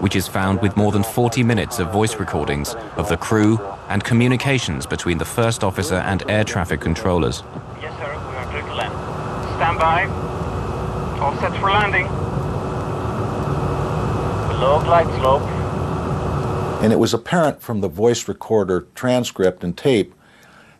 which 0.00 0.14
is 0.14 0.28
found 0.28 0.60
with 0.60 0.76
more 0.76 0.92
than 0.92 1.02
40 1.02 1.42
minutes 1.42 1.78
of 1.78 1.90
voice 1.90 2.16
recordings 2.16 2.74
of 2.96 3.08
the 3.08 3.16
crew 3.16 3.58
and 3.88 4.04
communications 4.04 4.86
between 4.86 5.16
the 5.18 5.24
first 5.24 5.64
officer 5.64 5.96
and 5.96 6.28
air 6.30 6.44
traffic 6.44 6.80
controllers. 6.80 7.42
Yes, 7.80 7.96
sir. 7.98 8.12
We 8.30 8.36
are 8.36 8.46
clear 8.50 8.62
to 8.62 8.74
land. 8.74 8.94
Stand 9.56 9.78
by. 9.78 10.04
All 11.20 11.36
set 11.38 11.52
for 11.60 11.70
landing. 11.70 12.06
Below 14.48 14.82
glide 14.84 15.06
slope. 15.18 15.59
And 16.80 16.92
it 16.92 16.98
was 16.98 17.12
apparent 17.12 17.60
from 17.60 17.82
the 17.82 17.88
voice 17.88 18.26
recorder 18.26 18.86
transcript 18.94 19.62
and 19.62 19.76
tape 19.76 20.14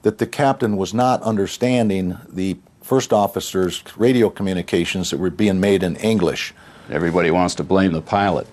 that 0.03 0.17
the 0.17 0.27
captain 0.27 0.79
was 0.79 0.95
not 0.95 1.23
understanding 1.23 2.17
the 2.27 2.57
first 2.81 3.13
officer's 3.13 3.85
radio 3.99 4.31
communications 4.31 5.11
that 5.11 5.19
were 5.19 5.29
being 5.29 5.61
made 5.61 5.83
in 5.83 5.97
English. 5.97 6.55
Everybody 6.89 7.31
wants 7.31 7.55
to 7.57 7.65
blame 7.65 7.93
the 7.93 8.01
pilot, 8.01 8.47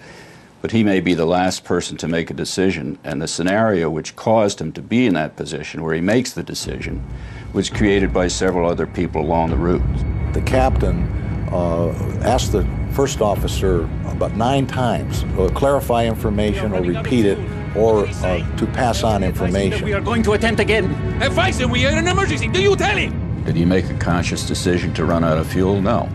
but 0.61 0.71
he 0.71 0.83
may 0.83 0.99
be 0.99 1.13
the 1.13 1.25
last 1.25 1.63
person 1.63 1.95
to 1.97 2.07
make 2.07 2.29
a 2.29 2.33
decision, 2.33 2.99
and 3.05 3.21
the 3.21 3.27
scenario 3.27 3.89
which 3.89 4.17
caused 4.17 4.59
him 4.59 4.73
to 4.73 4.81
be 4.81 5.07
in 5.07 5.13
that 5.13 5.37
position 5.37 5.81
where 5.83 5.95
he 5.95 6.01
makes 6.01 6.33
the 6.33 6.43
decision 6.43 7.01
was 7.53 7.69
created 7.69 8.13
by 8.13 8.27
several 8.27 8.69
other 8.69 8.85
people 8.85 9.21
along 9.21 9.49
the 9.51 9.55
route. 9.55 9.81
The 10.33 10.41
captain 10.41 11.07
uh, 11.51 11.91
asked 12.23 12.51
the 12.51 12.65
first 12.91 13.21
officer 13.21 13.83
about 14.05 14.35
nine 14.35 14.65
times 14.65 15.21
to 15.21 15.49
clarify 15.51 16.05
information 16.05 16.73
or 16.73 16.81
repeat 16.81 17.25
it 17.25 17.37
or 17.75 18.07
uh, 18.07 18.55
to 18.57 18.65
pass 18.67 19.03
on 19.03 19.23
information. 19.23 19.85
We 19.85 19.93
are 19.93 20.01
going 20.01 20.23
to 20.23 20.33
attempt 20.33 20.59
again. 20.59 20.85
Advise 21.21 21.59
him 21.59 21.69
we 21.69 21.85
are 21.85 21.91
in 21.91 21.99
an 21.99 22.07
emergency. 22.07 22.47
Do 22.47 22.61
you 22.61 22.75
tell 22.75 22.97
him? 22.97 23.43
Did 23.43 23.55
he 23.55 23.65
make 23.65 23.89
a 23.89 23.93
conscious 23.95 24.45
decision 24.45 24.93
to 24.95 25.05
run 25.05 25.23
out 25.23 25.37
of 25.37 25.47
fuel? 25.47 25.81
No. 25.81 26.09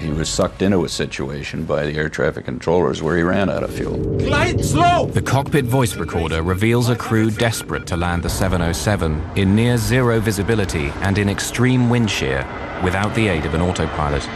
He 0.00 0.08
was 0.08 0.30
sucked 0.30 0.62
into 0.62 0.84
a 0.86 0.88
situation 0.88 1.64
by 1.64 1.84
the 1.84 1.94
air 1.94 2.08
traffic 2.08 2.46
controllers 2.46 3.02
where 3.02 3.18
he 3.18 3.22
ran 3.22 3.50
out 3.50 3.62
of 3.62 3.74
fuel. 3.74 3.98
Glide 4.16 4.64
slope! 4.64 5.12
The 5.12 5.20
cockpit 5.20 5.66
voice 5.66 5.94
recorder 5.94 6.42
reveals 6.42 6.88
a 6.88 6.96
crew 6.96 7.30
desperate 7.30 7.86
to 7.88 7.98
land 7.98 8.22
the 8.22 8.30
707 8.30 9.22
in 9.36 9.54
near 9.54 9.76
zero 9.76 10.18
visibility 10.18 10.86
and 11.02 11.18
in 11.18 11.28
extreme 11.28 11.90
wind 11.90 12.10
shear 12.10 12.46
without 12.82 13.14
the 13.14 13.28
aid 13.28 13.44
of 13.44 13.52
an 13.52 13.60
autopilot. 13.60 14.26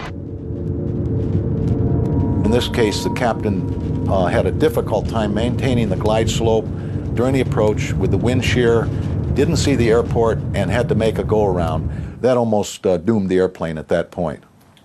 In 2.45 2.51
this 2.51 2.69
case, 2.69 3.03
the 3.03 3.15
captain 3.15 4.07
uh, 4.07 4.27
had 4.27 4.45
a 4.45 4.53
difficult 4.53 5.09
time 5.09 5.33
maintaining 5.33 5.89
the 5.89 5.97
glide 5.97 6.29
slope 6.29 6.67
during 7.15 7.33
the 7.33 7.41
approach 7.41 7.95
with 7.95 8.11
the 8.11 8.19
wind 8.19 8.45
shear, 8.45 8.85
didn't 9.33 9.57
see 9.57 9.77
the 9.77 9.89
airport, 9.89 10.39
and 10.53 10.71
had 10.71 10.91
to 10.91 10.95
make 10.95 11.17
a 11.17 11.25
go 11.25 11.47
around. 11.47 12.21
That 12.21 12.37
almost 12.37 12.87
uh, 12.87 12.99
doomed 12.99 13.31
the 13.31 13.39
airplane 13.39 13.79
at 13.79 13.89
that 13.89 14.11
point. 14.11 14.45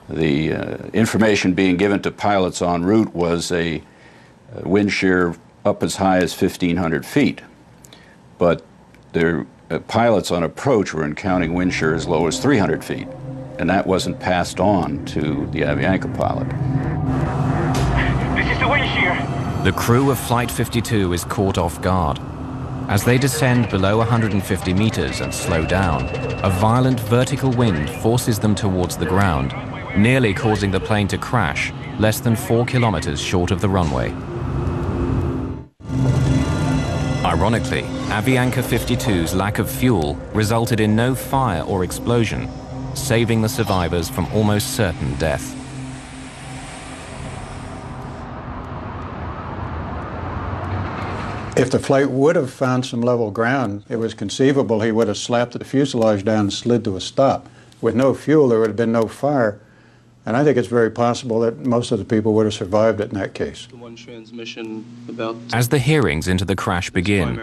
The 0.10 0.54
uh, 0.54 0.78
information 0.94 1.54
being 1.54 1.78
given 1.78 2.02
to 2.02 2.12
pilots 2.12 2.62
en 2.62 2.84
route 2.84 3.14
was 3.14 3.52
a, 3.52 3.82
a 4.56 4.68
wind 4.68 4.92
shear 4.92 5.36
up 5.64 5.84
as 5.84 5.98
high 5.98 6.18
as 6.18 6.40
1,500 6.40 7.06
feet. 7.06 7.42
But 8.38 8.64
their 9.14 9.46
uh, 9.70 9.80
pilots 9.80 10.32
on 10.32 10.44
approach 10.44 10.94
were 10.94 11.06
encountering 11.06 11.54
wind 11.54 11.74
shear 11.74 11.94
as 11.94 12.08
low 12.08 12.26
as 12.26 12.40
300 12.40 12.84
feet, 12.84 13.08
and 13.60 13.70
that 13.70 13.86
wasn't 13.86 14.20
passed 14.20 14.60
on 14.60 15.06
to 15.06 15.46
the 15.48 15.62
Avianca 15.62 16.16
pilot. 16.18 16.48
This 18.36 18.52
is 18.52 18.60
the 18.60 18.68
wind 18.68 18.90
shear. 18.92 19.40
The 19.64 19.74
crew 19.74 20.10
of 20.10 20.18
Flight 20.18 20.50
52 20.50 21.14
is 21.14 21.24
caught 21.26 21.58
off 21.58 21.82
guard. 21.82 22.20
As 22.88 23.04
they 23.04 23.20
descend 23.20 23.70
below 23.70 24.00
150 24.00 24.74
meters 24.74 25.22
and 25.22 25.32
slow 25.32 25.64
down, 25.64 26.10
a 26.44 26.50
violent 26.50 27.00
vertical 27.02 27.52
wind 27.52 27.88
forces 27.88 28.40
them 28.40 28.56
towards 28.56 28.98
the 28.98 29.06
ground, 29.06 29.54
nearly 29.98 30.34
causing 30.34 30.72
the 30.72 30.80
plane 30.80 31.08
to 31.08 31.18
crash 31.18 31.72
less 32.00 32.20
than 32.20 32.36
four 32.36 32.66
kilometers 32.66 33.22
short 33.22 33.52
of 33.52 33.62
the 33.62 33.70
runway. 33.70 34.10
Ironically, 37.26 37.84
Avianca 38.10 38.64
52's 38.64 39.36
lack 39.36 39.60
of 39.60 39.70
fuel 39.70 40.16
resulted 40.34 40.80
in 40.80 40.96
no 40.96 41.14
fire 41.14 41.64
or 41.64 41.84
explosion, 41.84 42.50
saving 42.96 43.42
the 43.42 43.50
survivors 43.50 44.10
from 44.10 44.26
almost 44.34 44.76
certain 44.76 45.14
death. 45.16 45.56
If 51.60 51.72
the 51.72 51.80
flight 51.80 52.10
would 52.10 52.38
have 52.38 52.50
found 52.50 52.86
some 52.86 53.02
level 53.02 53.32
ground, 53.32 53.84
it 53.90 53.98
was 53.98 54.14
conceivable 54.14 54.80
he 54.80 54.94
would 54.94 55.10
have 55.10 55.18
slapped 55.18 55.60
the 55.60 55.66
fuselage 55.66 56.24
down 56.24 56.40
and 56.40 56.54
slid 56.54 56.86
to 56.86 56.96
a 56.96 57.02
stop. 57.02 57.50
With 57.82 57.96
no 57.96 58.14
fuel, 58.14 58.48
there 58.48 58.60
would 58.60 58.70
have 58.70 58.78
been 58.78 58.94
no 58.94 59.10
fire. 59.10 59.60
And 60.26 60.38
I 60.38 60.44
think 60.44 60.58
it's 60.58 60.68
very 60.68 60.92
possible 60.92 61.40
that 61.42 61.58
most 61.66 61.92
of 61.92 62.00
the 62.00 62.06
people 62.06 62.34
would 62.34 62.46
have 62.46 62.54
survived 62.54 63.00
it 63.00 63.12
in 63.12 63.18
that 63.18 63.34
case. 63.34 63.68
As 65.54 65.70
the 65.70 65.80
hearings 65.80 66.28
into 66.28 66.46
the 66.46 66.56
crash 66.56 66.90
begin, 66.90 67.40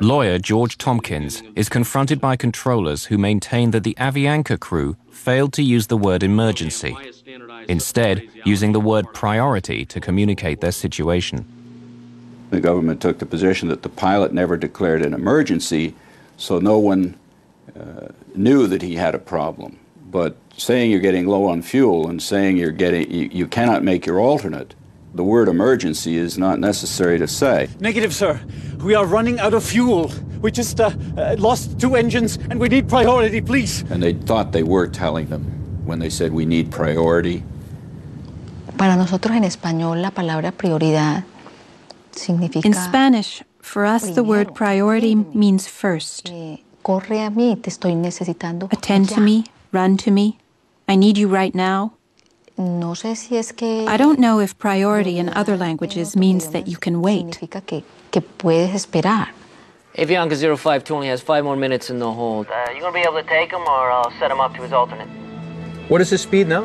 lawyer 0.00 0.38
George 0.38 0.78
Tompkins 0.78 1.42
is 1.56 1.68
confronted 1.68 2.20
by 2.20 2.36
controllers 2.36 3.06
who 3.06 3.18
maintain 3.18 3.70
that 3.72 3.84
the 3.84 3.94
Avianca 3.94 4.60
crew 4.60 4.96
failed 5.10 5.52
to 5.54 5.62
use 5.62 5.88
the 5.88 5.96
word 5.96 6.22
emergency, 6.22 6.96
instead, 7.68 8.28
using 8.44 8.72
the 8.72 8.80
word 8.80 9.12
priority 9.12 9.84
to 9.86 10.00
communicate 10.00 10.60
their 10.60 10.72
situation. 10.72 11.44
The 12.50 12.60
government 12.60 13.00
took 13.00 13.18
the 13.18 13.26
position 13.26 13.68
that 13.68 13.82
the 13.82 13.88
pilot 13.88 14.32
never 14.32 14.56
declared 14.56 15.02
an 15.02 15.14
emergency, 15.14 15.94
so 16.36 16.58
no 16.58 16.78
one 16.78 17.16
uh, 17.78 18.08
knew 18.34 18.66
that 18.66 18.82
he 18.82 18.96
had 18.96 19.14
a 19.14 19.18
problem. 19.18 19.78
But 20.10 20.36
saying 20.60 20.90
you're 20.90 21.00
getting 21.00 21.26
low 21.26 21.46
on 21.46 21.62
fuel 21.62 22.08
and 22.08 22.22
saying 22.22 22.56
you're 22.56 22.70
getting 22.70 23.10
you, 23.10 23.28
you 23.32 23.46
cannot 23.46 23.82
make 23.82 24.06
your 24.06 24.20
alternate, 24.20 24.74
the 25.14 25.24
word 25.24 25.48
emergency 25.48 26.16
is 26.16 26.38
not 26.38 26.58
necessary 26.60 27.18
to 27.18 27.26
say. 27.26 27.68
Negative, 27.80 28.14
sir. 28.14 28.40
We 28.82 28.94
are 28.94 29.06
running 29.06 29.40
out 29.40 29.54
of 29.54 29.64
fuel. 29.64 30.12
We 30.40 30.50
just 30.50 30.80
uh, 30.80 30.90
uh, 31.16 31.36
lost 31.38 31.80
two 31.80 31.96
engines 31.96 32.38
and 32.50 32.60
we 32.60 32.68
need 32.68 32.88
priority, 32.88 33.40
please. 33.40 33.84
And 33.90 34.02
they 34.02 34.12
thought 34.12 34.52
they 34.52 34.62
were 34.62 34.86
telling 34.86 35.26
them 35.28 35.44
when 35.84 35.98
they 35.98 36.10
said 36.10 36.32
we 36.32 36.46
need 36.46 36.70
priority. 36.70 37.42
Para 38.76 38.96
nosotros 38.96 39.36
en 39.36 39.44
español 39.44 40.00
la 40.00 40.10
palabra 40.10 40.52
prioridad 40.52 41.24
significa 42.12 42.66
In 42.66 42.74
Spanish, 42.74 43.42
for 43.60 43.84
us 43.84 44.14
the 44.14 44.22
word 44.22 44.54
priority 44.54 45.14
means 45.14 45.68
first. 45.68 46.30
corre 46.82 47.22
a 47.22 47.30
mí, 47.30 47.56
te 47.60 47.68
estoy 47.68 47.94
necesitando. 47.94 48.68
Attend 48.72 49.10
to 49.10 49.20
me, 49.20 49.44
run 49.72 49.96
to 49.98 50.10
me. 50.10 50.39
I 50.90 50.96
need 50.96 51.16
you 51.16 51.28
right 51.28 51.54
now. 51.54 51.92
No 52.58 52.96
sé 52.96 53.14
si 53.16 53.36
es 53.36 53.52
que 53.52 53.86
I 53.86 53.96
don't 53.96 54.18
know 54.18 54.40
if 54.40 54.58
priority 54.58 55.20
in 55.20 55.28
other 55.28 55.56
languages 55.56 56.16
means 56.16 56.48
that 56.48 56.66
you 56.66 56.78
can 56.78 57.00
wait. 57.00 57.26
significa 57.26 57.64
que, 57.64 57.84
que 58.10 58.20
puedes 58.20 58.74
esperar. 58.74 59.28
Avianca 59.96 60.34
052 60.34 60.92
only 60.92 61.06
has 61.06 61.22
five 61.22 61.44
more 61.44 61.54
minutes 61.54 61.90
in 61.90 62.00
the 62.00 62.10
hold. 62.10 62.48
Uh, 62.48 62.72
you 62.74 62.80
gonna 62.80 62.92
be 62.92 63.06
able 63.08 63.22
to 63.22 63.28
take 63.28 63.52
him, 63.52 63.60
or 63.60 63.92
I'll 63.92 64.10
set 64.18 64.32
him 64.32 64.40
up 64.40 64.52
to 64.56 64.62
his 64.62 64.72
alternate? 64.72 65.06
What 65.88 66.00
is 66.00 66.10
his 66.10 66.22
speed 66.22 66.48
now? 66.48 66.64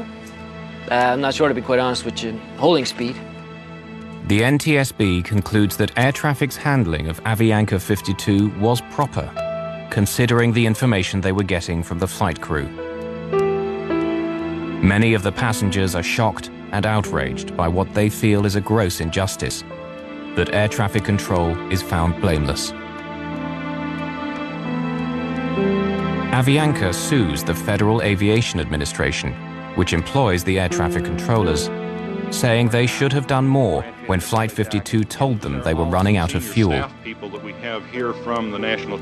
Uh, 0.90 1.14
I'm 1.14 1.22
not 1.22 1.36
sure, 1.36 1.48
to 1.48 1.54
be 1.54 1.62
quite 1.62 1.80
honest 1.80 2.04
with 2.04 2.24
you. 2.24 2.32
Holding 2.58 2.86
speed. 2.86 3.16
The 4.28 4.42
NTSB 4.42 5.24
concludes 5.24 5.78
that 5.78 5.92
air 5.98 6.12
traffic's 6.12 6.56
handling 6.56 7.10
of 7.10 7.24
Avianca 7.26 7.80
52 7.80 8.50
was 8.60 8.82
proper, 8.90 9.30
considering 9.92 10.52
the 10.52 10.66
information 10.66 11.22
they 11.22 11.32
were 11.32 11.44
getting 11.44 11.84
from 11.84 12.00
the 12.00 12.08
flight 12.08 12.42
crew. 12.42 12.85
Many 14.86 15.16
of 15.16 15.24
the 15.24 15.32
passengers 15.32 15.96
are 15.96 16.04
shocked 16.04 16.52
and 16.72 16.86
outraged 16.86 17.58
by 17.58 17.68
what 17.68 17.92
they 17.96 18.08
feel 18.08 18.46
is 18.46 18.56
a 18.56 18.62
gross 18.62 19.02
injustice, 19.02 19.64
that 20.36 20.54
air 20.54 20.68
traffic 20.68 21.04
control 21.04 21.58
is 21.72 21.82
found 21.82 22.22
blameless. 22.22 22.70
Avianca 26.32 26.94
sues 26.94 27.44
the 27.44 27.56
Federal 27.56 28.04
Aviation 28.04 28.60
Administration, 28.60 29.34
which 29.74 29.92
employs 29.92 30.44
the 30.44 30.60
air 30.60 30.70
traffic 30.70 31.04
controllers, 31.04 31.68
saying 32.30 32.70
they 32.70 32.86
should 32.86 33.12
have 33.12 33.26
done 33.26 33.48
more 33.48 33.84
when 34.08 34.20
Flight 34.20 34.52
52 34.52 35.04
told 35.04 35.42
them 35.42 35.62
they 35.64 35.74
were 35.74 35.86
running 35.86 36.18
out 36.18 36.36
of 36.36 36.44
fuel. 36.44 36.88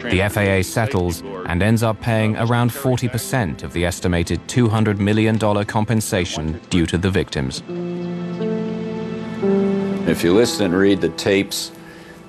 The 0.10 0.30
FAA 0.32 0.62
settles 0.62 1.22
and 1.47 1.62
ends 1.62 1.84
up 1.84 1.99
paying 2.01 2.38
around 2.38 2.72
40% 2.72 3.64
of 3.64 3.74
the 3.74 3.86
estimated 3.86 4.39
$200 4.47 4.99
million 4.99 5.38
compensation 5.66 6.60
due 6.70 6.86
to 6.86 6.97
the 6.97 7.10
victims. 7.10 7.64
If 10.08 10.24
you 10.24 10.34
listen 10.34 10.66
and 10.66 10.76
read 10.76 11.01
the 11.01 11.10
tapes, 11.10 11.72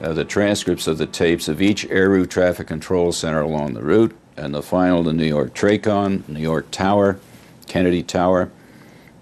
uh, 0.00 0.12
the 0.12 0.24
transcripts 0.24 0.86
of 0.86 0.98
the 0.98 1.06
tapes 1.06 1.48
of 1.48 1.62
each 1.62 1.86
air 1.86 2.10
route 2.10 2.30
traffic 2.30 2.66
control 2.66 3.12
center 3.12 3.40
along 3.40 3.74
the 3.74 3.82
route, 3.82 4.14
and 4.36 4.54
the 4.54 4.62
final, 4.62 5.02
the 5.02 5.12
New 5.12 5.26
York 5.26 5.54
Tracon, 5.54 6.28
New 6.28 6.40
York 6.40 6.70
Tower, 6.70 7.18
Kennedy 7.66 8.02
Tower. 8.02 8.50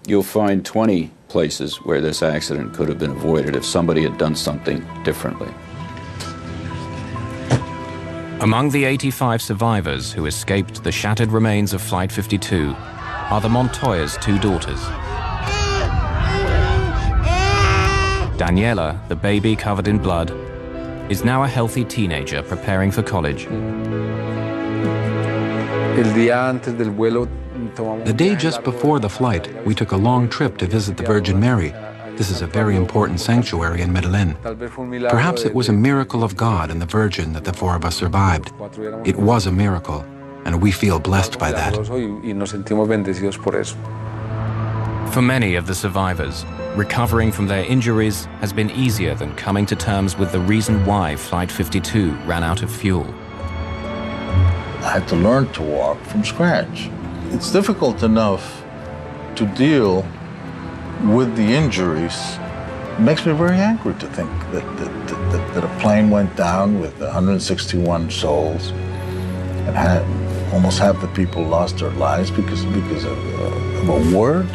You'll 0.05 0.23
find 0.23 0.65
20 0.65 1.11
places 1.33 1.77
where 1.77 1.99
this 1.99 2.21
accident 2.21 2.75
could 2.75 2.87
have 2.87 2.99
been 2.99 3.09
avoided 3.09 3.55
if 3.55 3.65
somebody 3.65 4.03
had 4.03 4.19
done 4.19 4.35
something 4.35 4.87
differently. 5.03 5.51
Among 8.39 8.69
the 8.69 8.85
85 8.85 9.41
survivors 9.41 10.13
who 10.13 10.27
escaped 10.27 10.83
the 10.83 10.91
shattered 10.91 11.31
remains 11.31 11.73
of 11.73 11.81
Flight 11.81 12.11
52 12.11 12.75
are 12.77 13.41
the 13.41 13.49
Montoya's 13.49 14.15
two 14.17 14.37
daughters. 14.37 14.79
Daniela, 18.37 18.89
the 19.07 19.15
baby 19.15 19.55
covered 19.55 19.87
in 19.87 19.97
blood, 19.97 20.29
is 21.11 21.23
now 21.23 21.41
a 21.41 21.47
healthy 21.47 21.83
teenager 21.83 22.43
preparing 22.43 22.91
for 22.91 23.01
college. 23.01 23.47
The 28.05 28.13
day 28.15 28.35
just 28.35 28.63
before 28.63 28.99
the 28.99 29.09
flight, 29.09 29.63
we 29.63 29.75
took 29.75 29.91
a 29.91 29.95
long 29.95 30.27
trip 30.27 30.57
to 30.57 30.65
visit 30.65 30.97
the 30.97 31.03
Virgin 31.03 31.39
Mary. 31.39 31.69
This 32.17 32.31
is 32.31 32.41
a 32.41 32.47
very 32.47 32.75
important 32.75 33.19
sanctuary 33.19 33.81
in 33.81 33.93
Medellin. 33.93 34.35
Perhaps 34.41 35.45
it 35.45 35.53
was 35.53 35.69
a 35.69 35.73
miracle 35.73 36.23
of 36.23 36.35
God 36.35 36.71
and 36.71 36.81
the 36.81 36.87
Virgin 36.87 37.33
that 37.33 37.43
the 37.43 37.53
four 37.53 37.75
of 37.75 37.85
us 37.85 37.95
survived. 37.95 38.51
It 39.05 39.17
was 39.17 39.45
a 39.45 39.51
miracle, 39.51 40.03
and 40.45 40.59
we 40.59 40.71
feel 40.71 40.99
blessed 40.99 41.37
by 41.37 41.51
that. 41.51 41.75
For 45.13 45.21
many 45.21 45.53
of 45.53 45.67
the 45.67 45.75
survivors, 45.75 46.43
recovering 46.75 47.31
from 47.31 47.45
their 47.45 47.65
injuries 47.65 48.25
has 48.41 48.51
been 48.51 48.71
easier 48.71 49.13
than 49.13 49.35
coming 49.35 49.67
to 49.67 49.75
terms 49.75 50.17
with 50.17 50.31
the 50.31 50.39
reason 50.39 50.83
why 50.87 51.15
Flight 51.15 51.51
52 51.51 52.13
ran 52.25 52.43
out 52.43 52.63
of 52.63 52.71
fuel. 52.71 53.05
I 54.83 54.89
had 54.99 55.07
to 55.07 55.15
learn 55.15 55.51
to 55.53 55.61
walk 55.61 55.97
from 56.03 56.25
scratch. 56.25 56.89
It's 57.31 57.51
difficult 57.51 58.03
enough 58.03 58.63
to 59.35 59.45
deal 59.45 60.05
with 61.05 61.35
the 61.37 61.43
injuries. 61.43 62.17
It 62.91 62.99
makes 62.99 63.25
me 63.25 63.31
very 63.31 63.57
angry 63.57 63.93
to 63.93 64.07
think 64.07 64.29
that, 64.51 64.65
that, 64.77 65.07
that, 65.07 65.53
that 65.53 65.63
a 65.63 65.79
plane 65.79 66.09
went 66.09 66.35
down 66.35 66.81
with 66.81 66.99
161 66.99 68.11
souls 68.11 68.71
and 68.71 69.75
had 69.75 70.03
almost 70.53 70.79
half 70.79 70.99
the 70.99 71.07
people 71.07 71.43
lost 71.43 71.77
their 71.77 71.91
lives 71.91 72.29
because, 72.29 72.65
because 72.65 73.05
of, 73.05 73.17
uh, 73.39 73.93
of 73.93 74.13
a 74.13 74.17
word. 74.17 74.49